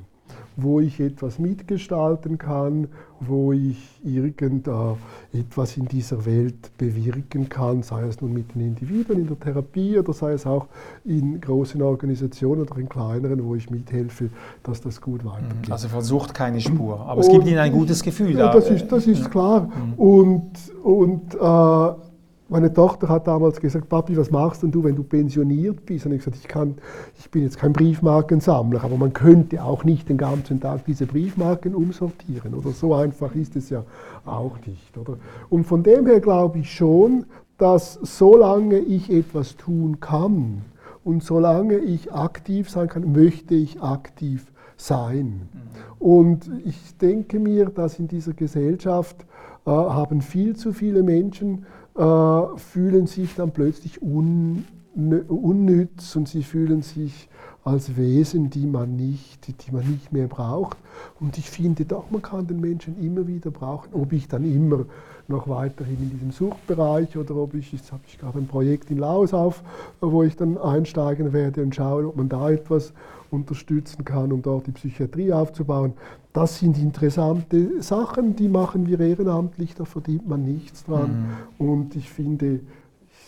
wo 0.57 0.81
ich 0.81 1.01
etwas 1.01 1.39
mitgestalten 1.39 2.39
kann, 2.39 2.89
wo 3.21 3.53
ich 3.53 4.01
irgendetwas 4.05 5.77
in 5.77 5.87
dieser 5.87 6.25
Welt 6.27 6.71
bewirken 6.79 7.49
kann, 7.49 7.83
sei 7.83 8.03
es 8.03 8.21
nun 8.21 8.33
mit 8.33 8.55
den 8.55 8.63
Individuen 8.63 9.21
in 9.21 9.27
der 9.27 9.41
Therapie 9.41 9.99
oder 9.99 10.13
sei 10.13 10.33
es 10.33 10.47
auch 10.47 10.67
in 11.05 11.41
großen 11.41 11.81
Organisationen 11.83 12.63
oder 12.63 12.77
in 12.79 12.89
kleineren, 12.89 13.45
wo 13.45 13.55
ich 13.55 13.71
mithelfe, 13.71 14.31
dass 14.63 14.81
das 14.81 15.01
gut 15.01 15.25
weitergeht. 15.25 15.71
Also 15.71 15.89
versucht 15.89 16.35
keine 16.35 16.61
Spur, 16.61 17.01
aber 17.01 17.21
es 17.21 17.29
gibt 17.29 17.47
Ihnen 17.47 17.59
ein 17.59 17.73
gutes 17.73 18.03
Gefühl. 18.03 18.37
Ja, 18.39 18.53
das 18.53 18.71
ist, 18.71 18.91
das 18.93 19.07
ist 19.07 19.31
klar. 19.31 19.63
Mhm. 19.69 19.95
Und, 19.95 20.51
und 20.83 21.35
äh, 21.35 22.06
meine 22.49 22.73
Tochter 22.73 23.09
hat 23.09 23.27
damals 23.27 23.61
gesagt, 23.61 23.89
Papi, 23.89 24.17
was 24.17 24.31
machst 24.31 24.63
denn 24.63 24.71
du, 24.71 24.85
wenn 24.85 24.95
du 24.95 25.03
pensioniert 25.03 25.85
bist? 25.85 26.07
Und 26.07 26.13
ich 26.13 26.19
gesagt, 26.19 26.37
ich, 26.37 26.47
kann, 26.47 26.77
ich 27.19 27.31
bin 27.31 27.43
jetzt 27.43 27.59
kein 27.59 27.73
Briefmarkensammler, 27.73 28.85
aber 28.85 28.97
man 28.97 29.13
könnte 29.13 29.65
auch 29.65 29.83
nicht 29.83 30.09
den 30.09 30.17
ganzen 30.17 30.61
Tag 30.61 30.85
diese 30.85 31.07
Briefmarken 31.07 31.75
umsortieren. 31.75 32.55
Oder 32.55 32.71
so 32.71 32.95
einfach 32.95 33.35
ist 33.35 33.57
es 33.57 33.71
ja 33.71 33.85
auch 34.25 34.57
nicht. 34.65 34.97
Oder? 34.97 35.17
Und 35.51 35.65
von 35.65 35.83
dem 35.83 36.07
her 36.07 36.21
glaube 36.21 36.61
ich 36.61 36.73
schon, 36.73 37.27
dass 37.59 37.95
solange 38.03 38.79
ich 38.79 39.11
etwas 39.11 39.57
tun 39.57 39.99
kann 39.99 40.63
und 41.05 41.25
solange 41.25 41.79
ich 41.79 42.13
aktiv 42.13 42.71
sein 42.71 42.89
kann, 42.89 43.13
möchte 43.13 43.55
ich 43.55 43.83
aktiv 43.83 44.53
sein. 44.77 45.49
Mhm. 45.53 46.07
Und 46.07 46.51
ich 46.65 46.97
denke 46.99 47.39
mir, 47.39 47.67
dass 47.67 47.99
in 47.99 48.09
dieser 48.09 48.35
Gesellschaft 48.35 49.25
äh, 49.65 49.71
haben 49.71 50.21
viel 50.21 50.55
zu 50.55 50.73
viele 50.73 51.03
Menschen 51.03 51.65
äh, 51.97 52.59
fühlen 52.59 53.07
sich 53.07 53.35
dann 53.35 53.53
plötzlich 53.53 54.03
un, 54.03 54.65
unnütz 54.95 56.17
und 56.17 56.29
sie 56.29 56.43
fühlen 56.43 56.83
sich 56.83 57.29
als 57.65 57.97
Wesen, 57.97 58.49
die 58.49 58.65
man, 58.65 58.95
nicht, 58.95 59.49
die 59.49 59.73
man 59.73 59.85
nicht 59.91 60.13
mehr 60.13 60.29
braucht. 60.29 60.79
Und 61.19 61.37
ich 61.37 61.51
finde 61.51 61.85
doch, 61.85 62.11
man 62.11 62.23
kann 62.23 62.47
den 62.47 62.61
Menschen 62.61 62.97
immer 63.03 63.27
wieder 63.27 63.51
brauchen, 63.51 63.93
ob 63.93 64.13
ich 64.13 64.29
dann 64.29 64.45
immer 64.45 64.85
noch 65.27 65.49
weiterhin 65.49 65.97
in 66.01 66.11
diesem 66.11 66.31
Suchtbereich 66.31 67.17
oder 67.17 67.35
ob 67.35 67.55
ich, 67.55 67.73
jetzt 67.73 67.91
habe 67.91 68.03
ich 68.07 68.19
gerade 68.19 68.39
ein 68.39 68.47
Projekt 68.47 68.91
in 68.93 68.99
Laos 68.99 69.35
auf, 69.35 69.65
wo 70.01 70.23
ich 70.23 70.37
dann 70.37 70.57
einsteigen 70.59 71.33
werde 71.33 71.63
und 71.63 71.75
schaue, 71.75 72.07
ob 72.07 72.17
man 72.17 72.29
da 72.29 72.51
etwas 72.51 72.93
unterstützen 73.33 74.05
kann, 74.05 74.31
um 74.31 74.43
dort 74.43 74.69
die 74.69 74.73
Psychiatrie 74.73 75.33
aufzubauen. 75.33 75.95
Das 76.37 76.59
sind 76.59 76.77
interessante 76.77 77.81
Sachen, 77.83 78.37
die 78.37 78.49
machen 78.49 78.87
wir 78.87 79.01
ehrenamtlich, 79.01 79.75
da 79.75 79.87
verdient 79.87 80.29
man 80.29 80.45
nichts 80.45 80.85
dran. 80.85 81.39
Mhm. 81.59 81.67
Und 81.67 81.97
ich 81.97 82.11
finde, 82.11 82.61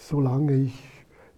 solange 0.07 0.53
ich 0.53 0.75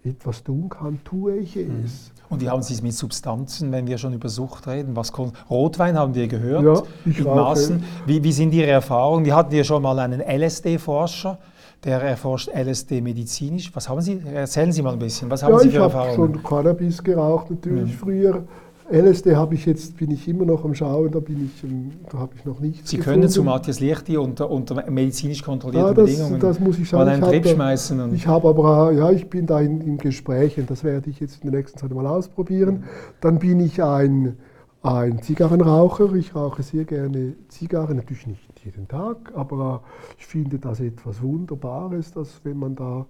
etwas 0.03 0.43
tun 0.43 0.67
kann, 0.67 0.99
tue 1.05 1.37
ich 1.37 1.55
es. 1.55 1.61
Mhm. 1.63 2.25
Und 2.27 2.41
wie 2.41 2.49
haben 2.49 2.61
Sie 2.61 2.73
es 2.73 2.81
mit 2.81 2.93
Substanzen, 2.93 3.71
wenn 3.71 3.87
wir 3.87 3.97
schon 3.97 4.11
über 4.11 4.27
Sucht 4.27 4.67
reden? 4.67 4.97
Was 4.97 5.13
Rotwein 5.49 5.97
haben 5.97 6.13
wir 6.13 6.27
gehört, 6.27 6.61
ja, 6.65 6.83
ich 7.09 7.23
Maßen. 7.23 7.81
Wie, 8.05 8.21
wie 8.21 8.33
sind 8.33 8.53
Ihre 8.53 8.67
Erfahrungen? 8.67 9.23
Wir 9.23 9.37
hatten 9.37 9.55
ja 9.55 9.63
schon 9.63 9.81
mal 9.81 9.97
einen 9.97 10.19
LSD-Forscher, 10.19 11.37
der 11.85 12.01
erforscht 12.01 12.49
LSD 12.53 12.99
medizinisch. 12.99 13.73
Was 13.73 13.87
haben 13.87 14.01
Sie? 14.01 14.21
Erzählen 14.25 14.73
Sie 14.73 14.81
mal 14.81 14.91
ein 14.91 14.99
bisschen. 14.99 15.31
Was 15.31 15.41
haben 15.41 15.53
ja, 15.53 15.59
Sie 15.59 15.69
für 15.69 15.77
Erfahrungen? 15.77 16.11
Ich 16.11 16.19
habe 16.19 16.33
schon 16.33 16.43
Cannabis 16.43 17.01
geraucht 17.01 17.49
natürlich 17.49 17.93
mhm. 17.93 17.97
früher. 17.97 18.43
LSD 18.91 19.35
habe 19.35 19.55
ich 19.55 19.65
jetzt, 19.65 19.97
bin 19.97 20.11
ich 20.11 20.27
immer 20.27 20.45
noch 20.45 20.65
am 20.65 20.75
Schauen, 20.75 21.11
da 21.11 21.19
bin 21.19 21.45
ich, 21.45 21.63
ähm, 21.63 21.91
da 22.11 22.19
habe 22.19 22.33
ich 22.35 22.45
noch 22.45 22.59
nichts 22.59 22.89
Sie 22.89 22.97
gefunden. 22.97 23.21
können 23.21 23.29
zu 23.31 23.43
Matthias 23.43 23.79
Lichti 23.79 24.17
unter, 24.17 24.51
unter 24.51 24.89
medizinisch 24.91 25.41
kontrollierten 25.41 25.87
ja, 25.89 25.93
das, 25.93 26.05
Bedingungen 26.05 26.39
das 26.39 26.59
muss 26.59 26.77
ich 26.77 26.89
sagen. 26.89 27.05
mal 27.05 27.13
einen 27.13 27.23
Trip 27.23 27.47
schmeißen. 27.47 27.99
Und 27.99 28.13
ich 28.13 28.27
habe 28.27 28.49
aber, 28.49 28.91
ja, 28.91 29.11
ich 29.11 29.29
bin 29.29 29.45
da 29.45 29.61
in, 29.61 29.81
in 29.81 29.97
Gesprächen, 29.97 30.65
das 30.67 30.83
werde 30.83 31.09
ich 31.09 31.19
jetzt 31.19 31.43
in 31.43 31.49
der 31.49 31.59
nächsten 31.59 31.79
Zeit 31.79 31.91
mal 31.91 32.05
ausprobieren. 32.05 32.83
Dann 33.21 33.39
bin 33.39 33.59
ich 33.61 33.81
ein, 33.81 34.37
ein 34.83 35.21
Zigarrenraucher, 35.21 36.13
ich 36.15 36.35
rauche 36.35 36.61
sehr 36.61 36.85
gerne 36.85 37.35
Zigarren, 37.47 37.97
natürlich 37.97 38.27
nicht 38.27 38.41
jeden 38.65 38.87
Tag, 38.87 39.31
aber 39.35 39.83
ich 40.17 40.25
finde 40.25 40.59
das 40.59 40.79
etwas 40.79 41.21
Wunderbares, 41.21 42.11
dass 42.11 42.41
wenn 42.43 42.57
man 42.57 42.75
da 42.75 43.05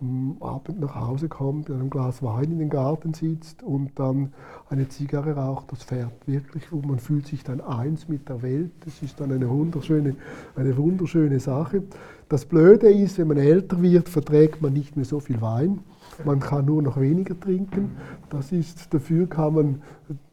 am 0.00 0.36
Abend 0.40 0.80
nach 0.80 0.94
Hause 0.94 1.28
kommt, 1.28 1.68
mit 1.68 1.78
einem 1.78 1.90
Glas 1.90 2.22
Wein 2.22 2.44
in 2.44 2.58
den 2.58 2.70
Garten 2.70 3.14
sitzt 3.14 3.62
und 3.62 3.90
dann 3.96 4.32
eine 4.68 4.88
Zigarre 4.88 5.34
raucht, 5.34 5.72
das 5.72 5.82
fährt 5.82 6.12
wirklich, 6.26 6.72
und 6.72 6.86
man 6.86 6.98
fühlt 6.98 7.26
sich 7.26 7.44
dann 7.44 7.60
eins 7.60 8.08
mit 8.08 8.28
der 8.28 8.42
Welt. 8.42 8.70
Das 8.84 9.02
ist 9.02 9.20
dann 9.20 9.32
eine 9.32 9.48
wunderschöne, 9.48 10.16
eine 10.56 10.76
wunderschöne 10.76 11.40
Sache. 11.40 11.82
Das 12.28 12.44
Blöde 12.44 12.90
ist, 12.90 13.18
wenn 13.18 13.28
man 13.28 13.38
älter 13.38 13.82
wird, 13.82 14.08
verträgt 14.08 14.62
man 14.62 14.72
nicht 14.72 14.96
mehr 14.96 15.04
so 15.04 15.20
viel 15.20 15.40
Wein. 15.40 15.80
Man 16.24 16.40
kann 16.40 16.66
nur 16.66 16.82
noch 16.82 17.00
weniger 17.00 17.38
trinken. 17.38 17.96
Das 18.30 18.52
ist, 18.52 18.92
dafür 18.92 19.28
kann 19.28 19.54
man 19.54 19.82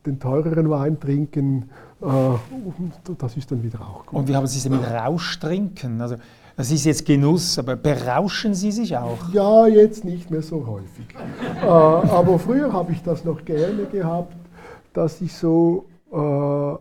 den 0.06 0.20
teureren 0.20 0.70
Wein 0.70 1.00
trinken. 1.00 1.70
Äh, 2.02 3.16
das 3.18 3.38
ist 3.38 3.52
dann 3.52 3.64
wieder 3.64 3.82
auch 3.82 4.06
gut. 4.06 4.20
Und 4.20 4.28
wie 4.28 4.36
haben 4.36 4.48
Sie 4.48 4.60
es 4.60 4.70
mit 4.70 4.84
Rausch 4.84 5.40
trinken? 5.40 6.02
Also 6.02 6.16
das 6.58 6.72
ist 6.72 6.86
jetzt 6.86 7.06
Genuss, 7.06 7.60
aber 7.60 7.76
berauschen 7.76 8.56
Sie 8.56 8.72
sich 8.72 8.98
auch? 8.98 9.32
Ja, 9.32 9.68
jetzt 9.68 10.04
nicht 10.04 10.32
mehr 10.32 10.42
so 10.42 10.66
häufig. 10.66 11.06
äh, 11.62 11.66
aber 11.66 12.40
früher 12.40 12.74
habe 12.74 12.92
ich 12.92 13.04
das 13.04 13.24
noch 13.24 13.46
gerne 13.46 13.86
gehabt, 13.86 14.36
dass 14.92 15.22
ich 15.22 15.34
so 15.34 15.86
äh, 16.12 16.74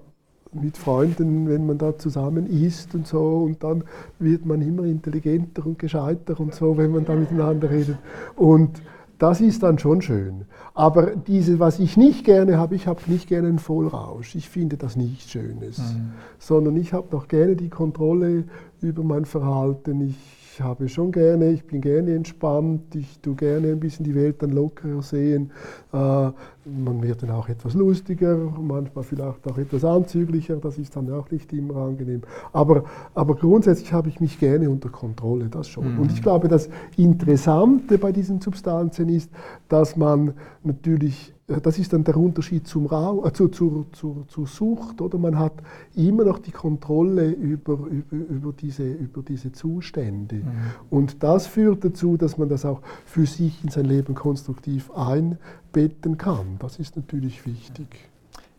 mit 0.59 0.79
Freunden, 0.79 1.47
wenn 1.49 1.67
man 1.67 1.77
da 1.77 1.99
zusammen 1.99 2.47
isst 2.47 2.95
und 2.95 3.07
so, 3.07 3.43
und 3.45 3.63
dann 3.63 3.85
wird 4.19 4.47
man 4.47 4.63
immer 4.63 4.85
intelligenter 4.85 5.67
und 5.67 5.79
gescheiter 5.79 6.41
und 6.41 6.55
so, 6.55 6.79
wenn 6.79 6.93
man 6.93 7.05
da 7.05 7.15
miteinander 7.15 7.71
redet. 7.71 7.99
Und 8.35 8.81
das 9.19 9.41
ist 9.41 9.63
dann 9.63 9.79
schon 9.79 10.03
schön. 10.03 10.45
Aber 10.75 11.17
diese, 11.17 11.59
was 11.59 11.79
ich 11.79 11.97
nicht 11.97 12.25
gerne 12.25 12.59
habe, 12.59 12.75
ich 12.75 12.87
habe 12.87 13.01
nicht 13.07 13.29
gerne 13.29 13.49
einen 13.49 13.59
Vollrausch. 13.59 14.35
Ich 14.35 14.49
finde 14.51 14.77
das 14.77 14.95
nicht 14.95 15.31
Schönes. 15.31 15.79
Mhm. 15.79 16.13
Sondern 16.39 16.77
ich 16.77 16.93
habe 16.93 17.09
noch 17.13 17.27
gerne 17.29 17.57
die 17.57 17.71
Kontrolle 17.71 18.45
über 18.83 19.03
mein 19.03 19.25
Verhalten. 19.25 20.01
Ich 20.01 20.61
habe 20.61 20.89
schon 20.89 21.13
gerne, 21.13 21.51
ich 21.51 21.65
bin 21.67 21.81
gerne 21.81 22.15
entspannt, 22.15 22.95
ich 22.95 23.21
tue 23.21 23.35
gerne 23.35 23.69
ein 23.69 23.81
bisschen 23.81 24.05
die 24.05 24.15
Welt 24.15 24.43
dann 24.43 24.53
lockerer 24.53 25.03
sehen. 25.03 25.51
Äh, 25.93 25.97
man 25.97 27.03
wird 27.03 27.23
dann 27.23 27.31
auch 27.31 27.49
etwas 27.49 27.75
lustiger, 27.75 28.37
manchmal 28.37 29.05
vielleicht 29.05 29.47
auch 29.47 29.59
etwas 29.59 29.85
anzüglicher, 29.85 30.57
das 30.57 30.79
ist 30.79 30.97
dann 30.97 31.13
auch 31.13 31.31
nicht 31.31 31.53
immer 31.53 31.77
angenehm. 31.77 32.23
Aber, 32.53 32.85
aber 33.15 33.35
grundsätzlich 33.37 33.93
habe 33.93 34.09
ich 34.09 34.21
mich 34.21 34.39
gerne 34.39 34.71
unter 34.71 34.89
Kontrolle, 34.89 35.49
das 35.49 35.69
schon. 35.69 35.95
Mhm. 35.95 36.01
Und 36.01 36.13
ich 36.13 36.23
glaube, 36.23 36.49
das 36.49 36.69
Interessante 36.97 37.99
bei 37.99 38.13
diesen 38.13 38.41
Substanzen 38.41 39.09
ist, 39.09 39.31
dass 39.69 39.97
man 39.97 40.35
natürlich 40.65 41.36
das 41.47 41.79
ist 41.79 41.93
dann 41.93 42.03
der 42.03 42.17
Unterschied 42.17 42.67
zum 42.67 42.87
Rau, 42.87 43.25
äh, 43.25 43.33
zu, 43.33 43.49
zu, 43.49 43.87
zu, 43.93 44.25
zu, 44.29 44.47
Sucht, 44.47 45.01
oder 45.01 45.17
man 45.17 45.39
hat 45.39 45.53
immer 45.95 46.25
noch 46.25 46.41
die 46.41 46.51
Kontrolle 46.51 47.31
über, 47.31 47.75
über, 47.75 48.17
über, 48.17 48.53
diese, 48.53 48.91
über 48.91 49.23
diese 49.23 49.53
Zustände. 49.53 50.37
Mhm. 50.37 50.45
Und 50.91 51.23
das 51.23 51.47
führt 51.47 51.85
dazu, 51.85 52.17
dass 52.17 52.37
man 52.37 52.49
das 52.49 52.65
auch 52.65 52.81
für 53.05 53.27
sich 53.27 53.63
in 53.63 53.71
sein 53.71 53.85
Leben 53.85 54.15
konstruktiv 54.15 54.91
einbetten 54.91 56.19
kann. 56.19 56.57
Das 56.59 56.79
ist 56.79 56.97
natürlich 56.97 57.47
wichtig. 57.47 57.87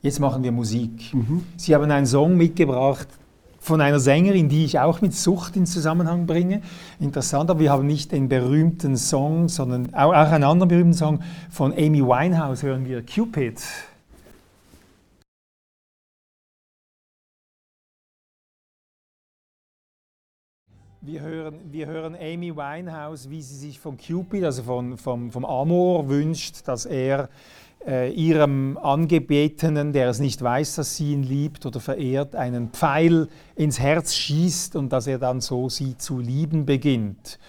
Jetzt 0.02 0.20
machen 0.20 0.44
wir 0.44 0.54
Musik. 0.54 1.14
Mhm. 1.14 1.44
Sie 1.58 1.76
haben 1.76 1.92
einen 1.92 2.06
Song 2.06 2.38
mitgebracht, 2.38 3.08
von 3.68 3.82
einer 3.82 4.00
Sängerin, 4.00 4.48
die 4.50 4.64
ich 4.64 4.80
auch 4.80 5.02
mit 5.02 5.14
Sucht 5.14 5.58
in 5.58 5.66
Zusammenhang 5.66 6.26
bringe. 6.26 6.62
Interessant, 7.00 7.50
aber 7.50 7.60
wir 7.60 7.72
haben 7.72 7.86
nicht 7.86 8.14
den 8.14 8.30
berühmten 8.30 8.96
Song, 8.96 9.50
sondern 9.50 9.94
auch 9.94 10.12
einen 10.12 10.46
anderen 10.46 10.70
berühmten 10.70 10.94
Song 10.94 11.22
von 11.50 11.74
Amy 11.74 12.02
Winehouse 12.02 12.64
hören 12.64 12.86
wir, 12.86 13.04
Cupid. 13.06 13.62
Wir 21.02 21.22
hören, 21.22 21.60
wir 21.72 21.88
hören 21.88 22.16
Amy 22.16 22.56
Winehouse, 22.56 23.30
wie 23.30 23.42
sie 23.42 23.56
sich 23.56 23.80
von 23.80 23.98
Cupid, 23.98 24.44
also 24.44 24.64
von, 24.64 24.98
vom, 24.98 25.32
vom 25.32 25.46
Amor, 25.46 26.10
wünscht, 26.10 26.68
dass 26.68 26.86
er 26.86 27.30
äh, 27.88 28.12
ihrem 28.12 28.78
Angebetenen, 28.78 29.94
der 29.94 30.10
es 30.10 30.20
nicht 30.20 30.42
weiß, 30.42 30.76
dass 30.76 30.98
sie 30.98 31.14
ihn 31.14 31.24
liebt 31.24 31.66
oder 31.66 31.80
verehrt, 31.80 32.36
einen 32.36 32.70
Pfeil 32.70 33.30
ins 33.56 33.80
Herz 33.80 34.14
schießt 34.14 34.76
und 34.76 34.92
dass 34.92 35.08
er 35.08 35.20
dann 35.20 35.40
so 35.40 35.70
sie 35.70 35.98
zu 35.98 36.20
lieben 36.20 36.66
beginnt. 36.66 37.40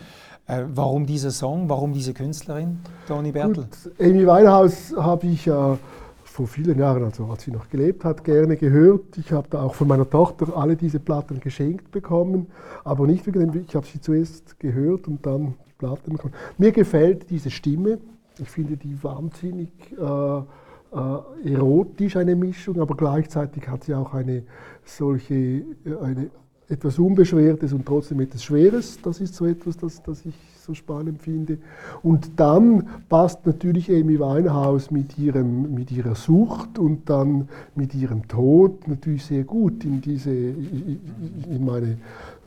Äh, 0.46 0.64
warum 0.72 1.06
dieser 1.06 1.32
Song? 1.32 1.68
Warum 1.68 1.92
diese 1.92 2.14
Künstlerin, 2.14 2.78
Toni 3.06 3.32
Bertel? 3.32 3.64
Gut, 3.64 3.92
Amy 4.00 4.26
Winehouse 4.26 4.94
habe 4.96 5.26
ich 5.26 5.46
ja 5.46 5.76
vor 6.24 6.46
vielen 6.46 6.78
Jahren, 6.78 7.02
also 7.02 7.26
als 7.26 7.42
sie 7.42 7.50
noch 7.50 7.68
gelebt 7.68 8.04
hat, 8.04 8.22
gerne 8.22 8.56
gehört. 8.56 9.18
Ich 9.18 9.32
habe 9.32 9.48
da 9.50 9.60
auch 9.60 9.74
von 9.74 9.88
meiner 9.88 10.08
Tochter 10.08 10.56
alle 10.56 10.76
diese 10.76 11.00
Platten 11.00 11.40
geschenkt 11.40 11.90
bekommen, 11.90 12.46
aber 12.84 13.08
nicht 13.08 13.26
wegen 13.26 13.40
dem, 13.40 13.64
ich 13.66 13.74
habe 13.74 13.86
sie 13.86 14.00
zuerst 14.00 14.60
gehört 14.60 15.08
und 15.08 15.26
dann 15.26 15.54
die 15.66 15.72
Platten 15.78 16.12
bekommen. 16.12 16.34
Mir 16.56 16.70
gefällt 16.70 17.28
diese 17.28 17.50
Stimme, 17.50 17.98
ich 18.40 18.48
finde 18.48 18.76
die 18.76 19.02
wahnsinnig 19.02 19.70
äh, 19.98 20.38
äh, 20.38 21.52
erotisch, 21.52 22.16
eine 22.16 22.34
Mischung, 22.34 22.80
aber 22.80 22.96
gleichzeitig 22.96 23.68
hat 23.68 23.84
sie 23.84 23.94
auch 23.94 24.14
eine 24.14 24.42
solche, 24.84 25.34
äh, 25.34 25.64
eine, 26.02 26.30
etwas 26.68 26.98
Unbeschwertes 26.98 27.72
und 27.72 27.86
trotzdem 27.86 28.20
etwas 28.20 28.44
Schweres. 28.44 29.00
Das 29.02 29.20
ist 29.20 29.34
so 29.34 29.46
etwas, 29.46 29.76
das, 29.76 30.02
das 30.02 30.24
ich 30.26 30.34
so 30.60 30.74
spannend 30.74 31.22
finde. 31.22 31.58
Und 32.02 32.38
dann 32.38 32.86
passt 33.08 33.46
natürlich 33.46 33.90
Amy 33.90 34.18
Winehouse 34.18 34.90
mit, 34.90 35.18
ihrem, 35.18 35.74
mit 35.74 35.90
ihrer 35.90 36.14
Sucht 36.14 36.78
und 36.78 37.08
dann 37.08 37.48
mit 37.74 37.94
ihrem 37.94 38.28
Tod 38.28 38.86
natürlich 38.86 39.24
sehr 39.24 39.44
gut 39.44 39.84
in, 39.84 40.02
diese, 40.02 40.30
in 40.30 41.64
meine 41.64 41.96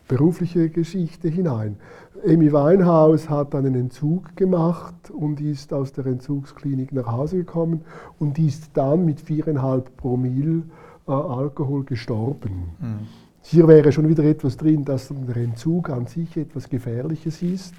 berufliche 0.08 0.70
Geschichte 0.70 1.30
hinein. 1.30 1.78
Amy 2.26 2.52
Winehouse 2.52 3.30
hat 3.30 3.56
einen 3.56 3.74
Entzug 3.74 4.36
gemacht 4.36 5.10
und 5.10 5.42
ist 5.42 5.74
aus 5.74 5.92
der 5.94 6.06
Entzugsklinik 6.06 6.92
nach 6.94 7.08
Hause 7.08 7.38
gekommen 7.38 7.82
und 8.20 8.38
ist 8.38 8.72
dann 8.76 9.06
mit 9.06 9.20
viereinhalb 9.22 9.98
Promille 9.98 10.64
äh, 11.08 11.12
Alkohol 11.12 11.84
gestorben. 11.84 12.70
Mhm. 12.80 13.08
Hier 13.44 13.68
wäre 13.68 13.92
schon 13.92 14.08
wieder 14.08 14.24
etwas 14.24 14.56
drin, 14.56 14.86
dass 14.86 15.10
der 15.10 15.36
Entzug 15.38 15.90
an 15.90 16.06
sich 16.06 16.38
etwas 16.38 16.70
Gefährliches 16.70 17.42
ist. 17.42 17.74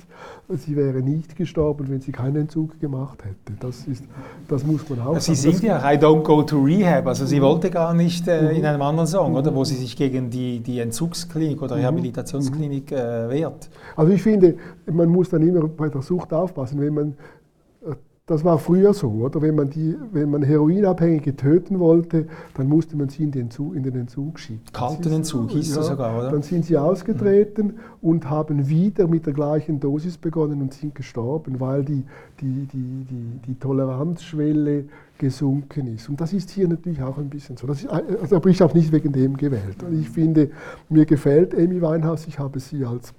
Sie 0.48 0.76
wäre 0.76 1.00
nicht 1.00 1.36
gestorben, 1.36 1.88
wenn 1.88 2.00
sie 2.00 2.10
keinen 2.10 2.36
Entzug 2.36 2.80
gemacht 2.80 3.22
hätte. 3.24 3.56
Das, 3.60 3.86
ist, 3.86 4.04
das 4.48 4.64
muss 4.64 4.88
man 4.90 5.00
auch 5.00 5.20
Sie 5.20 5.36
singt 5.36 5.62
ja 5.62 5.78
I 5.78 5.96
don't 5.96 6.22
go 6.22 6.42
to 6.42 6.60
rehab, 6.60 7.06
also 7.06 7.26
sie 7.26 7.40
wollte 7.40 7.70
gar 7.70 7.94
nicht 7.94 8.26
äh, 8.26 8.50
in 8.50 8.66
einem 8.66 8.82
anderen 8.82 9.06
Song, 9.06 9.34
oder, 9.34 9.54
wo 9.54 9.64
sie 9.64 9.76
sich 9.76 9.96
gegen 9.96 10.30
die, 10.30 10.58
die 10.60 10.80
Entzugsklinik 10.80 11.62
oder 11.62 11.76
mhm. 11.76 11.82
Rehabilitationsklinik 11.82 12.90
äh, 12.90 13.30
wehrt. 13.30 13.70
Also 13.96 14.12
ich 14.12 14.22
finde, 14.22 14.56
man 14.90 15.08
muss 15.08 15.30
dann 15.30 15.46
immer 15.46 15.68
bei 15.68 15.88
der 15.88 16.02
Sucht 16.02 16.32
aufpassen, 16.32 16.80
wenn 16.80 16.94
man 16.94 17.14
das 18.32 18.44
war 18.44 18.58
früher 18.58 18.94
so, 18.94 19.10
oder? 19.10 19.42
Wenn 19.42 19.54
man, 19.54 19.68
die, 19.68 19.96
wenn 20.10 20.30
man 20.30 20.42
Heroinabhängige 20.42 21.36
töten 21.36 21.78
wollte, 21.78 22.26
dann 22.54 22.68
musste 22.68 22.96
man 22.96 23.08
sie 23.08 23.24
in 23.24 23.30
den, 23.30 23.42
Entzug, 23.42 23.74
in 23.76 23.82
den 23.82 23.94
Entzug 23.94 24.38
schieben. 24.38 24.62
Kalten 24.72 25.12
Entzug 25.12 25.50
hieß 25.50 25.70
ja, 25.70 25.76
das 25.76 25.86
sogar, 25.88 26.18
oder? 26.18 26.30
Dann 26.30 26.42
sind 26.42 26.64
sie 26.64 26.78
ausgetreten 26.78 27.66
mhm. 27.66 27.74
und 28.00 28.30
haben 28.30 28.68
wieder 28.68 29.06
mit 29.06 29.26
der 29.26 29.34
gleichen 29.34 29.80
Dosis 29.80 30.16
begonnen 30.16 30.62
und 30.62 30.72
sind 30.72 30.94
gestorben, 30.94 31.60
weil 31.60 31.84
die, 31.84 32.04
die, 32.40 32.66
die, 32.72 33.06
die, 33.10 33.40
die 33.46 33.58
Toleranzschwelle 33.58 34.84
gesunken 35.18 35.94
ist. 35.94 36.08
Und 36.08 36.20
das 36.20 36.32
ist 36.32 36.50
hier 36.50 36.66
natürlich 36.66 37.02
auch 37.02 37.18
ein 37.18 37.28
bisschen 37.28 37.56
so. 37.56 37.66
Ist, 37.68 37.86
also, 37.86 38.36
aber 38.36 38.48
ich 38.48 38.60
habe 38.60 38.76
nicht 38.76 38.90
wegen 38.92 39.12
dem 39.12 39.36
gewählt. 39.36 39.82
Und 39.82 40.00
ich 40.00 40.08
finde, 40.08 40.50
mir 40.88 41.04
gefällt 41.04 41.54
Amy 41.54 41.80
Winehouse, 41.80 42.26
ich 42.26 42.38
habe 42.38 42.58
sie 42.58 42.84
als, 42.84 43.12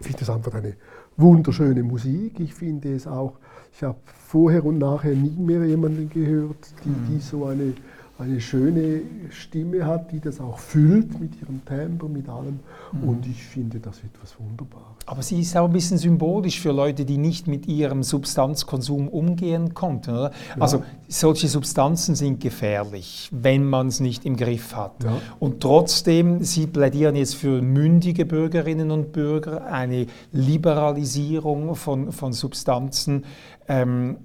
ich 0.00 0.06
finde 0.06 0.20
das 0.20 0.30
einfach 0.30 0.54
eine 0.54 0.74
wunderschöne 1.16 1.82
Musik. 1.82 2.40
Ich 2.40 2.54
finde 2.54 2.94
es 2.94 3.06
auch 3.06 3.34
ich 3.78 3.84
habe 3.84 3.96
vorher 4.26 4.64
und 4.64 4.78
nachher 4.78 5.14
nie 5.14 5.36
mehr 5.38 5.64
jemanden 5.64 6.10
gehört, 6.10 6.56
die, 6.84 6.90
die 7.08 7.14
mhm. 7.14 7.20
so 7.20 7.44
eine, 7.46 7.74
eine 8.18 8.40
schöne 8.40 9.02
Stimme 9.30 9.86
hat, 9.86 10.10
die 10.10 10.18
das 10.18 10.40
auch 10.40 10.58
füllt 10.58 11.20
mit 11.20 11.40
ihrem 11.40 11.64
Tempo, 11.64 12.08
mit 12.08 12.28
allem. 12.28 12.58
Mhm. 12.90 13.08
Und 13.08 13.26
ich 13.28 13.40
finde 13.40 13.78
das 13.78 13.98
etwas 14.02 14.34
Wunderbares. 14.40 14.96
Aber 15.06 15.22
sie 15.22 15.40
ist 15.40 15.56
auch 15.56 15.66
ein 15.66 15.72
bisschen 15.72 15.96
symbolisch 15.96 16.60
für 16.60 16.72
Leute, 16.72 17.04
die 17.04 17.18
nicht 17.18 17.46
mit 17.46 17.68
ihrem 17.68 18.02
Substanzkonsum 18.02 19.06
umgehen 19.08 19.74
konnten. 19.74 20.10
Oder? 20.10 20.32
Ja. 20.56 20.60
Also 20.60 20.82
solche 21.06 21.46
Substanzen 21.46 22.16
sind 22.16 22.40
gefährlich, 22.40 23.30
wenn 23.32 23.64
man 23.64 23.86
es 23.86 24.00
nicht 24.00 24.26
im 24.26 24.36
Griff 24.36 24.74
hat. 24.74 25.04
Ja. 25.04 25.18
Und 25.38 25.60
trotzdem, 25.60 26.42
Sie 26.42 26.66
plädieren 26.66 27.14
jetzt 27.14 27.36
für 27.36 27.62
mündige 27.62 28.26
Bürgerinnen 28.26 28.90
und 28.90 29.12
Bürger, 29.12 29.66
eine 29.66 30.06
Liberalisierung 30.32 31.76
von, 31.76 32.10
von 32.10 32.32
Substanzen. 32.32 33.24
Ähm, 33.68 34.18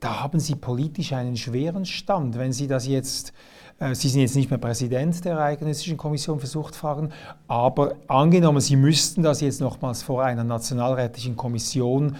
da 0.00 0.22
haben 0.22 0.38
Sie 0.38 0.54
politisch 0.54 1.14
einen 1.14 1.36
schweren 1.36 1.86
Stand, 1.86 2.36
wenn 2.38 2.52
Sie 2.52 2.66
das 2.66 2.86
jetzt, 2.86 3.32
äh, 3.78 3.94
Sie 3.94 4.10
sind 4.10 4.20
jetzt 4.20 4.36
nicht 4.36 4.50
mehr 4.50 4.58
Präsident 4.58 5.24
der 5.24 5.38
Eidgenössischen 5.38 5.96
Kommission 5.96 6.40
für 6.40 6.46
Suchtfragen, 6.46 7.10
aber 7.48 7.96
angenommen, 8.06 8.60
Sie 8.60 8.76
müssten 8.76 9.22
das 9.22 9.40
jetzt 9.40 9.62
nochmals 9.62 10.02
vor 10.02 10.22
einer 10.22 10.44
nationalrätlichen 10.44 11.36
Kommission 11.36 12.16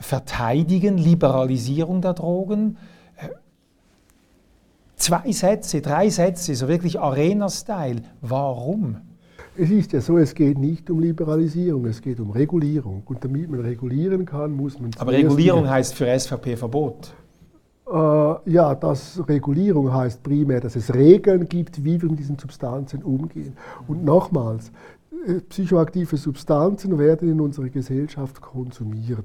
verteidigen, 0.00 0.98
Liberalisierung 0.98 2.02
der 2.02 2.14
Drogen. 2.14 2.76
Äh, 3.16 3.28
zwei 4.96 5.30
Sätze, 5.30 5.80
drei 5.80 6.10
Sätze, 6.10 6.56
so 6.56 6.66
wirklich 6.66 6.98
Arena-Style. 6.98 8.02
Warum? 8.20 9.07
Es 9.60 9.70
ist 9.70 9.92
ja 9.92 10.00
so, 10.00 10.18
es 10.18 10.34
geht 10.34 10.56
nicht 10.56 10.88
um 10.88 11.00
Liberalisierung, 11.00 11.84
es 11.86 12.00
geht 12.00 12.20
um 12.20 12.30
Regulierung. 12.30 13.02
Und 13.06 13.24
damit 13.24 13.50
man 13.50 13.58
regulieren 13.58 14.24
kann, 14.24 14.52
muss 14.52 14.78
man. 14.78 14.92
Aber 14.98 15.10
Regulierung 15.10 15.68
heißt 15.68 15.94
für 15.94 16.06
SVP 16.16 16.56
Verbot. 16.56 17.12
Äh, 17.90 17.92
ja, 17.92 18.76
dass 18.76 19.20
Regulierung 19.28 19.92
heißt 19.92 20.22
primär, 20.22 20.60
dass 20.60 20.76
es 20.76 20.94
Regeln 20.94 21.48
gibt, 21.48 21.84
wie 21.84 22.00
wir 22.00 22.08
mit 22.08 22.20
diesen 22.20 22.38
Substanzen 22.38 23.02
umgehen. 23.02 23.56
Und 23.88 24.04
nochmals, 24.04 24.70
äh, 25.26 25.40
psychoaktive 25.48 26.16
Substanzen 26.16 26.96
werden 26.96 27.28
in 27.28 27.40
unserer 27.40 27.68
Gesellschaft 27.68 28.40
konsumiert. 28.40 29.24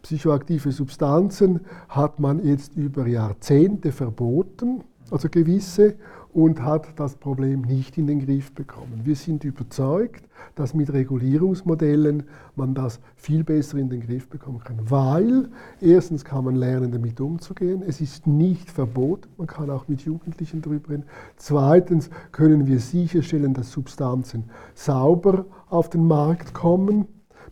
Psychoaktive 0.00 0.72
Substanzen 0.72 1.60
hat 1.90 2.18
man 2.18 2.42
jetzt 2.42 2.76
über 2.76 3.06
Jahrzehnte 3.06 3.92
verboten, 3.92 4.84
also 5.10 5.28
gewisse, 5.28 5.96
und 6.32 6.62
hat 6.62 6.98
das 6.98 7.16
Problem 7.16 7.62
nicht 7.62 7.98
in 7.98 8.06
den 8.06 8.24
Griff 8.24 8.52
bekommen. 8.52 9.00
Wir 9.04 9.16
sind 9.16 9.44
überzeugt, 9.44 10.24
dass 10.54 10.74
mit 10.74 10.92
Regulierungsmodellen 10.92 12.24
man 12.54 12.74
das 12.74 13.00
viel 13.16 13.44
besser 13.44 13.78
in 13.78 13.88
den 13.88 14.00
Griff 14.00 14.28
bekommen 14.28 14.60
kann, 14.60 14.78
weil 14.88 15.48
erstens 15.80 16.24
kann 16.24 16.44
man 16.44 16.54
lernen, 16.54 16.92
damit 16.92 17.20
umzugehen. 17.20 17.82
Es 17.86 18.00
ist 18.00 18.26
nicht 18.26 18.70
verboten, 18.70 19.28
man 19.38 19.46
kann 19.46 19.70
auch 19.70 19.88
mit 19.88 20.02
Jugendlichen 20.02 20.62
darüber 20.62 20.90
reden. 20.90 21.04
Zweitens 21.36 22.10
können 22.32 22.66
wir 22.66 22.78
sicherstellen, 22.78 23.54
dass 23.54 23.72
Substanzen 23.72 24.44
sauber 24.74 25.46
auf 25.68 25.90
den 25.90 26.06
Markt 26.06 26.54
kommen. 26.54 27.06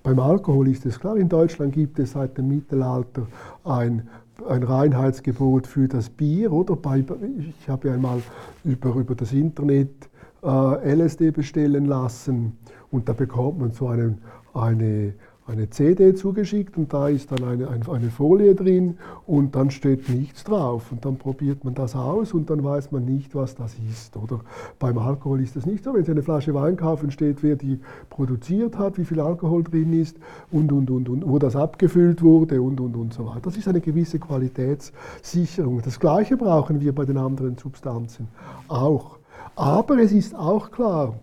Beim 0.05 0.21
Alkohol 0.21 0.69
ist 0.69 0.87
es 0.87 1.01
klar, 1.01 1.17
in 1.17 1.29
Deutschland 1.29 1.75
gibt 1.75 1.99
es 1.99 2.13
seit 2.13 2.39
dem 2.39 2.49
Mittelalter 2.49 3.27
ein 3.65 4.09
ein 4.47 4.63
Reinheitsgebot 4.63 5.67
für 5.67 5.89
das 5.89 6.11
Bier, 6.11 6.53
oder? 6.53 6.77
Bei, 6.77 7.05
ich 7.39 7.69
habe 7.69 7.89
ja 7.89 7.95
einmal 7.95 8.23
über, 8.65 8.95
über 8.95 9.15
das 9.15 9.33
Internet 9.33 10.09
äh, 10.43 10.95
LSD 10.95 11.31
bestellen 11.31 11.87
lassen 11.87 12.57
und 12.91 13.09
da 13.09 13.13
bekommt 13.13 13.59
man 13.59 13.73
so 13.73 13.89
einen, 13.89 14.23
eine, 14.55 15.15
eine 15.49 15.71
CD 15.71 16.15
zugeschickt 16.15 16.77
und 16.77 16.93
da 16.93 17.09
ist 17.09 17.33
dann 17.33 17.43
eine, 17.43 17.69
eine 17.69 18.11
Folie 18.11 18.55
drin 18.55 18.99
und 19.27 19.55
dann 19.55 19.71
steht 19.71 20.09
nichts 20.11 20.45
drauf. 20.45 20.93
Und 20.93 21.05
dann 21.05 21.17
probiert 21.17 21.65
man 21.65 21.75
das 21.75 21.97
aus 21.97 22.35
und 22.35 22.51
dann 22.51 22.63
weiß 22.63 22.93
man 22.93 23.07
nicht, 23.07 23.35
was 23.35 23.55
das 23.55 23.75
ist. 23.91 24.17
Oder 24.17 24.41
beim 24.79 24.99
Alkohol 24.99 25.41
ist 25.41 25.57
das 25.57 25.65
nicht 25.65 25.85
so. 25.85 25.95
Wenn 25.95 26.05
Sie 26.05 26.11
eine 26.11 26.23
Flasche 26.23 26.53
Wein 26.53 26.77
kaufen, 26.77 27.11
steht, 27.11 27.43
wer 27.43 27.57
die 27.57 27.81
produziert 28.11 28.77
hat, 28.77 28.99
wie 28.99 29.07
viel 29.07 29.21
Alkohol 29.21 29.65
drin 29.65 29.99
ist 29.99 30.19
und, 30.51 30.71
und, 30.71 30.91
und, 30.91 31.09
und 31.09 31.27
wo 31.27 31.39
das 31.39 31.57
abgefüllt 31.57 32.23
wurde 32.23 32.61
und, 32.61 32.79
und, 32.81 32.95
und 32.95 33.15
so 33.15 33.27
weiter. 33.27 33.41
Das 33.45 33.57
ist 33.57 33.69
eine 33.69 33.81
gewisse 33.81 34.19
Qualitätssicherung. 34.19 35.81
Das 35.83 35.99
Gleiche 35.99 36.37
brauchen 36.37 36.81
wir 36.81 36.95
bei 36.95 37.07
den 37.07 37.17
anderen 37.17 37.57
Substanzen 37.57 38.29
auch. 38.69 39.17
Aber 39.57 39.99
es 39.99 40.13
ist 40.13 40.35
auch 40.35 40.71
klar, 40.71 41.15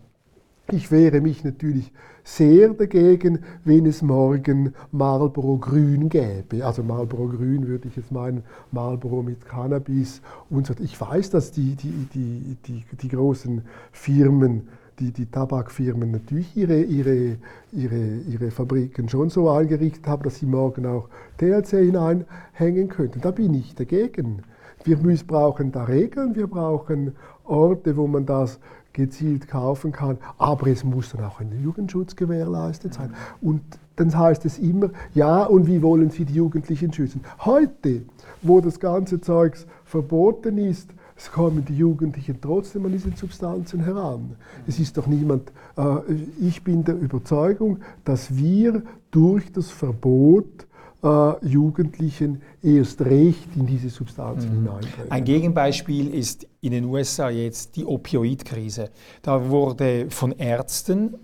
ich 0.72 0.90
wehre 0.90 1.22
mich 1.22 1.44
natürlich 1.44 1.92
sehr 2.26 2.70
dagegen, 2.74 3.40
wenn 3.64 3.86
es 3.86 4.02
morgen 4.02 4.74
Marlboro 4.92 5.58
Grün 5.60 6.10
gäbe. 6.10 6.66
Also 6.66 6.82
Marlboro 6.82 7.28
Grün 7.28 7.68
würde 7.68 7.88
ich 7.88 7.96
jetzt 7.96 8.12
meinen, 8.12 8.44
Marlboro 8.72 9.22
mit 9.22 9.46
Cannabis 9.46 10.22
und 10.50 10.66
so. 10.66 10.74
Ich 10.80 11.00
weiß, 11.00 11.30
dass 11.30 11.52
die, 11.52 11.76
die, 11.76 12.08
die, 12.14 12.58
die, 12.66 12.84
die 13.00 13.08
großen 13.08 13.62
Firmen, 13.92 14.68
die, 15.00 15.12
die 15.12 15.28
Tabakfirmen 15.28 16.10
natürlich 16.10 16.58
ihre, 16.58 16.82
ihre, 16.82 17.38
ihre, 17.72 18.18
ihre 18.28 18.50
Fabriken 18.50 19.08
schon 19.08 19.30
so 19.30 19.48
eingerichtet 19.50 20.08
haben, 20.08 20.24
dass 20.24 20.40
sie 20.40 20.48
morgen 20.48 20.88
auch 20.88 21.08
THC 21.38 21.86
hineinhängen 21.86 22.90
könnten. 22.90 23.22
Da 23.22 23.30
bin 23.30 23.54
ich 23.54 23.76
dagegen. 23.76 24.42
Wir 24.84 24.98
brauchen 25.28 25.72
da 25.72 25.84
Regeln, 25.84 26.36
wir 26.36 26.48
brauchen 26.48 27.16
Orte, 27.44 27.96
wo 27.98 28.08
man 28.08 28.26
das 28.26 28.60
gezielt 28.96 29.48
kaufen 29.48 29.92
kann. 29.92 30.18
Aber 30.38 30.68
es 30.68 30.84
muss 30.84 31.12
dann 31.12 31.24
auch 31.24 31.40
ein 31.40 31.52
Jugendschutz 31.62 32.16
gewährleistet 32.16 32.94
sein. 32.96 33.14
Und 33.42 33.62
dann 33.98 34.18
heißt 34.18 34.46
es 34.46 34.58
immer, 34.58 34.90
ja, 35.14 35.44
und 35.44 35.68
wie 35.68 35.82
wollen 35.82 36.10
Sie 36.10 36.26
die 36.26 36.34
Jugendlichen 36.34 36.92
schützen? 36.92 37.22
Heute, 37.40 38.04
wo 38.42 38.60
das 38.62 38.80
ganze 38.80 39.22
Zeugs 39.22 39.68
verboten 39.84 40.58
ist, 40.58 40.90
es 41.18 41.32
kommen 41.32 41.64
die 41.64 41.78
Jugendlichen 41.78 42.40
trotzdem 42.42 42.86
an 42.86 42.92
diese 42.92 43.12
Substanzen 43.12 43.82
heran. 43.82 44.36
Es 44.68 44.80
ist 44.80 44.98
doch 44.98 45.08
niemand, 45.08 45.52
äh, 45.78 45.98
ich 46.42 46.62
bin 46.64 46.84
der 46.84 46.96
Überzeugung, 46.96 47.80
dass 48.04 48.36
wir 48.36 48.84
durch 49.12 49.50
das 49.52 49.72
Verbot 49.72 50.68
äh, 51.04 51.46
Jugendlichen 51.48 52.42
erst 52.62 53.02
recht 53.02 53.56
in 53.56 53.66
diese 53.66 53.90
Substanzen 53.90 54.50
mhm. 54.50 54.66
hineinbringen. 54.66 55.12
Ein 55.12 55.24
Gegenbeispiel 55.24 56.14
ist 56.14 56.48
in 56.62 56.72
den 56.72 56.86
USA 56.86 57.30
jetzt 57.30 57.76
die 57.76 57.86
Opioidkrise. 57.86 58.90
Da 59.22 59.50
wurde 59.50 60.08
von 60.10 60.32
Ärzten 60.32 61.16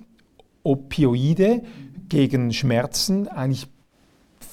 Opioide 0.63 1.63
gegen 2.09 2.51
Schmerzen 2.53 3.27
eigentlich 3.27 3.67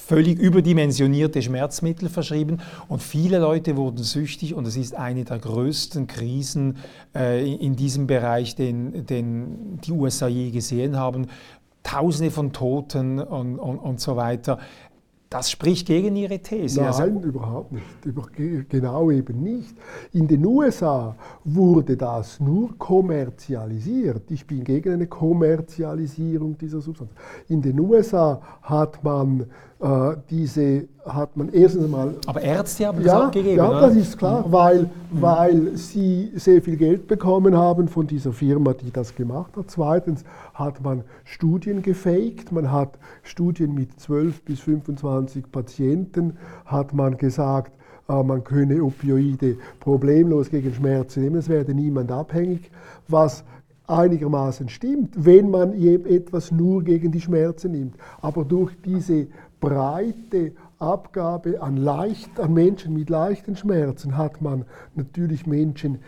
völlig 0.08 0.38
überdimensionierte 0.38 1.42
Schmerzmittel 1.42 2.08
verschrieben 2.08 2.58
und 2.88 3.02
viele 3.02 3.38
Leute 3.38 3.76
wurden 3.76 4.02
süchtig 4.02 4.54
und 4.54 4.66
es 4.66 4.74
ist 4.74 4.94
eine 4.94 5.24
der 5.24 5.38
größten 5.38 6.06
Krisen 6.06 6.78
äh, 7.14 7.46
in 7.52 7.76
diesem 7.76 8.06
Bereich, 8.06 8.54
den, 8.54 9.04
den 9.04 9.78
die 9.84 9.92
USA 9.92 10.26
je 10.26 10.50
gesehen 10.50 10.96
haben. 10.96 11.26
Tausende 11.82 12.30
von 12.30 12.54
Toten 12.54 13.18
und, 13.20 13.58
und, 13.58 13.78
und 13.78 14.00
so 14.00 14.16
weiter. 14.16 14.58
Das 15.30 15.50
spricht 15.50 15.86
gegen 15.86 16.16
Ihre 16.16 16.38
These. 16.38 16.80
Nein, 16.80 16.88
also, 16.88 17.04
überhaupt 17.04 17.72
nicht. 17.72 18.70
Genau 18.70 19.10
eben 19.10 19.42
nicht. 19.42 19.76
In 20.12 20.26
den 20.26 20.44
USA 20.46 21.14
wurde 21.44 21.98
das 21.98 22.40
nur 22.40 22.78
kommerzialisiert. 22.78 24.30
Ich 24.30 24.46
bin 24.46 24.64
gegen 24.64 24.94
eine 24.94 25.06
Kommerzialisierung 25.06 26.56
dieser 26.56 26.80
Substanz. 26.80 27.10
In 27.48 27.60
den 27.60 27.78
USA 27.78 28.40
hat 28.62 29.04
man 29.04 29.44
diese 30.28 30.88
hat 31.06 31.36
man 31.36 31.50
erstens 31.50 31.84
einmal. 31.84 32.16
Aber 32.26 32.40
Ärzte 32.40 32.86
haben 32.86 32.98
das 32.98 33.06
ja, 33.06 33.20
abgegeben. 33.20 33.58
Ja, 33.58 33.70
oder? 33.70 33.80
das 33.82 33.94
ist 33.94 34.18
klar, 34.18 34.46
mhm. 34.46 34.52
weil, 34.52 34.82
mhm. 34.82 34.88
weil 35.10 35.76
sie 35.76 36.32
sehr 36.34 36.60
viel 36.62 36.76
Geld 36.76 37.06
bekommen 37.06 37.56
haben 37.56 37.86
von 37.86 38.06
dieser 38.06 38.32
Firma, 38.32 38.72
die 38.72 38.90
das 38.90 39.14
gemacht 39.14 39.56
hat. 39.56 39.70
Zweitens 39.70 40.24
hat 40.52 40.82
man 40.82 41.04
Studien 41.24 41.82
gefaked, 41.82 42.50
man 42.50 42.72
hat 42.72 42.98
Studien 43.22 43.72
mit 43.72 44.00
12 44.00 44.42
bis 44.42 44.60
25 44.60 45.50
Patienten, 45.52 46.36
hat 46.66 46.92
man 46.92 47.16
gesagt, 47.16 47.72
äh, 48.08 48.22
man 48.22 48.42
könne 48.42 48.82
Opioide 48.82 49.58
problemlos 49.78 50.50
gegen 50.50 50.74
Schmerzen 50.74 51.22
nehmen, 51.22 51.36
es 51.36 51.48
werde 51.48 51.72
niemand 51.72 52.10
abhängig, 52.10 52.70
was 53.06 53.44
einigermaßen 53.88 54.68
stimmt, 54.68 55.14
wenn 55.16 55.50
man 55.50 55.72
etwas 55.72 56.52
nur 56.52 56.84
gegen 56.84 57.10
die 57.10 57.20
Schmerzen 57.20 57.72
nimmt. 57.72 57.96
Aber 58.20 58.44
durch 58.44 58.72
diese 58.84 59.28
breite 59.60 60.52
Abgabe 60.78 61.60
an, 61.60 61.76
leicht, 61.76 62.38
an 62.38 62.54
Menschen 62.54 62.94
mit 62.94 63.10
leichten 63.10 63.56
Schmerzen 63.56 64.16
hat 64.16 64.40
man 64.40 64.64
natürlich 64.94 65.46
Menschen 65.46 65.98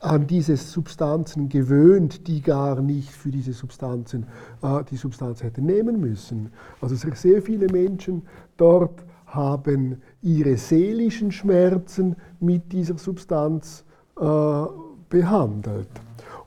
an 0.00 0.26
diese 0.26 0.56
Substanzen 0.56 1.48
gewöhnt, 1.48 2.26
die 2.26 2.42
gar 2.42 2.80
nicht 2.82 3.10
für 3.10 3.30
diese 3.30 3.52
Substanzen 3.52 4.26
äh, 4.62 4.82
die 4.90 4.96
Substanz 4.96 5.42
hätten 5.42 5.64
nehmen 5.64 6.00
müssen. 6.00 6.50
Also 6.80 6.96
sehr 6.96 7.40
viele 7.40 7.68
Menschen 7.68 8.22
dort 8.56 9.04
haben 9.26 10.02
ihre 10.20 10.56
seelischen 10.56 11.30
Schmerzen 11.32 12.16
mit 12.40 12.72
dieser 12.72 12.98
Substanz 12.98 13.84
äh, 14.20 14.64
behandelt. 15.08 15.88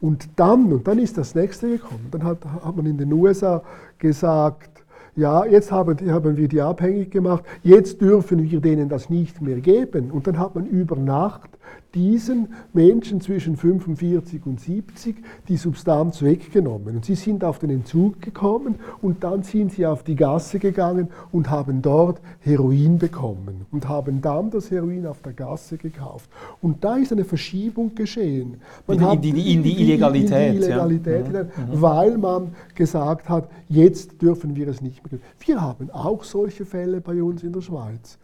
Und 0.01 0.27
dann, 0.35 0.71
und 0.71 0.87
dann 0.87 0.99
ist 0.99 1.17
das 1.17 1.33
nächste 1.33 1.69
gekommen, 1.69 2.09
dann 2.11 2.23
hat, 2.23 2.45
hat 2.45 2.75
man 2.75 2.85
in 2.85 2.97
den 2.97 3.11
USA 3.13 3.63
gesagt, 3.97 4.74
ja, 5.15 5.45
jetzt 5.45 5.71
haben, 5.71 5.97
haben 6.11 6.37
wir 6.37 6.47
die 6.47 6.61
abhängig 6.61 7.11
gemacht, 7.11 7.43
jetzt 7.63 8.01
dürfen 8.01 8.49
wir 8.49 8.59
denen 8.59 8.89
das 8.89 9.09
nicht 9.09 9.41
mehr 9.41 9.59
geben. 9.61 10.11
Und 10.11 10.27
dann 10.27 10.37
hat 10.37 10.55
man 10.55 10.65
über 10.65 10.95
Nacht 10.95 11.49
diesen 11.93 12.49
Menschen 12.73 13.21
zwischen 13.21 13.55
45 13.55 14.45
und 14.45 14.59
70 14.59 15.15
die 15.47 15.57
Substanz 15.57 16.21
weggenommen. 16.21 16.97
Und 16.97 17.05
sie 17.05 17.15
sind 17.15 17.43
auf 17.43 17.59
den 17.59 17.69
Entzug 17.69 18.21
gekommen 18.21 18.75
und 19.01 19.23
dann 19.23 19.43
sind 19.43 19.71
sie 19.71 19.85
auf 19.85 20.03
die 20.03 20.15
Gasse 20.15 20.59
gegangen 20.59 21.09
und 21.31 21.49
haben 21.49 21.81
dort 21.81 22.19
Heroin 22.41 22.97
bekommen 22.97 23.65
und 23.71 23.87
haben 23.87 24.21
dann 24.21 24.49
das 24.49 24.69
Heroin 24.71 25.07
auf 25.07 25.21
der 25.21 25.33
Gasse 25.33 25.77
gekauft. 25.77 26.29
Und 26.61 26.83
da 26.83 26.97
ist 26.97 27.11
eine 27.11 27.23
Verschiebung 27.23 27.95
geschehen. 27.95 28.57
Man 28.87 28.99
in, 28.99 29.21
die, 29.21 29.31
die, 29.31 29.53
in 29.53 29.63
die 29.63 29.81
Illegalität. 29.81 30.55
In 30.55 30.59
die 30.59 30.65
Illegalität 30.65 31.25
ja. 31.33 31.43
mhm. 31.43 31.81
Weil 31.81 32.17
man 32.17 32.55
gesagt 32.75 33.29
hat, 33.29 33.49
jetzt 33.69 34.21
dürfen 34.21 34.55
wir 34.55 34.67
es 34.67 34.81
nicht 34.81 35.09
mehr. 35.09 35.21
Wir 35.39 35.61
haben 35.61 35.89
auch 35.91 36.23
solche 36.23 36.65
Fälle 36.65 36.99
bei 36.99 37.23
uns 37.23 37.43
in 37.43 37.53
der 37.53 37.61
Schweiz 37.61 38.17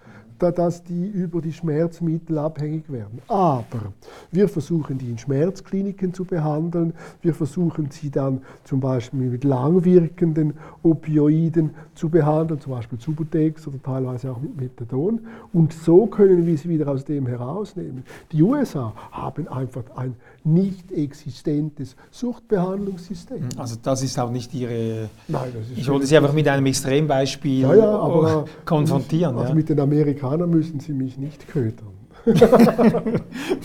dass 0.50 0.84
die 0.84 1.08
über 1.08 1.42
die 1.42 1.54
Schmerzmittel 1.54 2.38
abhängig 2.38 2.92
werden. 2.92 3.20
Aber 3.28 3.94
wir 4.32 4.48
versuchen 4.48 4.98
die 4.98 5.10
in 5.10 5.18
Schmerzkliniken 5.18 6.14
zu 6.14 6.24
behandeln. 6.24 6.94
Wir 7.22 7.36
versuchen 7.36 7.92
sie 7.92 8.10
dann 8.10 8.42
zum 8.64 8.80
Beispiel 8.80 9.30
mit 9.30 9.44
langwirkenden 9.44 10.54
Opioiden 10.82 11.72
zu 11.94 12.10
behandeln, 12.10 12.62
zum 12.62 12.72
Beispiel 12.72 13.00
Subutex 13.00 13.68
oder 13.68 13.84
teilweise 13.84 14.32
auch 14.32 14.40
mit 14.40 14.56
Methadon. 14.60 15.20
Und 15.52 15.74
so 15.74 16.08
können 16.08 16.46
wir 16.46 16.58
sie 16.58 16.70
wieder 16.70 16.88
aus 16.88 17.04
dem 17.04 17.28
herausnehmen. 17.28 18.04
Die 18.32 18.42
USA 18.42 18.94
haben 19.12 19.48
einfach 19.50 19.84
ein 19.96 20.16
nicht 20.44 20.92
existentes 20.92 21.96
Suchtbehandlungssystem. 22.10 23.50
Also 23.58 23.76
das 23.82 24.02
ist 24.02 24.20
auch 24.20 24.32
nicht 24.32 24.54
Ihre... 24.54 25.10
Nein, 25.28 25.52
das 25.54 25.70
ist 25.70 25.78
ich 25.78 25.88
wollte 25.88 26.08
Sie 26.08 26.18
einfach 26.18 26.34
mit 26.34 26.48
einem 26.48 26.66
Extrembeispiel 26.66 27.62
ja, 27.62 27.76
ja, 27.76 28.00
aber 28.00 28.46
konfrontieren. 28.66 29.36
Also 29.38 29.50
ja. 29.50 29.56
mit 29.56 29.70
den 29.70 29.80
Amerikanern 29.80 30.50
müssen 30.50 30.80
Sie 30.80 30.94
mich 30.94 31.18
nicht 31.18 31.48
ködern. 31.48 31.94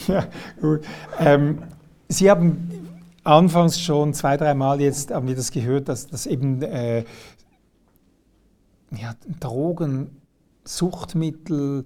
ja, 0.06 0.26
gut. 0.60 0.80
Ähm, 1.18 1.58
Sie 2.08 2.30
haben 2.30 2.70
anfangs 3.24 3.80
schon 3.80 4.14
zwei, 4.14 4.36
dreimal 4.36 4.80
jetzt 4.80 5.10
haben 5.10 5.28
wir 5.28 5.36
das 5.36 5.50
gehört, 5.50 5.88
dass, 5.88 6.06
dass 6.06 6.26
eben 6.26 6.62
äh, 6.62 7.04
ja, 8.92 9.14
Drogen, 9.40 10.20
Suchtmittel, 10.64 11.84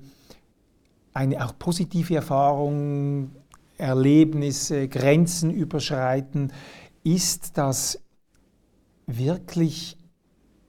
eine 1.13 1.45
auch 1.45 1.59
positive 1.59 2.15
Erfahrung, 2.15 3.31
Erlebnisse, 3.81 4.89
Grenzen 4.89 5.51
überschreiten. 5.51 6.53
Ist 7.03 7.59
das 7.59 8.01
wirklich 9.07 9.97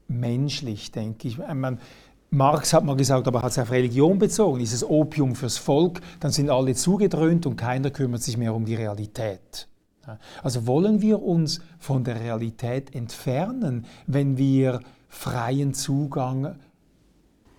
menschlich, 0.08 0.92
denke 0.92 1.28
ich? 1.28 1.38
Man, 1.38 1.80
Marx 2.30 2.74
hat 2.74 2.86
mal 2.86 2.96
gesagt, 2.96 3.28
aber 3.28 3.42
hat 3.42 3.52
es 3.52 3.60
auf 3.60 3.72
Religion 3.72 4.18
bezogen, 4.18 4.62
ist 4.62 4.74
es 4.74 4.84
Opium 4.84 5.36
fürs 5.36 5.58
Volk, 5.58 6.00
dann 6.22 6.32
sind 6.32 6.50
alle 6.50 6.74
zugedröhnt 6.76 7.46
und 7.46 7.58
keiner 7.58 7.90
kümmert 7.92 8.24
sich 8.24 8.38
mehr 8.38 8.56
um 8.56 8.66
die 8.66 8.76
Realität. 8.76 9.68
Also 10.42 10.66
wollen 10.66 11.02
wir 11.02 11.22
uns 11.22 11.62
von 11.78 12.04
der 12.04 12.20
Realität 12.20 12.96
entfernen, 12.96 13.86
wenn 14.08 14.38
wir 14.38 14.80
freien 15.10 15.74
Zugang 15.74 16.56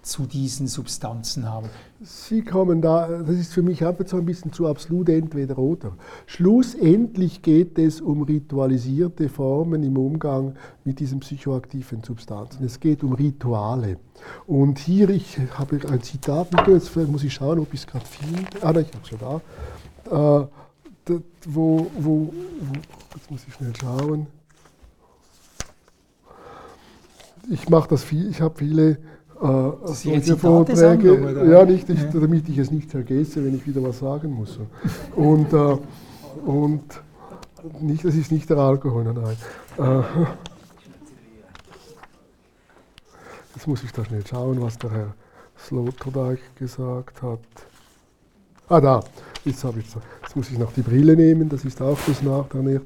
zu 0.03 0.27
diesen 0.27 0.67
Substanzen 0.67 1.49
haben? 1.49 1.69
Sie 2.05 2.43
kommen 2.43 2.83
da, 2.83 3.07
das 3.07 3.37
ist 3.37 3.53
für 3.53 3.63
mich 3.63 3.85
einfach 3.85 4.07
so 4.09 4.17
ein 4.17 4.27
bisschen 4.27 4.53
zu 4.53 4.67
absolut 4.67 5.09
entweder 5.09 5.57
oder. 5.57 5.93
Schlussendlich 6.27 7.43
geht 7.43 7.79
es 7.79 8.01
um 8.01 8.23
ritualisierte 8.23 9.29
Formen 9.29 9.85
im 9.85 9.97
Umgang 9.97 10.55
mit 10.85 10.99
diesen 10.99 11.21
psychoaktiven 11.21 12.03
Substanzen. 12.03 12.65
Es 12.65 12.81
geht 12.81 13.05
um 13.05 13.13
Rituale. 13.13 13.99
Und 14.49 14.81
hier, 14.81 15.11
ich 15.11 15.39
habe 15.57 15.79
ein 15.89 16.03
Zitat 16.03 16.49
jetzt 16.67 16.97
muss 16.97 17.23
ich 17.23 17.35
schauen, 17.35 17.61
ob 17.61 17.73
ich 17.73 17.81
es 17.81 17.87
gerade 17.87 18.07
finde. 18.07 18.49
Ah, 18.63 18.73
nein, 18.73 18.85
ich 18.89 18.95
habe 18.95 19.05
es 19.05 19.09
schon 19.09 19.19
da. 20.11 20.41
Äh, 20.41 21.19
wo, 21.47 21.87
wo, 21.99 22.33
wo, 22.33 22.33
jetzt 23.15 23.31
muss 23.31 23.47
ich 23.47 23.55
schnell 23.55 23.73
schauen. 23.81 24.27
Ich 27.49 27.69
mache 27.69 27.89
das 27.89 28.03
viel, 28.03 28.29
ich 28.29 28.41
habe 28.41 28.59
viele 28.59 28.99
äh, 29.43 29.73
solche 29.87 30.37
Vorträge. 30.37 31.51
Ja, 31.51 31.65
nicht, 31.65 31.89
ich, 31.89 31.99
damit 32.13 32.49
ich 32.49 32.59
es 32.59 32.71
nicht 32.71 32.91
vergesse, 32.91 33.45
wenn 33.45 33.57
ich 33.57 33.67
wieder 33.67 33.83
was 33.83 33.99
sagen 33.99 34.33
muss. 34.33 34.59
Und, 35.17 35.53
äh, 35.53 35.77
und 36.47 36.83
nicht, 37.81 38.05
das 38.05 38.15
ist 38.15 38.31
nicht 38.31 38.49
der 38.49 38.59
Alkohol, 38.59 39.05
nein. 39.05 39.37
nein. 39.77 40.01
Äh, 40.01 40.27
jetzt 43.57 43.67
muss 43.67 43.83
ich 43.83 43.93
da 43.93 44.05
schnell 44.05 44.25
schauen, 44.27 44.61
was 44.63 44.79
der 44.79 44.91
Herr 44.91 45.15
Sloterdijk 45.59 46.41
gesagt 46.57 47.23
hat. 47.23 47.41
Ah, 48.69 48.81
da, 48.81 49.03
jetzt, 49.45 49.65
ich, 49.65 49.87
jetzt 50.23 50.37
muss 50.37 50.51
ich 50.51 50.59
noch 50.59 50.73
die 50.73 50.83
Brille 50.83 51.17
nehmen, 51.17 51.49
das 51.49 51.65
ist 51.65 51.83
auch 51.83 51.99
das 52.07 52.23
Nachteil. 52.23 52.81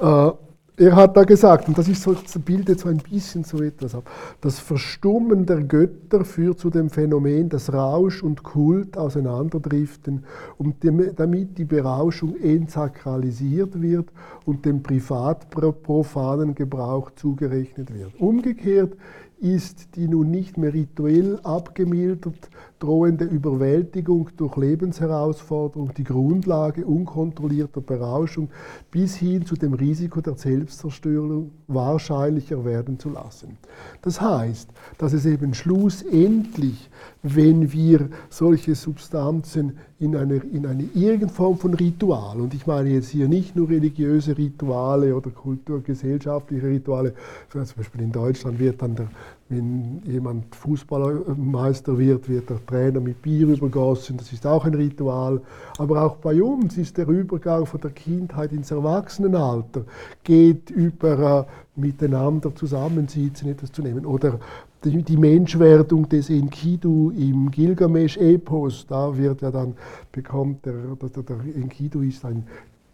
Äh, 0.00 0.30
er 0.76 0.96
hat 0.96 1.16
da 1.16 1.24
gesagt, 1.24 1.68
und 1.68 1.76
das, 1.76 1.86
ist 1.88 2.02
so, 2.02 2.16
bildet 2.44 2.80
so 2.80 2.88
ein 2.88 2.96
bisschen 2.96 3.44
so 3.44 3.62
etwas 3.62 3.94
ab, 3.94 4.08
das 4.40 4.58
Verstummen 4.58 5.44
der 5.44 5.62
Götter 5.62 6.24
führt 6.24 6.58
zu 6.58 6.70
dem 6.70 6.88
Phänomen, 6.88 7.48
dass 7.48 7.72
Rausch 7.72 8.22
und 8.22 8.42
Kult 8.42 8.96
auseinanderdriften 8.96 10.24
und 10.56 10.76
damit 11.16 11.58
die 11.58 11.64
Berauschung 11.64 12.36
entsakralisiert 12.40 13.80
wird 13.80 14.08
und 14.46 14.64
dem 14.64 14.82
privat 14.82 15.50
profanen 15.50 16.54
Gebrauch 16.54 17.10
zugerechnet 17.16 17.92
wird. 17.92 18.18
Umgekehrt 18.18 18.96
ist 19.42 19.96
die 19.96 20.06
nun 20.06 20.30
nicht 20.30 20.56
mehr 20.56 20.72
rituell 20.72 21.40
abgemildert 21.42 22.48
drohende 22.82 23.24
Überwältigung 23.24 24.30
durch 24.36 24.56
Lebensherausforderung 24.56 25.94
die 25.94 26.02
Grundlage 26.02 26.84
unkontrollierter 26.84 27.80
Berauschung 27.80 28.50
bis 28.90 29.14
hin 29.14 29.46
zu 29.46 29.54
dem 29.54 29.74
Risiko 29.74 30.20
der 30.20 30.34
Selbstzerstörung 30.34 31.52
wahrscheinlicher 31.68 32.64
werden 32.64 32.98
zu 32.98 33.10
lassen. 33.10 33.56
Das 34.02 34.20
heißt, 34.20 34.70
dass 34.98 35.12
es 35.12 35.26
eben 35.26 35.54
schlussendlich, 35.54 36.90
wenn 37.22 37.72
wir 37.72 38.08
solche 38.30 38.74
Substanzen 38.74 39.78
in 40.02 40.16
eine, 40.16 40.34
in 40.36 40.66
eine 40.66 40.82
irgendeine 40.94 41.32
Form 41.32 41.56
von 41.56 41.74
Ritual, 41.74 42.40
und 42.40 42.54
ich 42.54 42.66
meine 42.66 42.90
jetzt 42.90 43.08
hier 43.08 43.28
nicht 43.28 43.54
nur 43.54 43.68
religiöse 43.68 44.36
Rituale 44.36 45.14
oder 45.14 45.30
kulturgesellschaftliche 45.30 46.66
Rituale, 46.66 47.14
zum 47.50 47.62
Beispiel 47.76 48.02
in 48.02 48.10
Deutschland 48.10 48.58
wird 48.58 48.82
dann 48.82 48.96
der, 48.96 49.06
wenn 49.48 50.02
jemand 50.04 50.54
Fußballmeister 50.56 51.96
wird, 51.98 52.28
wird 52.28 52.50
der 52.50 52.64
Trainer 52.66 53.00
mit 53.00 53.22
Bier 53.22 53.46
übergossen, 53.48 54.16
das 54.16 54.32
ist 54.32 54.44
auch 54.46 54.64
ein 54.64 54.74
Ritual. 54.74 55.40
Aber 55.78 56.02
auch 56.02 56.16
bei 56.16 56.42
uns 56.42 56.78
ist 56.78 56.98
der 56.98 57.06
Übergang 57.06 57.66
von 57.66 57.80
der 57.80 57.90
Kindheit 57.90 58.52
ins 58.52 58.70
Erwachsenenalter, 58.70 59.84
geht 60.24 60.70
über 60.70 61.46
äh, 61.46 61.80
miteinander 61.80 62.54
zusammensitzen, 62.54 63.50
etwas 63.50 63.70
zu 63.72 63.82
nehmen. 63.82 64.04
Oder 64.04 64.40
die, 64.84 65.16
Menschwerdung 65.16 66.08
des 66.08 66.30
Enkidu 66.30 67.10
im 67.10 67.50
Gilgamesch-Epos, 67.50 68.86
da 68.86 69.16
wird 69.16 69.42
ja 69.42 69.50
dann, 69.50 69.74
bekommt 70.10 70.66
der, 70.66 70.74
der, 71.00 71.22
der 71.22 71.36
Enkidu 71.56 72.02
ist 72.02 72.24
ein 72.24 72.44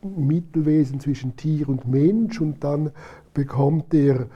Mittelwesen 0.02 1.00
zwischen 1.00 1.36
Tier 1.36 1.68
und 1.68 1.88
Mensch 1.88 2.40
und 2.40 2.62
dann 2.62 2.90
bekommt 3.34 3.92
er 3.94 4.26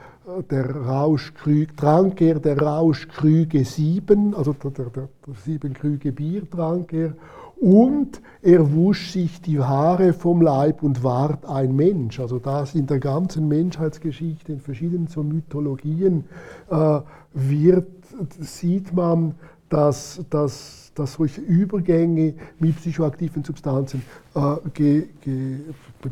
der 0.49 0.75
Rauschkrüg, 0.75 1.75
trank 1.75 2.21
er 2.21 2.39
der 2.39 2.57
Rauschkrüge 2.57 3.65
sieben, 3.65 4.33
also 4.35 4.53
der, 4.53 4.71
der, 4.71 4.85
der, 4.89 5.09
sieben 5.43 5.73
Krüge 5.73 6.11
Bier 6.11 6.49
trank 6.49 6.93
er, 6.93 7.13
und 7.59 8.21
er 8.41 8.73
wusch 8.73 9.11
sich 9.11 9.41
die 9.41 9.59
Haare 9.59 10.11
vom 10.11 10.41
Leib 10.41 10.83
und 10.83 11.01
ward 11.01 11.45
ein 11.45 11.73
Mensch. 11.75 12.19
Also 12.19 12.37
das 12.39 12.75
in 12.75 12.87
der 12.87 12.99
ganzen 12.99 13.47
Menschheitsgeschichte, 13.47 14.51
in 14.51 14.59
verschiedenen 14.59 15.07
so 15.07 15.23
Mythologien, 15.23 16.25
äh, 16.69 16.99
wird, 17.33 17.87
sieht 18.39 18.93
man, 18.93 19.35
dass, 19.69 20.21
dass 20.29 20.83
dass 20.95 21.13
solche 21.13 21.41
Übergänge 21.41 22.35
mit 22.59 22.75
psychoaktiven 22.77 23.43
Substanzen 23.43 24.03
äh, 24.35 24.55
ge, 24.73 25.07
ge, 25.21 25.57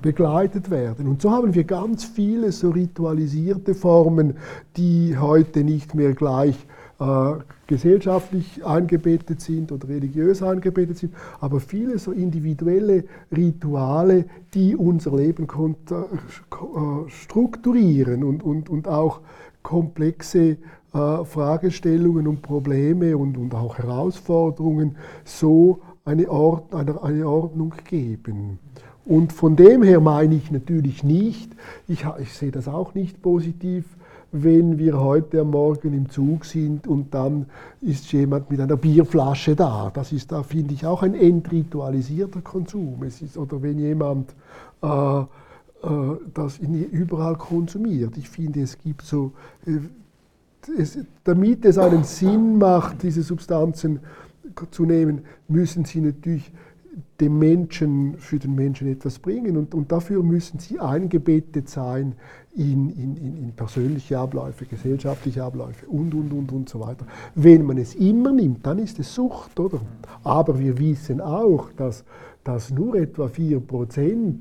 begleitet 0.02 0.70
werden. 0.70 1.08
Und 1.08 1.22
so 1.22 1.32
haben 1.32 1.54
wir 1.54 1.64
ganz 1.64 2.04
viele 2.04 2.52
so 2.52 2.72
ritualisierte 2.72 3.76
Formen, 3.76 4.36
die 4.78 5.18
heute 5.18 5.64
nicht 5.64 5.94
mehr 5.94 6.14
gleich 6.14 6.56
äh, 7.00 7.34
gesellschaftlich 7.68 8.66
eingebettet 8.66 9.42
sind 9.42 9.72
oder 9.72 9.88
religiös 9.88 10.42
eingebettet 10.42 10.98
sind, 10.98 11.14
aber 11.40 11.60
viele 11.60 12.00
so 12.00 12.12
individuelle 12.12 13.06
Rituale, 13.36 14.26
die 14.54 14.76
unser 14.76 15.16
Leben 15.16 15.48
äh, 15.48 17.10
strukturieren 17.10 18.24
und, 18.24 18.44
und, 18.44 18.70
und 18.70 18.88
auch 18.88 19.22
komplexe 19.64 20.40
äh, 20.40 20.58
Fragestellungen 20.92 22.28
und 22.28 22.42
Probleme 22.42 23.16
und, 23.18 23.38
und 23.38 23.56
auch 23.56 23.78
Herausforderungen 23.78 24.98
so 25.24 25.80
eine, 26.04 26.30
Ord, 26.30 26.74
eine, 26.76 27.28
Ordnung 27.28 27.74
geben. 27.86 28.60
Und 29.06 29.34
von 29.34 29.56
dem 29.56 29.84
her 29.84 30.00
meine 30.00 30.36
ich 30.36 30.52
natürlich 30.52 31.04
nicht, 31.04 31.52
ich, 31.88 32.06
ich 32.20 32.34
sehe 32.34 32.52
das 32.52 32.68
auch 32.68 32.94
nicht 32.94 33.22
positiv, 33.22 33.86
wenn 34.32 34.78
wir 34.78 35.00
heute 35.00 35.42
am 35.42 35.52
Morgen 35.52 35.94
im 35.94 36.10
Zug 36.10 36.46
sind 36.46 36.88
und 36.88 37.14
dann 37.14 37.48
ist 37.82 38.12
jemand 38.14 38.50
mit 38.50 38.62
einer 38.62 38.78
Bierflasche 38.78 39.56
da. 39.56 39.92
Das 39.94 40.14
ist 40.14 40.32
da, 40.32 40.44
finde 40.44 40.74
ich, 40.74 40.86
auch 40.86 41.04
ein 41.04 41.16
entritualisierter 41.16 42.42
Konsum. 42.42 43.04
Es 43.06 43.22
ist, 43.22 43.38
oder 43.38 43.62
wenn 43.62 43.78
jemand 43.78 44.34
äh, 44.82 45.20
äh, 45.20 45.26
das 46.34 46.60
überall 46.60 47.36
konsumiert. 47.36 48.18
Ich 48.18 48.30
finde, 48.30 48.62
es 48.62 48.78
gibt 48.78 49.02
so, 49.02 49.34
äh, 49.66 49.80
damit 51.24 51.66
es 51.66 51.78
einen 51.78 52.04
Sinn 52.04 52.58
macht, 52.58 53.04
diese 53.04 53.24
Substanzen 53.24 54.00
zu 54.72 54.86
nehmen, 54.86 55.22
müssen 55.48 55.86
sie 55.86 56.02
natürlich 56.02 56.52
dem 57.20 57.38
Menschen, 57.40 58.18
für 58.18 58.40
den 58.40 58.56
Menschen 58.56 58.88
etwas 58.88 59.20
bringen. 59.20 59.56
Und, 59.56 59.74
und 59.74 59.92
dafür 59.92 60.24
müssen 60.24 60.60
sie 60.60 60.80
eingebettet 60.80 61.70
sein 61.70 62.16
in, 62.56 62.90
in, 62.90 63.18
in, 63.18 63.54
persönliche 63.56 64.18
Abläufe, 64.18 64.66
gesellschaftliche 64.66 65.44
Abläufe 65.44 65.86
und, 65.88 66.14
und, 66.14 66.34
und, 66.34 66.52
und 66.52 66.70
so 66.70 66.80
weiter. 66.80 67.06
Wenn 67.36 67.66
man 67.66 67.78
es 67.78 67.96
immer 67.96 68.34
nimmt, 68.34 68.66
dann 68.66 68.80
ist 68.80 69.00
es 69.00 69.14
Sucht, 69.14 69.60
oder? 69.60 69.80
Aber 70.24 70.60
wir 70.60 70.78
wissen 70.78 71.22
auch, 71.22 71.72
dass, 71.78 72.04
dass 72.44 72.72
nur 72.72 72.96
etwa 72.96 73.28
4% 73.28 74.36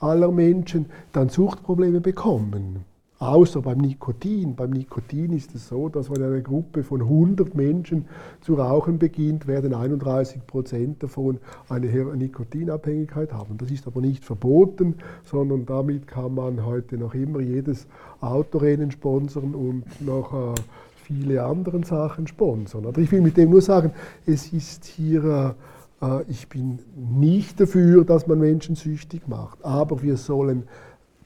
aller 0.00 0.30
Menschen 0.30 0.86
dann 1.12 1.28
Suchtprobleme 1.28 2.00
bekommen. 2.00 2.84
Außer 3.20 3.62
beim 3.62 3.78
Nikotin. 3.78 4.56
Beim 4.56 4.70
Nikotin 4.70 5.32
ist 5.32 5.54
es 5.54 5.68
so, 5.68 5.88
dass 5.88 6.10
wenn 6.10 6.22
eine 6.22 6.42
Gruppe 6.42 6.82
von 6.82 7.00
100 7.00 7.54
Menschen 7.54 8.06
zu 8.40 8.54
rauchen 8.54 8.98
beginnt, 8.98 9.46
werden 9.46 9.72
31 9.72 10.46
Prozent 10.46 11.02
davon 11.02 11.38
eine 11.68 11.86
Nikotinabhängigkeit 11.86 13.32
haben. 13.32 13.56
Das 13.56 13.70
ist 13.70 13.86
aber 13.86 14.00
nicht 14.00 14.24
verboten, 14.24 14.96
sondern 15.22 15.64
damit 15.64 16.08
kann 16.08 16.34
man 16.34 16.66
heute 16.66 16.98
noch 16.98 17.14
immer 17.14 17.38
jedes 17.38 17.86
Autorennen 18.20 18.90
sponsern 18.90 19.54
und 19.54 19.84
noch 20.00 20.32
äh, 20.32 20.60
viele 20.96 21.44
andere 21.44 21.84
Sachen 21.84 22.26
sponsern. 22.26 22.84
Aber 22.86 23.00
ich 23.00 23.12
will 23.12 23.20
mit 23.20 23.36
dem 23.36 23.50
nur 23.50 23.62
sagen, 23.62 23.92
es 24.26 24.52
ist 24.52 24.86
hier 24.86 25.54
äh, 26.00 26.24
ich 26.28 26.48
bin 26.48 26.80
nicht 26.96 27.60
dafür, 27.60 28.04
dass 28.04 28.26
man 28.26 28.40
Menschen 28.40 28.74
süchtig 28.74 29.28
macht, 29.28 29.64
aber 29.64 30.02
wir 30.02 30.16
sollen 30.16 30.64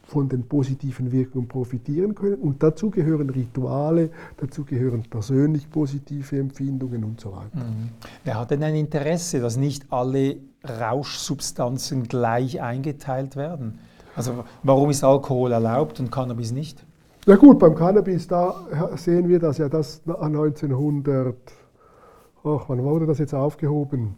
von 0.09 0.27
den 0.27 0.49
positiven 0.49 1.13
Wirkungen 1.13 1.49
profitieren 1.49 2.15
können. 2.15 2.37
Und 2.37 2.63
dazu 2.63 2.91
gehören 2.91 3.29
Rituale, 3.29 4.09
dazu 4.39 4.65
gehören 4.65 5.03
persönlich 5.03 5.71
positive 5.71 6.39
Empfindungen 6.39 7.05
und 7.05 7.21
so 7.21 7.33
weiter. 7.33 7.67
Mhm. 7.67 7.91
Wer 8.25 8.41
hat 8.41 8.51
denn 8.51 8.63
ein 8.63 8.75
Interesse, 8.75 9.39
dass 9.41 9.59
nicht 9.59 9.93
alle 9.93 10.37
Rauschsubstanzen 10.65 12.05
gleich 12.05 12.63
eingeteilt 12.63 13.37
werden? 13.37 13.81
Also 14.17 14.45
warum 14.63 14.89
ist 14.89 15.05
Alkohol 15.05 15.53
erlaubt 15.53 16.01
und 16.01 16.11
Cannabis 16.11 16.53
nicht? 16.53 16.83
Na 17.27 17.37
gut, 17.37 17.59
beim 17.59 17.75
Cannabis, 17.75 18.27
da 18.27 18.55
sehen 18.97 19.29
wir 19.29 19.39
das 19.39 19.59
ja, 19.59 19.69
das 19.69 20.01
1900, 20.07 21.37
ach, 22.45 22.65
wann 22.67 22.83
wurde 22.83 23.05
das 23.05 23.19
jetzt 23.19 23.35
aufgehoben? 23.35 24.15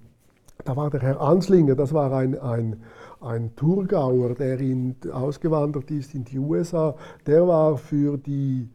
Da 0.64 0.76
war 0.76 0.88
der 0.88 1.01
Herr 1.01 1.20
Anslinger, 1.20 1.74
das 1.74 1.93
war 1.93 2.12
ein, 2.12 2.38
ein 2.38 2.76
ein 3.20 3.54
Thurgauer, 3.54 4.34
der 4.34 4.60
in, 4.60 4.96
ausgewandert 5.12 5.90
ist 5.90 6.14
in 6.14 6.24
die 6.24 6.38
USA, 6.38 6.94
der 7.26 7.46
war 7.46 7.76
für 7.76 8.16
die 8.16 8.68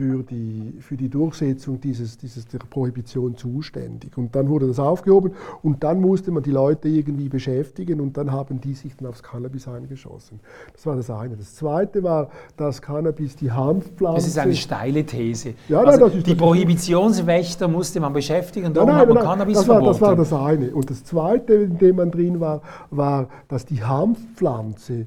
für 0.00 0.22
die, 0.22 0.76
für 0.80 0.96
die 0.96 1.10
Durchsetzung 1.10 1.78
dieses, 1.78 2.16
dieses, 2.16 2.46
der 2.46 2.58
Prohibition 2.58 3.36
zuständig. 3.36 4.16
Und 4.16 4.34
dann 4.34 4.48
wurde 4.48 4.66
das 4.66 4.78
aufgehoben 4.78 5.32
und 5.62 5.84
dann 5.84 6.00
musste 6.00 6.30
man 6.30 6.42
die 6.42 6.52
Leute 6.52 6.88
irgendwie 6.88 7.28
beschäftigen 7.28 8.00
und 8.00 8.16
dann 8.16 8.32
haben 8.32 8.62
die 8.62 8.72
sich 8.72 8.96
dann 8.96 9.08
aufs 9.08 9.22
Cannabis 9.22 9.68
eingeschossen. 9.68 10.40
Das 10.72 10.86
war 10.86 10.96
das 10.96 11.10
eine. 11.10 11.36
Das 11.36 11.54
zweite 11.54 12.02
war, 12.02 12.30
dass 12.56 12.80
Cannabis 12.80 13.36
die 13.36 13.52
Hanfpflanze... 13.52 14.16
Das 14.16 14.26
ist 14.26 14.38
eine 14.38 14.54
steile 14.54 15.04
These. 15.04 15.52
Ja, 15.68 15.82
also 15.82 16.06
nein, 16.06 16.22
die 16.22 16.34
Prohibitionswächter 16.34 17.68
musste 17.68 18.00
man 18.00 18.14
beschäftigen, 18.14 18.72
darum 18.72 18.88
nein, 18.88 19.00
nein, 19.00 19.08
hat 19.08 19.14
man 19.14 19.22
Cannabis 19.22 19.58
das 19.58 19.68
war, 19.68 19.82
das 19.82 20.00
war 20.00 20.16
das 20.16 20.32
eine. 20.32 20.74
Und 20.74 20.88
das 20.88 21.04
zweite, 21.04 21.52
in 21.52 21.76
dem 21.76 21.96
man 21.96 22.10
drin 22.10 22.40
war, 22.40 22.62
war, 22.88 23.28
dass 23.48 23.66
die 23.66 23.84
Hanfpflanze 23.84 25.04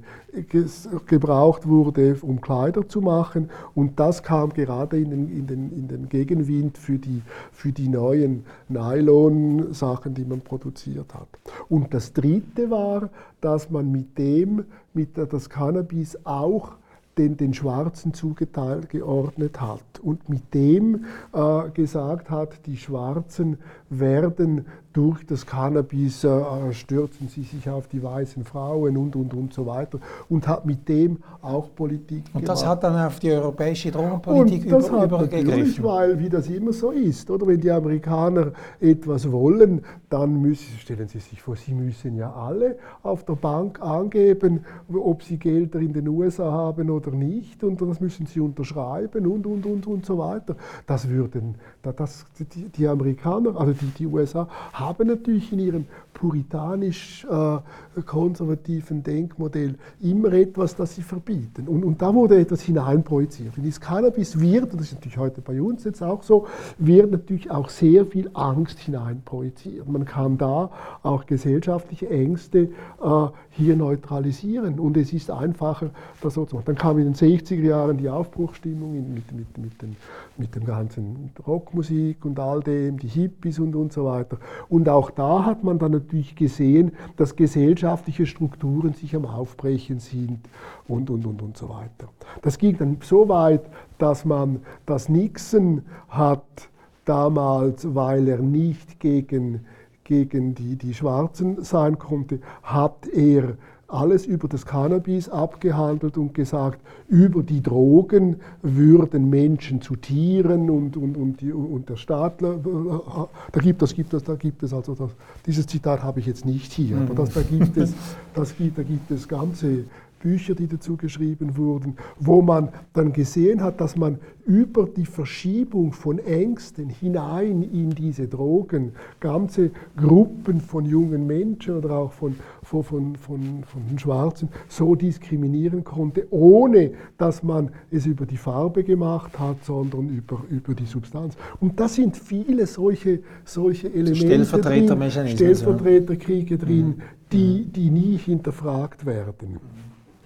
gebraucht 1.05 1.67
wurde, 1.67 2.17
um 2.21 2.41
Kleider 2.41 2.87
zu 2.87 3.01
machen. 3.01 3.49
Und 3.75 3.99
das 3.99 4.23
kam 4.23 4.51
gerade 4.53 4.99
in 4.99 5.11
den, 5.11 5.29
in 5.29 5.47
den, 5.47 5.71
in 5.71 5.87
den 5.87 6.09
Gegenwind 6.09 6.77
für 6.77 6.97
die, 6.97 7.21
für 7.51 7.71
die 7.71 7.87
neuen 7.87 8.45
Nylon-Sachen, 8.69 10.13
die 10.13 10.25
man 10.25 10.41
produziert 10.41 11.13
hat. 11.13 11.27
Und 11.69 11.93
das 11.93 12.13
Dritte 12.13 12.69
war, 12.69 13.09
dass 13.41 13.69
man 13.69 13.91
mit 13.91 14.17
dem, 14.17 14.65
mit 14.93 15.17
das 15.17 15.49
Cannabis 15.49 16.17
auch 16.23 16.73
den, 17.17 17.37
den 17.37 17.53
Schwarzen 17.53 18.13
zugeteilt 18.13 18.89
geordnet 18.89 19.61
hat 19.61 19.99
und 20.01 20.29
mit 20.29 20.53
dem 20.53 21.05
äh, 21.33 21.69
gesagt 21.69 22.29
hat, 22.29 22.65
die 22.65 22.77
Schwarzen 22.77 23.57
werden 23.89 24.65
durch 24.93 25.25
das 25.25 25.45
Cannabis 25.45 26.23
äh, 26.23 26.71
stürzen 26.71 27.27
sie 27.27 27.41
sich 27.43 27.67
auf 27.67 27.87
die 27.87 28.01
weißen 28.01 28.45
Frauen 28.45 28.95
und, 28.95 29.15
und, 29.15 29.33
und 29.33 29.53
so 29.53 29.65
weiter 29.65 29.99
und 30.29 30.47
hat 30.47 30.65
mit 30.65 30.87
dem 30.87 31.17
auch 31.41 31.73
Politik 31.75 32.23
Und 32.33 32.47
das 32.47 32.65
hat 32.65 32.83
dann 32.83 32.95
auf 32.95 33.19
die 33.19 33.31
europäische 33.31 33.91
Drogenpolitik 33.91 34.65
und 34.65 34.71
das 34.71 34.87
über, 34.87 34.99
hat 34.99 35.05
übergegriffen? 35.07 35.47
Natürlich, 35.47 35.83
weil, 35.83 36.19
wie 36.19 36.29
das 36.29 36.47
immer 36.47 36.71
so 36.71 36.91
ist, 36.91 37.29
oder 37.31 37.47
wenn 37.47 37.59
die 37.59 37.71
Amerikaner 37.71 38.51
etwas 38.79 39.31
wollen, 39.31 39.81
dann 40.09 40.39
müssen, 40.39 40.77
stellen 40.77 41.07
Sie 41.07 41.19
sich 41.19 41.41
vor, 41.41 41.55
sie 41.55 41.73
müssen 41.73 42.15
ja 42.15 42.31
alle 42.31 42.77
auf 43.01 43.25
der 43.25 43.33
Bank 43.33 43.81
angeben, 43.81 44.63
ob 44.93 45.23
sie 45.23 45.37
Gelder 45.37 45.79
in 45.79 45.93
den 45.93 46.07
USA 46.07 46.51
haben 46.51 46.89
oder 46.91 47.11
nicht 47.11 47.63
und 47.63 47.81
das 47.81 47.99
müssen 47.99 48.27
sie 48.27 48.39
unterschreiben 48.39 49.25
und, 49.25 49.47
und, 49.47 49.65
und, 49.65 49.87
und 49.87 50.05
so 50.05 50.19
weiter. 50.19 50.55
Das 50.85 51.09
würden, 51.09 51.55
das, 51.81 52.25
die, 52.37 52.69
die 52.69 52.87
Amerikaner, 52.87 53.59
also 53.59 53.73
die, 53.73 53.87
die 53.87 54.07
USA, 54.07 54.47
haben 54.71 54.82
natürlich 55.05 55.51
in 55.51 55.59
ihrem 55.59 55.85
puritanisch-konservativen 56.13 58.99
äh, 58.99 59.01
Denkmodell 59.01 59.75
immer 60.01 60.31
etwas, 60.33 60.75
das 60.75 60.93
sie 60.95 61.01
verbieten. 61.01 61.67
Und, 61.67 61.83
und 61.83 61.99
da 62.01 62.13
wurde 62.13 62.39
etwas 62.39 62.61
hineinprojiziert. 62.61 63.57
Und 63.57 63.67
das 63.67 63.81
Cannabis 63.81 64.39
wird, 64.39 64.71
und 64.71 64.79
das 64.79 64.87
ist 64.87 64.93
natürlich 64.95 65.17
heute 65.17 65.41
bei 65.41 65.61
uns 65.61 65.83
jetzt 65.83 66.01
auch 66.01 66.23
so, 66.23 66.47
wird 66.77 67.11
natürlich 67.11 67.51
auch 67.51 67.67
sehr 67.69 68.05
viel 68.05 68.29
Angst 68.33 68.79
hineinprojiziert. 68.79 69.85
Man 69.87 70.05
kann 70.05 70.37
da 70.37 70.71
auch 71.01 71.25
gesellschaftliche 71.25 72.09
Ängste 72.09 72.69
äh, 73.01 73.27
hier 73.49 73.75
neutralisieren. 73.75 74.79
Und 74.79 74.95
es 74.97 75.11
ist 75.13 75.29
einfacher, 75.29 75.91
das 76.21 76.35
so 76.35 76.45
zu 76.45 76.55
machen. 76.55 76.65
Dann 76.67 76.75
kam 76.75 76.97
in 76.99 77.05
den 77.05 77.15
60er 77.15 77.63
Jahren 77.63 77.97
die 77.97 78.09
Aufbruchstimmung 78.09 79.13
mit, 79.13 79.31
mit, 79.31 79.57
mit, 79.57 79.81
den, 79.81 79.95
mit 80.37 80.55
dem 80.55 80.65
ganzen 80.65 81.31
Rockmusik 81.45 82.23
und 82.25 82.39
all 82.39 82.61
dem, 82.61 82.97
die 82.97 83.07
Hippies 83.07 83.59
und, 83.59 83.75
und 83.75 83.91
so 83.91 84.05
weiter. 84.05 84.37
Und 84.73 84.89
auch 84.89 85.11
da 85.11 85.45
hat 85.45 85.63
man 85.63 85.77
dann 85.77 85.91
natürlich 85.91 86.35
gesehen, 86.35 86.93
dass 87.15 87.35
gesellschaftliche 87.35 88.25
Strukturen 88.25 88.95
sich 88.95 89.15
am 89.15 89.27
Aufbrechen 89.27 89.99
sind 89.99 90.39
und, 90.87 91.11
und, 91.11 91.27
und, 91.27 91.43
und 91.43 91.55
so 91.55 91.69
weiter. 91.69 92.09
Das 92.41 92.57
ging 92.57 92.75
dann 92.79 92.97
so 93.03 93.29
weit, 93.29 93.61
dass 93.99 94.25
man, 94.25 94.61
dass 94.87 95.09
Nixon 95.09 95.83
hat 96.09 96.69
damals, 97.05 97.93
weil 97.93 98.27
er 98.27 98.39
nicht 98.39 98.99
gegen 98.99 99.63
gegen 100.05 100.53
die, 100.53 100.75
die 100.75 100.93
Schwarzen 100.93 101.63
sein 101.63 101.97
konnte, 101.97 102.39
hat 102.61 103.07
er 103.07 103.55
alles 103.93 104.25
über 104.25 104.47
das 104.47 104.65
Cannabis 104.65 105.29
abgehandelt 105.29 106.17
und 106.17 106.33
gesagt, 106.33 106.79
über 107.07 107.43
die 107.43 107.61
Drogen 107.61 108.37
würden 108.61 109.29
Menschen 109.29 109.81
zu 109.81 109.95
Tieren 109.95 110.69
und, 110.69 110.97
und, 110.97 111.15
und, 111.15 111.41
die, 111.41 111.53
und 111.53 111.89
der 111.89 111.95
Staat, 111.95 112.41
da 112.41 113.59
gibt 113.61 113.81
es, 113.81 113.93
gibt 113.93 114.13
es, 114.13 114.23
da 114.23 114.35
gibt 114.35 114.63
es 114.63 114.73
also 114.73 114.95
das, 114.95 115.11
dieses 115.45 115.67
Zitat 115.67 116.01
habe 116.03 116.19
ich 116.19 116.25
jetzt 116.25 116.45
nicht 116.45 116.71
hier, 116.73 116.97
aber 116.97 117.13
das, 117.13 117.33
da, 117.33 117.41
gibt 117.41 117.77
es, 117.77 117.93
das, 118.33 118.53
da 118.75 118.83
gibt 118.83 119.11
es 119.11 119.27
ganze 119.27 119.85
Bücher, 120.23 120.55
die 120.55 120.67
dazu 120.67 120.95
geschrieben 120.95 121.57
wurden, 121.57 121.97
wo 122.17 122.41
man 122.41 122.69
dann 122.93 123.11
gesehen 123.11 123.61
hat, 123.61 123.81
dass 123.81 123.97
man 123.97 124.19
über 124.45 124.85
die 124.85 125.05
Verschiebung 125.05 125.91
von 125.91 126.17
Ängsten 126.17 126.89
hinein 126.89 127.61
in 127.61 127.89
diese 127.89 128.27
Drogen 128.29 128.93
ganze 129.19 129.71
Gruppen 129.97 130.61
von 130.61 130.85
jungen 130.85 131.27
Menschen 131.27 131.77
oder 131.77 131.91
auch 131.91 132.13
von, 132.13 132.35
von, 132.63 132.83
von, 132.83 133.15
von, 133.15 133.63
von 133.65 133.87
den 133.89 133.99
Schwarzen 133.99 134.49
so 134.67 134.95
diskriminieren 134.95 135.83
konnte, 135.83 136.27
ohne 136.31 136.91
dass 137.17 137.43
man 137.43 137.71
es 137.91 138.05
über 138.05 138.25
die 138.25 138.37
Farbe 138.37 138.83
gemacht 138.83 139.37
hat, 139.39 139.63
sondern 139.63 140.09
über, 140.09 140.41
über 140.49 140.73
die 140.73 140.85
Substanz. 140.85 141.35
Und 141.59 141.79
da 141.79 141.87
sind 141.87 142.17
viele 142.17 142.65
solche, 142.65 143.19
solche 143.45 143.87
Elemente 143.87 144.15
Stellvertretermechanismen, 144.15 145.37
drin, 145.37 145.55
Stellvertreterkriege 145.55 146.57
drin, 146.57 146.87
mhm. 146.87 147.01
die, 147.31 147.65
die 147.65 147.89
nie 147.89 148.17
hinterfragt 148.17 149.05
werden. 149.05 149.59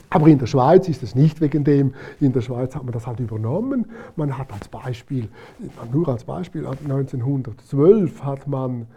Aber 0.10 0.28
in 0.28 0.40
der 0.40 0.48
Schweiz 0.48 0.88
ist 0.88 1.04
es 1.04 1.16
nicht 1.16 1.42
wegen 1.42 1.64
dem. 1.64 1.94
In 2.22 2.32
der 2.32 2.42
Schweiz 2.42 2.76
hat 2.76 2.84
man 2.84 2.94
das 2.94 3.06
halt 3.06 3.20
übernommen. 3.20 3.88
Man 4.16 4.38
hat 4.38 4.54
als 4.54 4.68
Beispiel, 4.68 5.28
nur 5.92 6.08
als 6.08 6.24
Beispiel, 6.24 6.66
1912 6.66 8.24
hat 8.24 8.48
man, 8.48 8.88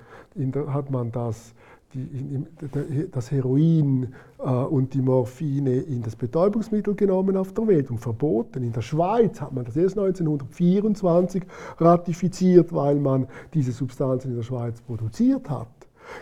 hat 0.68 0.90
man 0.90 1.10
das, 1.10 1.54
die, 1.94 3.08
das 3.10 3.30
Heroin 3.30 4.14
äh, 4.38 4.42
und 4.42 4.94
die 4.94 5.02
Morphine 5.02 5.76
in 5.76 6.00
das 6.02 6.16
Betäubungsmittel 6.16 6.94
genommen 6.94 7.36
auf 7.36 7.52
der 7.52 7.66
Welt 7.66 7.90
und 7.90 7.98
verboten. 7.98 8.62
In 8.62 8.72
der 8.72 8.80
Schweiz 8.82 9.40
hat 9.40 9.52
man 9.52 9.64
das 9.64 9.76
erst 9.76 9.98
1924 9.98 11.42
ratifiziert, 11.78 12.72
weil 12.72 12.94
man 12.96 13.26
diese 13.54 13.72
Substanzen 13.72 14.30
in 14.30 14.36
der 14.36 14.44
Schweiz 14.44 14.80
produziert 14.80 15.50
hat. 15.50 15.68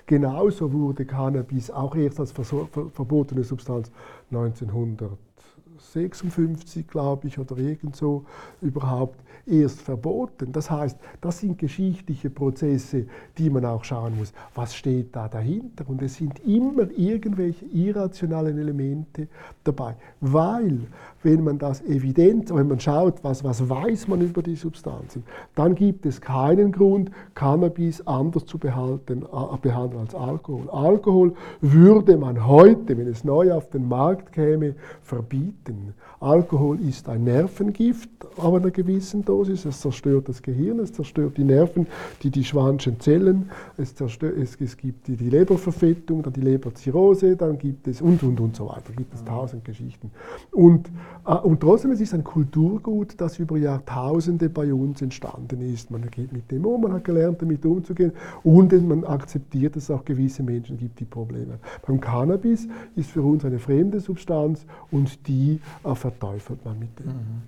Genauso 0.07 0.73
wurde 0.73 1.05
Cannabis 1.05 1.71
auch 1.71 1.95
erst 1.97 2.21
als 2.21 2.33
verbotene 2.33 3.45
Substanz 3.45 3.91
1956, 4.31 6.89
glaube 6.89 7.29
ich, 7.29 7.39
oder 7.39 7.57
irgend 7.57 7.97
so 7.97 8.27
überhaupt 8.61 9.19
erst 9.49 9.81
verboten. 9.81 10.53
Das 10.53 10.71
heißt, 10.71 10.99
das 11.21 11.39
sind 11.41 11.59
geschichtliche 11.59 12.31
Prozesse, 12.31 13.07
die 13.37 13.51
man 13.51 13.65
auch 13.65 13.85
schauen 13.85 14.17
muss, 14.19 14.33
was 14.55 14.75
steht 14.75 15.15
da 15.15 15.29
dahinter. 15.29 15.85
Und 15.89 16.03
es 16.03 16.17
sind 16.17 16.39
immer 16.47 16.91
irgendwelche 16.97 17.65
irrationalen 17.67 18.59
Elemente 18.59 19.29
dabei, 19.65 19.97
weil 20.21 20.81
wenn 21.23 21.43
man 21.43 21.59
das 21.59 21.83
evident, 21.83 22.55
wenn 22.55 22.69
man 22.69 22.81
schaut, 22.81 23.23
was, 23.25 23.43
was 23.43 23.69
weiß 23.69 24.09
man 24.09 24.21
über 24.21 24.43
die 24.43 24.57
Substanzen, 24.57 25.25
dann 25.55 25.75
gibt 25.75 26.07
es 26.07 26.21
keinen 26.21 26.73
Grund, 26.73 27.11
Cannabis 27.35 28.07
anders 28.07 28.47
zu 28.47 28.59
behalten, 28.59 29.23
äh, 29.23 29.57
behandeln 29.61 30.03
als 30.03 30.15
Alkohol. 30.15 30.71
Alkohol 30.71 31.35
würde 31.61 32.17
man 32.17 32.47
heute, 32.47 32.97
wenn 32.97 33.09
es 33.09 33.25
neu 33.25 33.53
auf 33.53 33.71
den 33.71 33.89
Markt 33.89 34.33
käme, 34.33 34.75
verbieten. 35.03 35.95
Alkohol 36.21 36.81
ist 36.81 37.09
ein 37.09 37.25
Nervengift, 37.25 38.11
aber 38.37 38.59
einer 38.59 38.71
gewissen 38.71 39.25
Dosis. 39.25 39.65
Es 39.65 39.81
zerstört 39.81 40.29
das 40.29 40.43
Gehirn, 40.43 40.81
es 40.81 40.93
zerstört 40.93 41.37
die 41.37 41.45
Nerven, 41.45 41.87
die 42.23 42.31
die 42.31 42.45
Schwannschen 42.45 42.99
Zellen, 43.01 43.51
es, 43.77 43.95
zerstört, 43.95 44.37
es, 44.37 44.57
es 44.61 44.77
gibt 44.77 45.07
die, 45.07 45.17
die 45.17 45.31
Leberverfettung, 45.31 46.23
dann 46.23 46.33
die 46.33 46.41
Leberzirrhose, 46.41 47.37
dann 47.37 47.59
gibt 47.59 47.87
es 47.87 48.01
und 48.01 48.23
und 48.23 48.41
und 48.41 48.57
so 48.57 48.69
weiter. 48.69 48.93
gibt 48.97 49.15
es 49.15 49.25
tausend 49.25 49.65
Geschichten. 49.65 50.11
Und 50.53 50.91
und 51.25 51.61
trotzdem 51.61 51.91
es 51.91 52.01
ist 52.01 52.09
es 52.09 52.15
ein 52.15 52.25
Kulturgut, 52.25 53.15
das 53.21 53.39
über 53.39 53.59
Jahrtausende 53.59 54.49
bei 54.49 54.73
uns 54.73 55.03
entstanden 55.03 55.61
ist. 55.61 55.91
Man 55.91 56.11
geht 56.11 56.33
mit 56.33 56.51
dem 56.51 56.65
um, 56.65 56.81
man 56.81 56.93
hat 56.93 57.05
gelernt, 57.05 57.43
damit 57.43 57.65
umzugehen 57.65 58.13
und 58.43 58.73
man 58.89 59.05
akzeptiert, 59.05 59.77
dass 59.77 59.85
es 59.85 59.91
auch 59.91 60.05
gewisse 60.05 60.43
Menschen 60.43 60.79
gibt, 60.79 61.01
die 61.01 61.05
Probleme 61.05 61.53
haben. 61.53 61.61
Beim 61.87 62.01
Cannabis 62.01 62.67
ist 62.97 63.11
für 63.11 63.23
uns 63.23 63.45
eine 63.45 63.59
fremde 63.59 64.01
Substanz 64.01 64.65
und 64.91 65.27
die 65.29 65.61
äh, 65.85 65.95
verteufelt 65.95 66.65
man 66.65 66.79
mit 66.79 66.99
dem. 66.99 67.07
Mhm. 67.07 67.43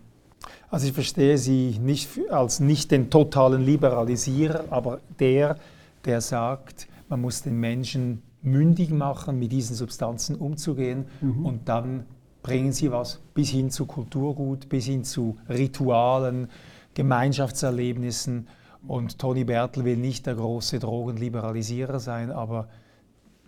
Also 0.71 0.87
ich 0.87 0.93
verstehe 0.93 1.37
Sie 1.39 1.79
nicht 1.83 2.09
als 2.31 2.61
nicht 2.61 2.91
den 2.91 3.11
totalen 3.11 3.65
Liberalisierer, 3.65 4.65
aber 4.71 5.01
der, 5.19 5.57
der 6.05 6.21
sagt, 6.21 6.87
man 7.09 7.21
muss 7.21 7.43
den 7.43 7.59
Menschen 7.59 8.23
mündig 8.43 8.91
machen, 8.91 9.39
mit 9.39 9.53
diesen 9.53 9.75
Substanzen 9.75 10.37
umzugehen 10.37 11.07
mhm. 11.21 11.45
und 11.45 11.69
dann 11.69 12.05
bringen 12.43 12.73
sie 12.73 12.91
was 12.91 13.21
bis 13.35 13.51
hin 13.51 13.71
zu 13.71 13.87
Kulturgut, 13.87 14.69
bis 14.69 14.87
hin 14.87 15.05
zu 15.05 15.37
Ritualen, 15.49 16.49
Gemeinschaftserlebnissen. 16.95 18.49
Und 18.87 19.19
Toni 19.19 19.45
Bertel 19.45 19.85
will 19.85 19.97
nicht 19.97 20.27
der 20.27 20.35
große 20.35 20.79
Drogenliberalisierer 20.79 22.01
sein, 22.01 22.31
aber 22.31 22.69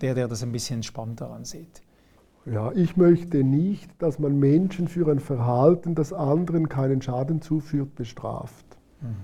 der, 0.01 0.14
der 0.14 0.28
das 0.28 0.43
ein 0.43 0.53
bisschen 0.53 0.76
entspannter 0.76 1.30
ansieht. 1.30 1.82
Ja, 2.45 2.72
ich 2.72 2.97
möchte 2.97 3.45
nicht, 3.45 3.90
dass 4.03 4.18
man 4.18 4.38
Menschen 4.38 4.88
für 4.88 5.11
ein 5.11 5.20
Verhalten, 5.20 5.95
das 5.95 6.12
anderen 6.12 6.68
keinen 6.68 7.01
Schaden 7.01 7.40
zuführt, 7.40 7.95
bestraft. 7.95 8.66
Mhm. 9.01 9.16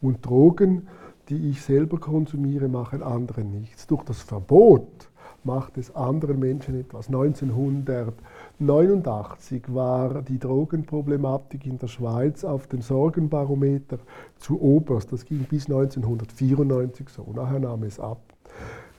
Und 0.00 0.26
Drogen, 0.26 0.88
die 1.28 1.48
ich 1.50 1.62
selber 1.62 1.98
konsumiere, 1.98 2.68
machen 2.68 3.02
anderen 3.02 3.50
nichts. 3.50 3.86
Durch 3.86 4.02
das 4.02 4.20
Verbot 4.20 5.08
macht 5.44 5.78
es 5.78 5.94
anderen 5.94 6.38
Menschen 6.38 6.78
etwas. 6.78 7.08
1900 7.08 8.14
1989 8.62 9.74
war 9.74 10.22
die 10.22 10.38
Drogenproblematik 10.38 11.66
in 11.66 11.78
der 11.78 11.88
Schweiz 11.88 12.44
auf 12.44 12.68
dem 12.68 12.80
Sorgenbarometer 12.80 13.98
zu 14.36 14.60
oberst. 14.60 15.12
Das 15.12 15.24
ging 15.24 15.44
bis 15.44 15.66
1994 15.66 17.08
so. 17.08 17.26
Nachher 17.34 17.58
nahm 17.58 17.82
es 17.82 17.98
ab. 17.98 18.20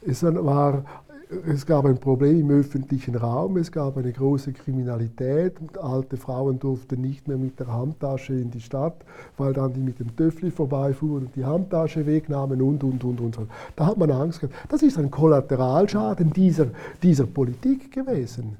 Es, 0.06 0.22
war, 0.24 0.84
es 1.48 1.66
gab 1.66 1.86
ein 1.86 1.98
Problem 1.98 2.40
im 2.42 2.52
öffentlichen 2.52 3.16
Raum, 3.16 3.58
es 3.58 3.72
gab 3.72 3.98
eine 3.98 4.12
große 4.12 4.54
Kriminalität. 4.54 5.54
Alte 5.82 6.18
Frauen 6.18 6.60
durften 6.60 7.02
nicht 7.02 7.28
mehr 7.28 7.38
mit 7.38 7.60
der 7.60 7.68
Handtasche 7.68 8.34
in 8.34 8.52
die 8.52 8.62
Stadt, 8.62 8.96
weil 9.38 9.54
dann 9.54 9.74
die 9.74 9.80
mit 9.80 10.00
dem 10.00 10.16
Töffli 10.16 10.52
vorbeifuhren 10.52 11.26
und 11.26 11.36
die 11.36 11.46
Handtasche 11.46 12.06
wegnahmen 12.06 12.62
und, 12.62 12.84
und, 12.84 13.04
und, 13.04 13.20
und. 13.22 13.38
Da 13.76 13.88
hat 13.88 13.98
man 13.98 14.12
Angst 14.12 14.42
gehabt. 14.42 14.56
Das 14.70 14.82
ist 14.82 14.98
ein 14.98 15.12
Kollateralschaden 15.12 16.32
dieser, 16.32 16.68
dieser 17.02 17.26
Politik 17.26 17.92
gewesen. 17.92 18.58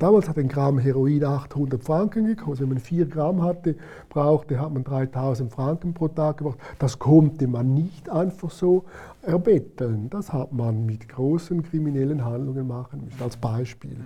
Damals 0.00 0.30
hat 0.30 0.38
ein 0.38 0.48
Gramm 0.48 0.78
Heroin 0.78 1.22
800 1.22 1.84
Franken 1.84 2.24
gekostet. 2.24 2.62
Wenn 2.62 2.70
man 2.70 2.78
4 2.78 3.04
Gramm 3.04 3.42
hatte, 3.42 3.76
brauchte, 4.08 4.58
hat 4.58 4.72
man 4.72 4.82
3000 4.82 5.52
Franken 5.52 5.92
pro 5.92 6.08
Tag 6.08 6.38
gebraucht. 6.38 6.58
Das 6.78 6.98
konnte 6.98 7.46
man 7.46 7.74
nicht 7.74 8.08
einfach 8.08 8.50
so 8.50 8.86
erbetteln. 9.20 10.08
Das 10.08 10.32
hat 10.32 10.54
man 10.54 10.86
mit 10.86 11.06
großen 11.06 11.62
kriminellen 11.62 12.24
Handlungen 12.24 12.66
machen 12.66 13.02
müssen, 13.04 13.22
als 13.22 13.36
Beispiel. 13.36 13.98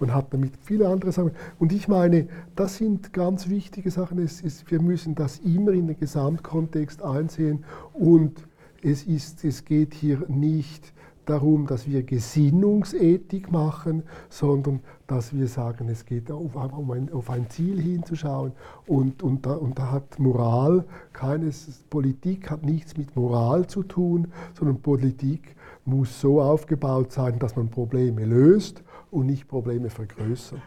Man 0.00 0.14
hat 0.14 0.32
damit 0.32 0.54
viele 0.62 0.88
andere 0.88 1.12
Sachen. 1.12 1.32
Und 1.58 1.70
ich 1.74 1.86
meine, 1.86 2.28
das 2.56 2.78
sind 2.78 3.12
ganz 3.12 3.50
wichtige 3.50 3.90
Sachen. 3.90 4.16
Ist, 4.16 4.70
wir 4.70 4.80
müssen 4.80 5.14
das 5.14 5.38
immer 5.40 5.72
in 5.72 5.86
den 5.86 6.00
Gesamtkontext 6.00 7.02
einsehen. 7.02 7.64
Und 7.92 8.42
es, 8.82 9.02
ist, 9.02 9.44
es 9.44 9.66
geht 9.66 9.92
hier 9.92 10.24
nicht 10.28 10.94
darum, 11.26 11.66
dass 11.66 11.86
wir 11.86 12.02
Gesinnungsethik 12.02 13.52
machen, 13.52 14.02
sondern 14.28 14.80
dass 15.12 15.34
wir 15.34 15.46
sagen, 15.46 15.90
es 15.90 16.06
geht 16.06 16.30
auf, 16.30 16.54
um 16.54 16.90
ein, 16.90 17.12
auf 17.12 17.28
ein 17.28 17.48
Ziel 17.50 17.80
hinzuschauen 17.80 18.52
und, 18.86 19.22
und, 19.22 19.44
da, 19.44 19.52
und 19.52 19.78
da 19.78 19.90
hat 19.90 20.18
Moral 20.18 20.84
keines, 21.12 21.84
Politik 21.90 22.50
hat 22.50 22.62
nichts 22.62 22.96
mit 22.96 23.14
Moral 23.14 23.66
zu 23.66 23.82
tun, 23.82 24.28
sondern 24.58 24.80
Politik 24.80 25.54
muss 25.84 26.18
so 26.18 26.40
aufgebaut 26.40 27.12
sein, 27.12 27.38
dass 27.38 27.56
man 27.56 27.68
Probleme 27.68 28.24
löst 28.24 28.82
und 29.10 29.26
nicht 29.26 29.48
Probleme 29.48 29.90
vergrößert. 29.90 30.60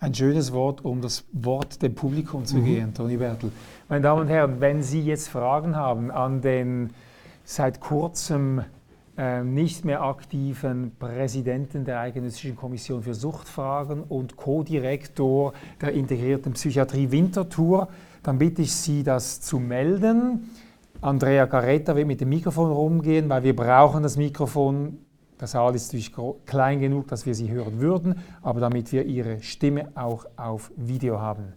Ein 0.00 0.14
schönes 0.14 0.52
Wort, 0.54 0.82
um 0.84 1.02
das 1.02 1.24
Wort 1.32 1.82
dem 1.82 1.94
Publikum 1.94 2.46
zu 2.46 2.56
mhm. 2.56 2.64
gehen, 2.64 2.94
Toni 2.94 3.18
Bertel. 3.18 3.52
Meine 3.90 4.00
Damen 4.00 4.22
und 4.22 4.28
Herren, 4.28 4.60
wenn 4.60 4.82
Sie 4.82 5.02
jetzt 5.02 5.28
Fragen 5.28 5.76
haben 5.76 6.10
an 6.10 6.40
den 6.40 6.90
seit 7.44 7.80
kurzem 7.80 8.62
nicht 9.42 9.84
mehr 9.84 10.02
aktiven 10.02 10.92
Präsidenten 10.96 11.84
der 11.84 11.98
Eidgenössischen 12.00 12.54
Kommission 12.54 13.02
für 13.02 13.14
Suchtfragen 13.14 14.04
und 14.04 14.36
Co-Direktor 14.36 15.54
der 15.80 15.92
integrierten 15.92 16.52
Psychiatrie 16.52 17.10
Winterthur, 17.10 17.88
dann 18.22 18.38
bitte 18.38 18.62
ich 18.62 18.72
Sie, 18.72 19.02
das 19.02 19.40
zu 19.40 19.58
melden. 19.58 20.50
Andrea 21.00 21.46
Carretta 21.46 21.96
wird 21.96 22.06
mit 22.06 22.20
dem 22.20 22.28
Mikrofon 22.28 22.70
rumgehen, 22.70 23.28
weil 23.28 23.42
wir 23.42 23.56
brauchen 23.56 24.04
das 24.04 24.16
Mikrofon. 24.16 24.98
Der 25.40 25.48
Saal 25.48 25.74
ist 25.74 25.92
natürlich 25.92 26.12
klein 26.46 26.80
genug, 26.80 27.08
dass 27.08 27.26
wir 27.26 27.34
sie 27.34 27.50
hören 27.50 27.80
würden, 27.80 28.20
aber 28.42 28.60
damit 28.60 28.92
wir 28.92 29.04
ihre 29.04 29.40
Stimme 29.42 29.90
auch 29.96 30.26
auf 30.36 30.70
Video 30.76 31.20
haben. 31.20 31.54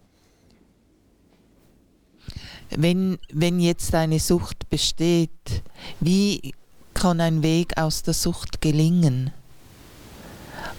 Wenn, 2.76 3.18
wenn 3.34 3.60
jetzt 3.60 3.94
eine 3.94 4.20
Sucht 4.20 4.70
besteht, 4.70 5.64
wie 6.00 6.54
kann 7.02 7.20
ein 7.20 7.42
Weg 7.42 7.80
aus 7.80 8.04
der 8.04 8.14
Sucht 8.14 8.62
gelingen? 8.62 9.32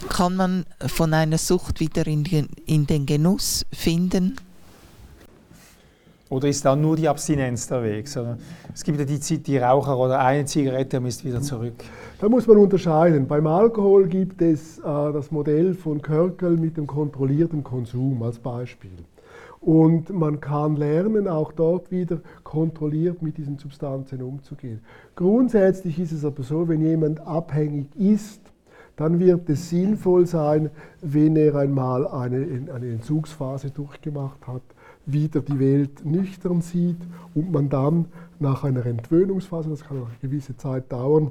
Kann 0.08 0.36
man 0.36 0.66
von 0.78 1.12
einer 1.14 1.36
Sucht 1.36 1.80
wieder 1.80 2.06
in 2.06 2.22
den, 2.22 2.48
in 2.64 2.86
den 2.86 3.06
Genuss 3.06 3.66
finden? 3.72 4.36
Oder 6.28 6.46
ist 6.46 6.64
dann 6.64 6.80
nur 6.80 6.94
die 6.94 7.08
Abstinenz 7.08 7.66
der 7.66 7.82
Weg? 7.82 8.06
Es 8.72 8.84
gibt 8.84 9.00
ja 9.00 9.04
die, 9.04 9.38
die 9.38 9.58
Raucher 9.58 9.98
oder 9.98 10.20
eine 10.20 10.44
Zigarette 10.44 10.98
und 10.98 11.06
ist 11.06 11.24
wieder 11.24 11.42
zurück. 11.42 11.74
Da 12.20 12.28
muss 12.28 12.46
man 12.46 12.56
unterscheiden. 12.56 13.26
Beim 13.26 13.48
Alkohol 13.48 14.06
gibt 14.06 14.40
es 14.42 14.78
äh, 14.78 14.82
das 14.84 15.32
Modell 15.32 15.74
von 15.74 16.00
Körkel 16.00 16.56
mit 16.56 16.76
dem 16.76 16.86
kontrollierten 16.86 17.64
Konsum 17.64 18.22
als 18.22 18.38
Beispiel. 18.38 18.92
Und 19.62 20.10
man 20.10 20.40
kann 20.40 20.74
lernen, 20.74 21.28
auch 21.28 21.52
dort 21.52 21.92
wieder 21.92 22.20
kontrolliert 22.42 23.22
mit 23.22 23.38
diesen 23.38 23.58
Substanzen 23.58 24.20
umzugehen. 24.20 24.80
Grundsätzlich 25.14 26.00
ist 26.00 26.10
es 26.10 26.24
aber 26.24 26.42
so, 26.42 26.68
wenn 26.68 26.82
jemand 26.82 27.20
abhängig 27.20 27.86
ist, 27.94 28.40
dann 28.96 29.20
wird 29.20 29.48
es 29.48 29.70
sinnvoll 29.70 30.26
sein, 30.26 30.70
wenn 31.00 31.36
er 31.36 31.54
einmal 31.54 32.08
eine, 32.08 32.70
eine 32.74 32.90
Entzugsphase 32.90 33.70
durchgemacht 33.70 34.46
hat, 34.48 34.62
wieder 35.06 35.40
die 35.40 35.60
Welt 35.60 36.04
nüchtern 36.04 36.60
sieht 36.60 36.98
und 37.34 37.52
man 37.52 37.68
dann 37.68 38.06
nach 38.40 38.64
einer 38.64 38.84
Entwöhnungsphase, 38.84 39.70
das 39.70 39.84
kann 39.84 39.98
auch 40.02 40.08
eine 40.08 40.18
gewisse 40.20 40.56
Zeit 40.56 40.92
dauern, 40.92 41.30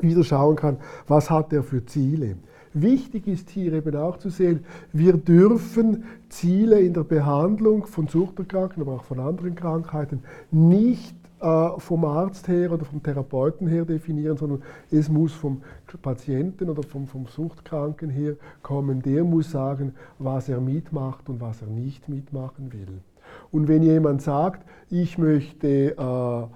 wieder 0.00 0.24
schauen 0.24 0.56
kann, 0.56 0.78
was 1.06 1.30
hat 1.30 1.52
er 1.52 1.62
für 1.62 1.86
Ziele. 1.86 2.36
Wichtig 2.78 3.26
ist 3.26 3.48
hier 3.48 3.72
eben 3.72 3.96
auch 3.96 4.18
zu 4.18 4.28
sehen, 4.28 4.60
wir 4.92 5.14
dürfen 5.14 6.04
Ziele 6.28 6.78
in 6.78 6.92
der 6.92 7.04
Behandlung 7.04 7.86
von 7.86 8.06
Suchterkrankten, 8.06 8.82
aber 8.82 8.96
auch 8.96 9.04
von 9.04 9.18
anderen 9.18 9.54
Krankheiten 9.54 10.22
nicht 10.50 11.16
äh, 11.40 11.70
vom 11.78 12.04
Arzt 12.04 12.48
her 12.48 12.70
oder 12.70 12.84
vom 12.84 13.02
Therapeuten 13.02 13.66
her 13.66 13.86
definieren, 13.86 14.36
sondern 14.36 14.62
es 14.90 15.08
muss 15.08 15.32
vom 15.32 15.62
Patienten 16.02 16.68
oder 16.68 16.82
vom, 16.82 17.06
vom 17.06 17.26
Suchtkranken 17.26 18.10
her 18.10 18.36
kommen. 18.60 19.00
Der 19.00 19.24
muss 19.24 19.52
sagen, 19.52 19.94
was 20.18 20.50
er 20.50 20.60
mitmacht 20.60 21.30
und 21.30 21.40
was 21.40 21.62
er 21.62 21.68
nicht 21.68 22.10
mitmachen 22.10 22.74
will. 22.74 23.00
Und 23.52 23.68
wenn 23.68 23.82
jemand 23.82 24.20
sagt, 24.20 24.66
ich 24.90 25.16
möchte 25.16 25.96
äh, 25.96 26.46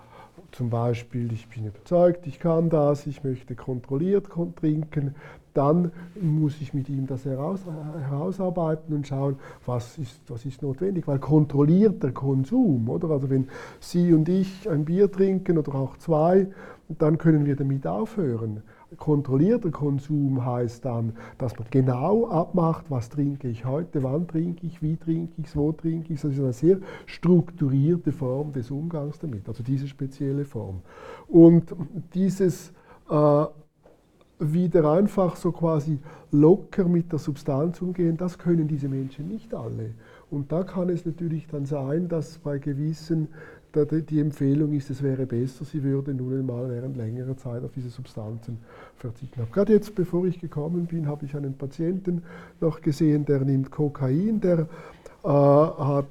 zum 0.52 0.70
Beispiel, 0.70 1.32
ich 1.32 1.48
bin 1.48 1.66
überzeugt, 1.66 2.26
ich 2.26 2.40
kann 2.40 2.70
das, 2.70 3.06
ich 3.06 3.22
möchte 3.22 3.54
kontrolliert 3.54 4.26
trinken, 4.56 5.14
dann 5.54 5.92
muss 6.20 6.60
ich 6.60 6.74
mit 6.74 6.88
ihm 6.88 7.06
das 7.06 7.24
heraus, 7.24 7.60
herausarbeiten 8.08 8.94
und 8.94 9.06
schauen, 9.06 9.36
was 9.66 9.98
ist, 9.98 10.20
was 10.28 10.44
ist 10.44 10.62
notwendig, 10.62 11.06
weil 11.08 11.18
kontrollierter 11.18 12.12
Konsum, 12.12 12.88
oder? 12.88 13.10
Also 13.10 13.30
wenn 13.30 13.48
Sie 13.80 14.12
und 14.12 14.28
ich 14.28 14.68
ein 14.68 14.84
Bier 14.84 15.10
trinken 15.10 15.58
oder 15.58 15.74
auch 15.74 15.96
zwei, 15.96 16.48
dann 16.88 17.18
können 17.18 17.46
wir 17.46 17.56
damit 17.56 17.86
aufhören. 17.86 18.62
Kontrollierter 18.96 19.70
Konsum 19.70 20.44
heißt 20.44 20.84
dann, 20.84 21.12
dass 21.38 21.56
man 21.56 21.68
genau 21.70 22.28
abmacht, 22.28 22.86
was 22.88 23.08
trinke 23.08 23.48
ich 23.48 23.64
heute, 23.64 24.02
wann 24.02 24.26
trinke 24.26 24.66
ich, 24.66 24.82
wie 24.82 24.96
trinke 24.96 25.32
ich 25.36 25.54
wo 25.56 25.70
trinke 25.72 26.12
ich. 26.12 26.20
Das 26.20 26.32
ist 26.32 26.40
eine 26.40 26.52
sehr 26.52 26.78
strukturierte 27.06 28.10
Form 28.10 28.52
des 28.52 28.70
Umgangs 28.70 29.18
damit, 29.20 29.46
also 29.48 29.62
diese 29.62 29.86
spezielle 29.86 30.44
Form. 30.44 30.80
Und 31.28 31.74
dieses 32.14 32.72
äh, 33.08 33.44
wieder 34.40 34.90
einfach 34.90 35.36
so 35.36 35.52
quasi 35.52 35.98
locker 36.32 36.84
mit 36.84 37.12
der 37.12 37.18
Substanz 37.18 37.80
umgehen, 37.82 38.16
das 38.16 38.38
können 38.38 38.66
diese 38.66 38.88
Menschen 38.88 39.28
nicht 39.28 39.54
alle. 39.54 39.90
Und 40.30 40.50
da 40.50 40.62
kann 40.62 40.88
es 40.88 41.04
natürlich 41.04 41.46
dann 41.48 41.66
sein, 41.66 42.08
dass 42.08 42.38
bei 42.38 42.58
gewissen 42.58 43.28
die 43.72 44.18
Empfehlung 44.18 44.72
ist, 44.72 44.90
es 44.90 45.00
wäre 45.00 45.26
besser, 45.26 45.64
sie 45.64 45.84
würde 45.84 46.12
nun 46.12 46.40
einmal 46.40 46.68
während 46.68 46.96
längerer 46.96 47.36
Zeit 47.36 47.62
auf 47.62 47.70
diese 47.72 47.88
Substanzen 47.88 48.58
verzichten. 48.96 49.42
Gerade 49.52 49.72
jetzt, 49.72 49.94
bevor 49.94 50.26
ich 50.26 50.40
gekommen 50.40 50.86
bin, 50.86 51.06
habe 51.06 51.24
ich 51.24 51.36
einen 51.36 51.54
Patienten 51.54 52.22
noch 52.60 52.80
gesehen, 52.80 53.24
der 53.26 53.40
nimmt 53.40 53.70
Kokain, 53.70 54.40
der 54.40 54.66
hat 55.22 56.06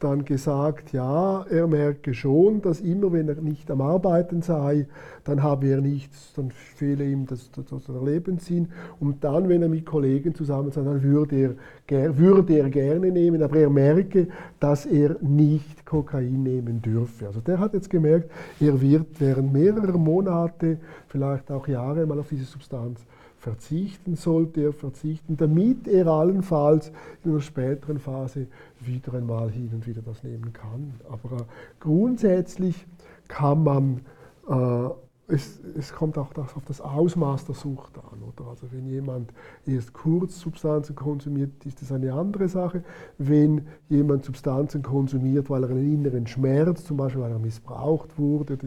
dann 0.00 0.24
gesagt, 0.24 0.92
ja, 0.92 1.44
er 1.48 1.66
merke 1.66 2.12
schon, 2.12 2.60
dass 2.60 2.80
immer, 2.80 3.12
wenn 3.12 3.28
er 3.28 3.36
nicht 3.36 3.70
am 3.70 3.80
Arbeiten 3.80 4.42
sei, 4.42 4.86
dann 5.24 5.42
habe 5.42 5.68
er 5.68 5.80
nichts, 5.80 6.34
dann 6.34 6.50
fehle 6.50 7.04
ihm 7.04 7.26
das, 7.26 7.50
das, 7.52 7.64
das 7.66 8.02
Lebenssinn. 8.02 8.68
Und 9.00 9.24
dann, 9.24 9.48
wenn 9.48 9.62
er 9.62 9.68
mit 9.68 9.86
Kollegen 9.86 10.34
zusammen 10.34 10.70
sei, 10.72 10.82
dann 10.82 11.02
würde 11.02 11.56
er, 11.86 12.18
würde 12.18 12.58
er 12.58 12.68
gerne 12.68 13.10
nehmen, 13.10 13.42
aber 13.42 13.56
er 13.56 13.70
merke, 13.70 14.28
dass 14.60 14.84
er 14.84 15.16
nicht 15.22 15.86
Kokain 15.86 16.42
nehmen 16.42 16.82
dürfe. 16.82 17.26
Also 17.26 17.40
der 17.40 17.58
hat 17.58 17.72
jetzt 17.72 17.88
gemerkt, 17.88 18.30
er 18.60 18.78
wird 18.80 19.06
während 19.18 19.52
mehrerer 19.52 19.96
Monate, 19.96 20.78
vielleicht 21.08 21.50
auch 21.50 21.66
Jahre 21.66 22.04
mal 22.04 22.18
auf 22.18 22.28
diese 22.28 22.44
Substanz 22.44 23.00
verzichten 23.44 24.16
sollte 24.16 24.62
er 24.62 24.72
verzichten, 24.72 25.36
damit 25.36 25.86
er 25.86 26.06
allenfalls 26.06 26.90
in 27.22 27.30
einer 27.30 27.42
späteren 27.42 27.98
Phase 27.98 28.46
wieder 28.80 29.12
einmal 29.12 29.50
hin 29.50 29.70
und 29.74 29.86
wieder 29.86 30.00
das 30.00 30.24
nehmen 30.24 30.54
kann. 30.54 30.94
Aber 31.10 31.36
äh, 31.36 31.44
grundsätzlich 31.78 32.86
kann 33.28 33.62
man 33.62 34.00
äh, 34.48 34.88
es, 35.26 35.60
es, 35.78 35.92
kommt 35.92 36.18
auch 36.18 36.32
das 36.34 36.54
auf 36.54 36.64
das 36.66 36.80
Ausmaß 36.80 37.46
der 37.46 37.54
Sucht 37.54 37.96
an. 37.96 38.22
Oder? 38.22 38.50
Also 38.50 38.66
wenn 38.70 38.86
jemand 38.86 39.32
erst 39.66 39.94
kurz 39.94 40.38
Substanzen 40.38 40.94
konsumiert, 40.94 41.64
ist 41.64 41.80
das 41.80 41.92
eine 41.92 42.12
andere 42.12 42.48
Sache. 42.48 42.84
Wenn 43.16 43.66
jemand 43.88 44.24
Substanzen 44.24 44.82
konsumiert, 44.82 45.48
weil 45.48 45.64
er 45.64 45.70
einen 45.70 45.94
inneren 45.94 46.26
Schmerz, 46.26 46.84
zum 46.84 46.98
Beispiel 46.98 47.22
weil 47.22 47.32
er 47.32 47.38
missbraucht 47.38 48.18
wurde, 48.18 48.54
äh, 48.54 48.58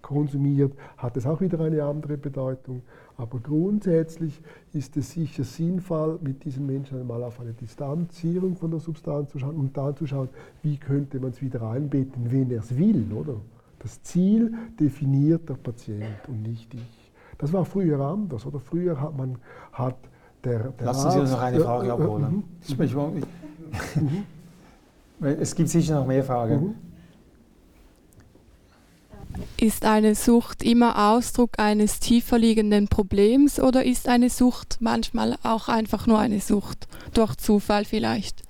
konsumiert, 0.00 0.74
hat 0.96 1.16
es 1.16 1.26
auch 1.26 1.40
wieder 1.40 1.58
eine 1.58 1.82
andere 1.82 2.18
Bedeutung. 2.18 2.82
Aber 3.16 3.38
grundsätzlich 3.40 4.40
ist 4.72 4.96
es 4.96 5.12
sicher 5.12 5.44
sinnvoll, 5.44 6.18
mit 6.22 6.44
diesen 6.44 6.66
Menschen 6.66 7.00
einmal 7.00 7.22
auf 7.22 7.40
eine 7.40 7.52
Distanzierung 7.52 8.56
von 8.56 8.70
der 8.70 8.80
Substanz 8.80 9.30
zu 9.30 9.38
schauen 9.38 9.56
und 9.56 9.76
dann 9.76 9.96
zu 9.96 10.06
schauen, 10.06 10.28
wie 10.62 10.76
könnte 10.76 11.18
man 11.18 11.30
es 11.30 11.42
wieder 11.42 11.62
einbetten, 11.62 12.30
wenn 12.30 12.50
er 12.50 12.60
es 12.60 12.76
will, 12.76 13.06
oder? 13.12 13.36
Das 13.84 14.02
Ziel 14.02 14.54
definiert 14.80 15.46
der 15.46 15.54
Patient 15.54 16.26
und 16.26 16.40
nicht 16.40 16.72
ich. 16.72 17.12
Das 17.36 17.52
war 17.52 17.66
früher 17.66 18.00
anders, 18.00 18.46
oder? 18.46 18.58
Früher 18.58 18.98
hat 18.98 19.14
man 19.14 19.36
hat 19.72 19.98
der, 20.42 20.70
der 20.70 20.86
Lassen 20.86 21.10
Sie 21.10 21.20
uns 21.20 21.30
noch 21.30 21.42
eine 21.42 21.60
Frage 21.60 21.88
äh, 21.88 21.90
abholen. 21.90 22.44
Äh, 22.66 24.00
mhm. 24.00 24.24
es 25.20 25.54
gibt 25.54 25.68
sicher 25.68 25.96
noch 25.96 26.06
mehr 26.06 26.24
Fragen. 26.24 26.62
Mhm. 26.62 26.74
Ist 29.58 29.84
eine 29.84 30.14
Sucht 30.14 30.62
immer 30.62 31.10
Ausdruck 31.10 31.50
eines 31.58 32.00
tiefer 32.00 32.38
liegenden 32.38 32.88
Problems 32.88 33.60
oder 33.60 33.84
ist 33.84 34.08
eine 34.08 34.30
Sucht 34.30 34.78
manchmal 34.80 35.36
auch 35.42 35.68
einfach 35.68 36.06
nur 36.06 36.18
eine 36.18 36.40
Sucht, 36.40 36.88
durch 37.12 37.36
Zufall 37.36 37.84
vielleicht? 37.84 38.44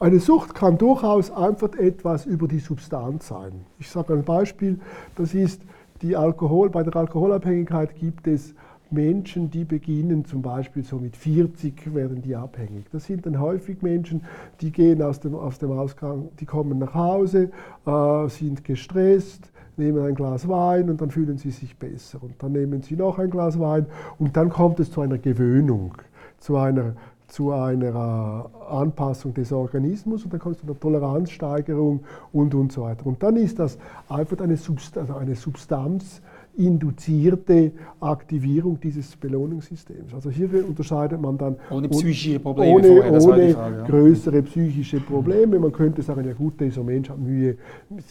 Eine 0.00 0.20
Sucht 0.20 0.54
kann 0.54 0.78
durchaus 0.78 1.32
einfach 1.32 1.74
etwas 1.74 2.24
über 2.24 2.46
die 2.46 2.60
Substanz 2.60 3.26
sein. 3.28 3.64
Ich 3.80 3.90
sage 3.90 4.12
ein 4.12 4.22
Beispiel, 4.22 4.78
das 5.16 5.34
ist 5.34 5.60
die 6.02 6.14
Alkohol. 6.14 6.70
Bei 6.70 6.84
der 6.84 6.94
Alkoholabhängigkeit 6.94 7.96
gibt 7.96 8.28
es 8.28 8.54
Menschen, 8.90 9.50
die 9.50 9.64
beginnen 9.64 10.24
zum 10.24 10.40
Beispiel 10.40 10.84
so 10.84 10.98
mit 10.98 11.16
40 11.16 11.94
werden 11.96 12.22
die 12.22 12.36
abhängig. 12.36 12.86
Das 12.92 13.06
sind 13.06 13.26
dann 13.26 13.40
häufig 13.40 13.82
Menschen, 13.82 14.22
die 14.60 14.70
gehen 14.70 15.02
aus 15.02 15.18
dem, 15.18 15.34
aus 15.34 15.58
dem 15.58 15.72
Ausgang, 15.72 16.28
die 16.38 16.46
kommen 16.46 16.78
nach 16.78 16.94
Hause, 16.94 17.50
äh, 17.84 18.28
sind 18.28 18.62
gestresst, 18.62 19.50
nehmen 19.76 20.06
ein 20.06 20.14
Glas 20.14 20.46
Wein 20.46 20.90
und 20.90 21.00
dann 21.00 21.10
fühlen 21.10 21.38
sie 21.38 21.50
sich 21.50 21.76
besser. 21.76 22.22
Und 22.22 22.40
dann 22.40 22.52
nehmen 22.52 22.82
sie 22.82 22.94
noch 22.94 23.18
ein 23.18 23.30
Glas 23.30 23.58
Wein 23.58 23.86
und 24.20 24.36
dann 24.36 24.48
kommt 24.48 24.78
es 24.78 24.92
zu 24.92 25.00
einer 25.00 25.18
Gewöhnung, 25.18 25.94
zu 26.38 26.56
einer 26.56 26.94
zu 27.28 27.52
einer 27.52 28.50
Anpassung 28.70 29.34
des 29.34 29.52
Organismus 29.52 30.24
und 30.24 30.32
dann 30.32 30.40
kommt 30.40 30.56
es 30.56 30.60
zu 30.62 30.66
einer 30.66 30.80
Toleranzsteigerung 30.80 32.00
und, 32.32 32.54
und 32.54 32.72
so 32.72 32.82
weiter. 32.82 33.06
Und 33.06 33.22
dann 33.22 33.36
ist 33.36 33.58
das 33.58 33.78
einfach 34.08 34.40
eine, 34.40 34.56
Substanz, 34.56 35.10
also 35.10 35.20
eine 35.20 35.36
Substanz 35.36 36.22
induzierte 36.58 37.70
Aktivierung 38.00 38.80
dieses 38.80 39.14
Belohnungssystems. 39.14 40.12
Also 40.12 40.28
hier 40.28 40.48
unterscheidet 40.66 41.20
man 41.20 41.38
dann 41.38 41.56
ohne 41.70 41.88
psychische 41.88 42.40
Probleme, 42.40 42.74
ohne, 42.74 42.88
vorher, 42.88 43.12
ohne 43.12 43.54
Frage, 43.54 43.76
ja. 43.76 43.84
größere 43.86 44.42
psychische 44.42 45.00
Probleme. 45.00 45.58
Man 45.60 45.70
könnte 45.70 46.02
sagen, 46.02 46.26
ja 46.26 46.32
gut, 46.32 46.60
dieser 46.60 46.82
Mensch 46.82 47.10
hat 47.10 47.18
Mühe 47.18 47.56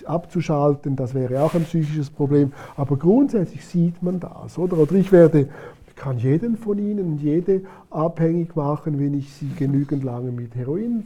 abzuschalten, 0.05 0.95
das 0.95 1.13
wäre 1.13 1.43
auch 1.43 1.53
ein 1.55 1.63
psychisches 1.63 2.09
Problem. 2.09 2.53
Aber 2.77 2.95
grundsätzlich 2.95 3.65
sieht 3.65 4.01
man 4.01 4.21
das, 4.21 4.57
oder? 4.57 4.77
Oder 4.77 4.93
ich 4.93 5.11
werde 5.11 5.49
kann 5.97 6.19
jeden 6.19 6.57
von 6.57 6.77
Ihnen, 6.77 7.17
jede 7.17 7.63
abhängig 7.89 8.55
machen, 8.55 8.99
wenn 8.99 9.15
ich 9.15 9.33
sie 9.33 9.49
genügend 9.57 10.03
lange 10.03 10.31
mit 10.31 10.55
Heroin 10.55 11.03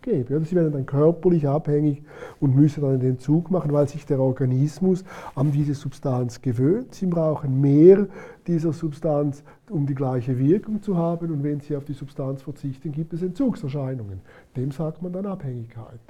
vergebe. 0.00 0.40
Sie 0.44 0.54
werden 0.54 0.72
dann 0.72 0.86
körperlich 0.86 1.48
abhängig 1.48 2.02
und 2.40 2.54
müssen 2.54 2.82
dann 2.82 3.00
den 3.00 3.18
Zug 3.18 3.50
machen, 3.50 3.72
weil 3.72 3.88
sich 3.88 4.04
der 4.06 4.20
Organismus 4.20 5.02
an 5.34 5.50
diese 5.50 5.74
Substanz 5.74 6.42
gewöhnt. 6.42 6.94
Sie 6.94 7.06
brauchen 7.06 7.60
mehr 7.60 8.06
dieser 8.46 8.72
Substanz, 8.72 9.42
um 9.70 9.86
die 9.86 9.94
gleiche 9.94 10.38
Wirkung 10.38 10.82
zu 10.82 10.96
haben. 10.96 11.30
Und 11.30 11.42
wenn 11.42 11.60
Sie 11.60 11.74
auf 11.74 11.84
die 11.84 11.94
Substanz 11.94 12.42
verzichten, 12.42 12.92
gibt 12.92 13.14
es 13.14 13.22
Entzugserscheinungen. 13.22 14.20
Dem 14.56 14.70
sagt 14.70 15.02
man 15.02 15.12
dann 15.12 15.26
Abhängigkeit. 15.26 16.00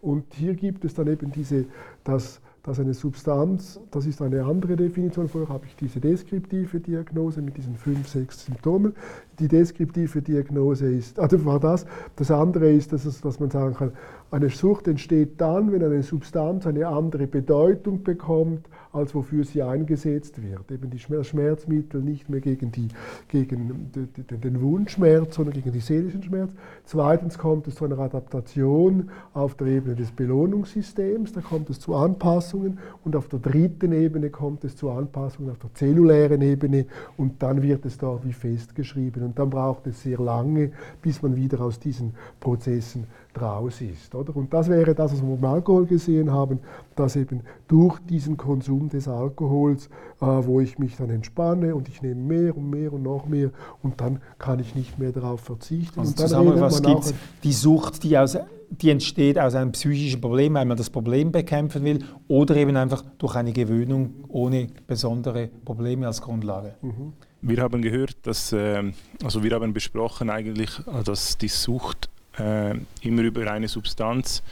Und 0.00 0.24
hier 0.34 0.54
gibt 0.54 0.84
es 0.84 0.94
dann 0.94 1.08
eben 1.08 1.32
diese, 1.32 1.66
das 2.04 2.40
dass 2.62 2.78
eine 2.78 2.92
Substanz, 2.92 3.80
das 3.90 4.06
ist 4.06 4.20
eine 4.20 4.44
andere 4.44 4.76
Definition, 4.76 5.28
vorher 5.28 5.48
habe 5.48 5.66
ich 5.66 5.76
diese 5.76 6.00
deskriptive 6.00 6.80
Diagnose 6.80 7.40
mit 7.40 7.56
diesen 7.56 7.76
fünf, 7.76 8.08
sechs 8.08 8.44
Symptomen. 8.44 8.94
Die 9.38 9.48
deskriptive 9.48 10.20
Diagnose 10.20 10.92
ist, 10.92 11.18
also 11.18 11.42
war 11.44 11.58
das. 11.58 11.86
Das 12.16 12.30
andere 12.30 12.70
ist, 12.70 12.92
dass, 12.92 13.06
es, 13.06 13.20
dass 13.22 13.40
man 13.40 13.50
sagen 13.50 13.74
kann, 13.74 13.92
eine 14.32 14.48
Sucht 14.48 14.86
entsteht 14.86 15.40
dann, 15.40 15.72
wenn 15.72 15.82
eine 15.82 16.02
Substanz 16.02 16.66
eine 16.66 16.86
andere 16.86 17.26
Bedeutung 17.26 18.04
bekommt, 18.04 18.68
als 18.92 19.14
wofür 19.14 19.44
sie 19.44 19.62
eingesetzt 19.62 20.42
wird. 20.42 20.70
Eben 20.70 20.90
die 20.90 20.98
Schmerzmittel 20.98 22.00
nicht 22.00 22.28
mehr 22.28 22.40
gegen, 22.40 22.70
die, 22.70 22.88
gegen 23.28 23.90
den 23.92 24.60
Wunschschmerz, 24.60 25.34
sondern 25.34 25.54
gegen 25.54 25.72
den 25.72 25.80
seelischen 25.80 26.22
Schmerz. 26.22 26.52
Zweitens 26.84 27.38
kommt 27.38 27.66
es 27.66 27.74
zu 27.76 27.84
einer 27.84 27.98
Adaptation 27.98 29.10
auf 29.34 29.54
der 29.54 29.68
Ebene 29.68 29.96
des 29.96 30.12
Belohnungssystems, 30.12 31.32
da 31.32 31.40
kommt 31.40 31.70
es 31.70 31.80
zu 31.80 31.94
Anpassungen 31.94 32.78
und 33.04 33.16
auf 33.16 33.28
der 33.28 33.38
dritten 33.40 33.92
Ebene 33.92 34.30
kommt 34.30 34.64
es 34.64 34.76
zu 34.76 34.90
Anpassungen 34.90 35.50
auf 35.50 35.58
der 35.58 35.74
zellulären 35.74 36.40
Ebene 36.40 36.86
und 37.16 37.42
dann 37.42 37.62
wird 37.62 37.84
es 37.84 37.98
dort 37.98 38.24
wie 38.24 38.32
festgeschrieben 38.32 39.22
und 39.22 39.38
dann 39.38 39.50
braucht 39.50 39.86
es 39.86 40.02
sehr 40.02 40.18
lange, 40.18 40.72
bis 41.02 41.22
man 41.22 41.36
wieder 41.36 41.60
aus 41.60 41.78
diesen 41.78 42.14
Prozessen 42.40 43.06
draus 43.32 43.80
ist. 43.80 44.14
Oder? 44.14 44.34
Und 44.34 44.52
das 44.52 44.68
wäre 44.68 44.94
das, 44.94 45.12
was 45.12 45.22
wir 45.22 45.36
beim 45.36 45.52
Alkohol 45.52 45.86
gesehen 45.86 46.30
haben, 46.30 46.60
dass 46.96 47.16
eben 47.16 47.42
durch 47.68 47.98
diesen 48.00 48.36
Konsum 48.36 48.88
des 48.88 49.08
Alkohols, 49.08 49.86
äh, 50.20 50.26
wo 50.26 50.60
ich 50.60 50.78
mich 50.78 50.96
dann 50.96 51.10
entspanne 51.10 51.74
und 51.74 51.88
ich 51.88 52.02
nehme 52.02 52.20
mehr 52.20 52.56
und 52.56 52.70
mehr 52.70 52.92
und 52.92 53.02
noch 53.02 53.26
mehr 53.26 53.50
und 53.82 54.00
dann 54.00 54.20
kann 54.38 54.58
ich 54.58 54.74
nicht 54.74 54.98
mehr 54.98 55.12
darauf 55.12 55.40
verzichten. 55.40 56.00
Also 56.00 56.10
und 56.10 56.20
dann 56.20 56.28
zusammengefasst 56.28 56.84
gibt 56.84 57.04
es 57.04 57.14
die 57.42 57.52
Sucht, 57.52 58.02
die, 58.02 58.18
aus, 58.18 58.36
die 58.70 58.90
entsteht 58.90 59.38
aus 59.38 59.54
einem 59.54 59.72
psychischen 59.72 60.20
Problem, 60.20 60.54
weil 60.54 60.66
man 60.66 60.76
das 60.76 60.90
Problem 60.90 61.32
bekämpfen 61.32 61.84
will 61.84 62.04
oder 62.28 62.56
eben 62.56 62.76
einfach 62.76 63.04
durch 63.18 63.36
eine 63.36 63.52
Gewöhnung 63.52 64.24
ohne 64.28 64.68
besondere 64.86 65.48
Probleme 65.64 66.06
als 66.06 66.20
Grundlage. 66.20 66.74
Mhm. 66.82 67.12
Wir 67.42 67.62
haben 67.62 67.80
gehört, 67.80 68.26
dass, 68.26 68.52
äh, 68.52 68.92
also 69.24 69.42
wir 69.42 69.52
haben 69.52 69.72
besprochen 69.72 70.28
eigentlich, 70.28 70.70
dass 71.04 71.38
die 71.38 71.48
Sucht 71.48 72.10
äh, 72.40 72.74
immer 73.02 73.22
über 73.22 73.50
eine 73.50 73.68
Substanz 73.68 74.42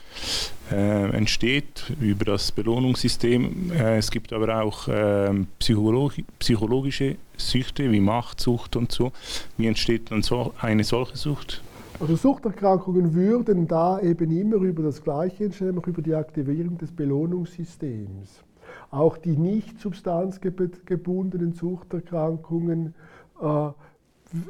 äh, 0.70 1.10
entsteht, 1.10 1.92
über 2.00 2.24
das 2.24 2.52
Belohnungssystem. 2.52 3.72
Äh, 3.72 3.98
es 3.98 4.10
gibt 4.10 4.32
aber 4.32 4.62
auch 4.62 4.88
ähm, 4.90 5.46
psychologi 5.58 6.24
psychologische 6.38 7.16
Süchte 7.36 7.90
wie 7.90 8.00
Machtsucht 8.00 8.76
und 8.76 8.92
so. 8.92 9.12
Wie 9.56 9.66
entsteht 9.66 10.10
dann 10.10 10.22
so 10.22 10.52
eine 10.60 10.84
solche 10.84 11.16
Sucht? 11.16 11.62
Also 12.00 12.14
Suchterkrankungen 12.14 13.14
würden 13.14 13.66
da 13.66 13.98
eben 14.00 14.30
immer 14.30 14.56
über 14.56 14.84
das 14.84 15.02
Gleiche 15.02 15.46
entstehen, 15.46 15.68
nämlich 15.68 15.86
über 15.86 16.02
die 16.02 16.14
Aktivierung 16.14 16.78
des 16.78 16.92
Belohnungssystems. 16.92 18.44
Auch 18.90 19.18
die 19.18 19.36
nicht 19.36 19.80
substanzgebundenen 19.80 21.54
Suchterkrankungen 21.54 22.94
äh, 23.40 23.70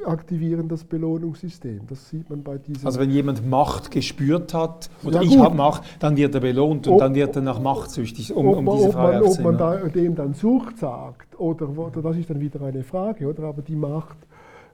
aktivieren 0.05 0.69
das 0.69 0.85
Belohnungssystem. 0.85 1.83
Das 1.89 2.09
sieht 2.09 2.29
man 2.29 2.43
bei 2.43 2.59
diesen. 2.59 2.85
Also 2.85 2.99
wenn 2.99 3.11
jemand 3.11 3.49
Macht 3.49 3.91
gespürt 3.91 4.53
hat 4.53 4.91
oder 5.05 5.23
ja, 5.23 5.29
ich 5.29 5.39
habe 5.39 5.55
Macht, 5.55 5.83
dann 6.01 6.17
wird 6.17 6.35
er 6.35 6.41
belohnt 6.41 6.87
und 6.87 6.95
ob, 6.95 7.01
dann 7.01 7.15
wird 7.15 7.37
er 7.37 7.43
nach 7.43 7.61
Macht 7.61 7.91
süchtig, 7.91 8.35
um, 8.35 8.49
um 8.49 8.77
diese 8.77 8.91
Frage 8.91 9.25
Ob 9.25 9.25
man, 9.25 9.33
ob 9.33 9.43
man 9.45 9.59
da, 9.59 9.77
dem 9.89 10.15
dann 10.15 10.35
Sucht 10.35 10.79
sagt 10.79 11.39
oder, 11.39 11.69
oder, 11.69 12.03
das 12.03 12.17
ist 12.17 12.29
dann 12.29 12.41
wieder 12.41 12.61
eine 12.63 12.83
Frage, 12.83 13.29
oder? 13.29 13.45
Aber 13.45 13.63
die 13.63 13.77
Macht. 13.77 14.17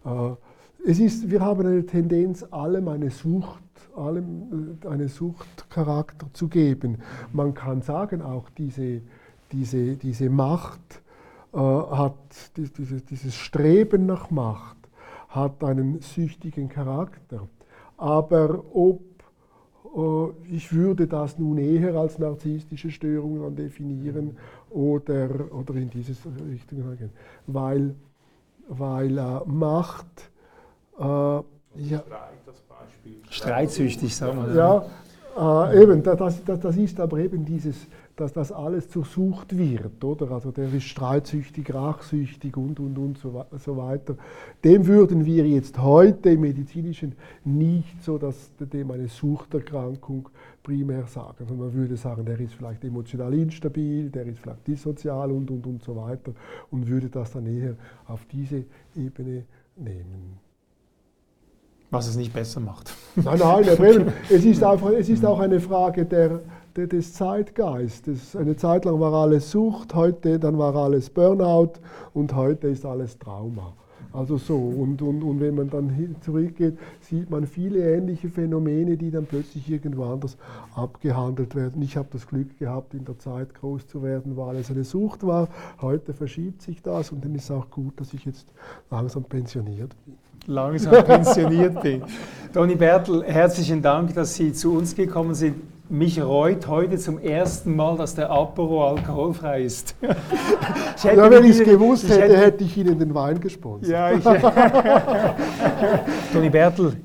Äh, 0.05 0.11
es 0.87 0.99
ist, 0.99 1.31
wir 1.31 1.41
haben 1.41 1.67
eine 1.67 1.87
Tendenz, 1.87 2.45
allem 2.51 2.89
eine 2.89 3.11
Sucht, 3.11 3.63
allem 3.97 4.79
äh, 4.83 4.89
eine 4.89 5.09
Suchtcharakter 5.09 6.27
zu 6.33 6.49
geben. 6.49 6.99
Man 7.33 7.55
kann 7.55 7.83
sagen, 7.83 8.23
auch 8.23 8.49
diese, 8.51 9.01
diese, 9.53 9.97
diese 9.97 10.29
Macht 10.29 11.03
äh, 11.53 11.59
hat, 11.59 12.15
dieses, 12.57 13.05
dieses 13.05 13.35
Streben 13.35 14.07
nach 14.07 14.31
Macht 14.31 14.74
hat 15.35 15.65
einen 15.65 16.01
süchtigen 16.01 16.69
Charakter. 16.69 17.49
Aber 17.97 18.63
ob 18.73 19.01
äh, 19.97 20.55
ich 20.55 20.73
würde 20.73 21.07
das 21.07 21.39
nun 21.39 21.59
eher 21.59 21.95
als 21.95 22.19
narzisstische 22.19 22.91
Störungen 22.91 23.55
definieren 23.55 24.37
oder, 24.71 25.29
oder 25.53 25.75
in 25.75 25.91
diese 25.91 26.13
Richtung 26.51 26.97
gehen, 26.97 27.11
weil, 27.47 27.95
weil 28.69 29.19
äh, 29.19 29.41
Macht 29.47 30.31
äh, 30.99 31.03
ja, 31.03 32.05
Streitsüchtig, 33.29 34.15
sagen 34.15 34.47
wir. 34.47 34.55
Ja, 34.55 35.71
äh, 35.71 35.83
eben, 35.83 36.03
das, 36.03 36.45
das, 36.45 36.61
das, 36.61 36.77
ist 36.77 37.01
aber 37.01 37.19
eben 37.19 37.45
dieses, 37.45 37.87
dass 38.17 38.33
das 38.33 38.53
alles 38.53 38.89
zur 38.89 39.05
Sucht 39.05 39.59
wird, 39.59 40.05
oder? 40.05 40.31
Also 40.31 40.53
der 40.53 40.73
ist 40.73 40.85
streitsüchtig, 40.85 41.75
rachsüchtig 41.75 42.57
und, 42.57 42.79
und, 42.79 42.97
und 42.97 43.19
so, 43.19 43.45
so 43.59 43.77
weiter. 43.77 44.17
Dem 44.63 44.87
würden 44.87 45.25
wir 45.25 45.47
jetzt 45.49 45.79
heute 45.81 46.31
im 46.31 46.43
Medizinischen 46.43 47.17
nicht 47.45 48.03
so, 48.05 48.17
dass 48.17 48.53
dem 48.59 48.91
eine 48.93 49.09
Suchterkrankung 49.09 50.29
primär 50.63 51.07
sagen. 51.07 51.39
Also 51.41 51.55
man 51.55 51.73
würde 51.75 51.97
sagen, 51.97 52.25
der 52.25 52.39
ist 52.39 52.55
vielleicht 52.55 52.85
emotional 52.85 53.35
instabil, 53.35 54.11
der 54.11 54.27
ist 54.27 54.39
vielleicht 54.39 54.67
dissozial 54.67 55.33
und, 55.33 55.51
und, 55.51 55.67
und 55.67 55.83
so 55.83 55.97
weiter 55.97 56.33
und 56.71 56.87
würde 56.87 57.09
das 57.09 57.33
dann 57.33 57.47
eher 57.47 57.75
auf 58.07 58.25
diese 58.31 58.65
Ebene 58.95 59.45
nehmen. 59.77 60.39
Was 61.91 62.09
es 62.09 62.17
nicht 62.17 62.33
besser 62.33 62.61
macht. 62.61 62.95
Nein, 63.17 63.39
nein, 63.39 63.65
es 64.31 64.45
ist, 64.45 64.63
einfach, 64.63 64.91
es 64.91 65.09
ist 65.09 65.25
auch 65.25 65.39
eine 65.39 65.61
Frage 65.61 66.05
der, 66.05 66.41
des 66.77 67.15
Zeitgeistes. 67.15 68.37
Eine 68.37 68.57
Zeit 68.57 68.85
lang 68.85 69.01
war 69.01 69.13
alles 69.13 69.51
Sucht, 69.51 69.95
heute 69.95 70.39
dann 70.39 70.59
war 70.59 70.75
alles 70.75 71.11
Burnout 71.11 71.75
und 72.13 72.35
heute 72.35 72.69
ist 72.69 72.85
alles 72.85 73.19
Trauma. 73.19 73.75
Also 74.13 74.37
so, 74.37 74.57
und, 74.57 75.03
und, 75.03 75.25
und 75.25 75.41
wenn 75.41 75.57
man 75.57 75.71
dann 75.71 76.17
zurückgeht, 76.21 76.79
sieht 77.01 77.31
man 77.31 77.49
viele 77.49 77.97
ähnliche 77.97 78.29
Phänomene, 78.29 78.97
die 78.97 79.11
dann 79.11 79.27
plötzlich 79.27 79.69
irgendwo 79.69 80.05
anders 80.05 80.37
abgehandelt 80.77 81.57
werden. 81.57 81.83
Ich 81.83 81.97
habe 81.97 82.09
das 82.13 82.29
Glück 82.29 82.57
gehabt, 82.59 82.95
in 82.95 83.05
der 83.05 83.19
Zeit 83.19 83.55
groß 83.55 83.89
zu 83.89 84.05
werden, 84.05 84.37
weil 84.37 84.57
es 84.57 84.71
eine 84.71 84.85
Sucht 84.85 85.27
war. 85.27 85.49
Heute 85.81 86.13
verschiebt 86.13 86.63
sich 86.63 86.81
das 86.81 87.11
und 87.11 87.25
dann 87.25 87.35
ist 87.35 87.45
es 87.45 87.51
auch 87.51 87.71
gut, 87.71 87.99
dass 88.01 88.15
ich 88.15 88.25
jetzt 88.25 88.53
langsam 88.91 89.25
pensioniert 89.25 89.97
bin 90.05 90.15
langsam 90.47 91.03
pensioniert 91.05 91.81
bin. 91.81 92.03
Toni 92.53 92.75
Bertel, 92.75 93.25
herzlichen 93.25 93.81
Dank, 93.81 94.15
dass 94.15 94.35
Sie 94.35 94.53
zu 94.53 94.77
uns 94.77 94.95
gekommen 94.95 95.35
sind. 95.35 95.74
Mich 95.91 96.19
reut 96.19 96.67
heute 96.67 96.97
zum 96.97 97.19
ersten 97.19 97.77
Mal, 97.77 97.99
dass 97.99 98.15
der 98.15 98.31
Apero 98.31 98.89
alkoholfrei 98.89 99.65
ist. 99.65 99.95
ja, 101.03 101.31
wenn 101.31 101.45
ich 101.45 101.59
es 101.59 101.65
gewusst 101.65 102.09
hätte, 102.09 102.23
hätte, 102.23 102.37
hätte 102.39 102.65
ich 102.65 102.79
Ihnen 102.79 102.99
den 102.99 103.15
Wein 103.15 103.39
gesponsert. 103.39 103.91
Ja, 103.91 104.11
ich, 104.11 104.25
Toni 106.33 106.49
Bertel, 106.49 106.97